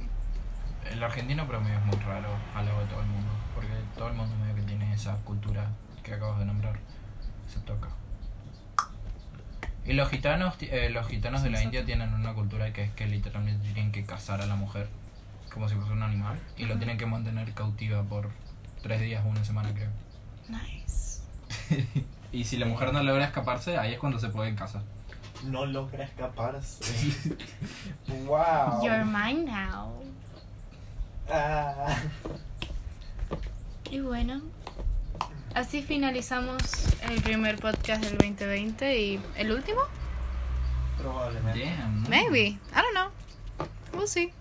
El 0.92 1.04
argentino 1.04 1.46
promedio 1.48 1.78
es 1.78 1.86
muy 1.86 1.98
raro 1.98 2.30
a 2.56 2.64
lo 2.64 2.80
de 2.80 2.86
todo 2.86 3.02
el 3.02 3.08
mundo. 3.08 3.30
Porque 3.54 3.74
todo 3.98 4.08
el 4.08 4.14
mundo 4.16 4.36
medio 4.38 4.56
que 4.56 4.62
tiene 4.62 4.94
esa 4.94 5.16
cultura 5.18 5.68
que 6.02 6.14
acabas 6.14 6.40
de 6.40 6.46
nombrar. 6.46 6.80
Excepto 7.46 7.74
acá. 7.74 7.90
Y 9.90 9.94
los 9.94 10.08
gitanos, 10.08 10.54
eh, 10.62 10.92
los 10.92 11.08
gitanos 11.08 11.42
de 11.42 11.50
la 11.50 11.64
India 11.64 11.84
tienen 11.84 12.14
una 12.14 12.36
cultura 12.36 12.72
que 12.72 12.84
es 12.84 12.92
que 12.92 13.08
literalmente 13.08 13.74
tienen 13.74 13.92
que 13.92 14.06
cazar 14.06 14.40
a 14.40 14.46
la 14.46 14.56
mujer 14.56 14.88
como 15.52 15.68
si 15.68 15.74
fuese 15.74 15.92
un 15.92 16.04
animal 16.04 16.40
y 16.58 16.66
lo 16.66 16.78
tienen 16.78 16.96
que 17.00 17.08
mantener 17.08 17.52
cautiva 17.56 18.04
por 18.04 18.30
tres 18.84 19.02
días 19.02 19.26
o 19.26 19.30
una 19.30 19.44
semana 19.44 19.74
creo. 19.74 19.90
Nice. 20.48 21.24
Y 22.32 22.44
si 22.44 22.58
la 22.58 22.68
mujer 22.68 22.94
no 22.94 23.02
logra 23.02 23.26
escaparse, 23.26 23.80
ahí 23.80 23.94
es 23.94 23.98
cuando 23.98 24.20
se 24.20 24.30
pueden 24.30 24.56
casar. 24.56 24.84
No 25.46 25.66
logra 25.66 26.04
escaparse. 26.04 26.84
wow. 28.28 28.84
You're 28.84 29.04
mine 29.04 29.46
now. 29.46 29.92
Ah. 31.28 31.98
Y 33.90 34.02
bueno, 34.02 34.44
así 35.54 35.82
finalizamos 35.82 36.62
el 37.10 37.22
primer 37.22 37.58
podcast 37.58 38.04
del 38.04 38.18
2020 38.18 39.00
y 39.00 39.20
el 39.36 39.52
último, 39.52 39.82
Probablemente. 40.98 41.64
Damn. 41.66 42.10
maybe, 42.10 42.58
I 42.74 42.82
don't 42.82 42.94
know, 42.94 43.10
we'll 43.94 44.08
see. 44.08 44.34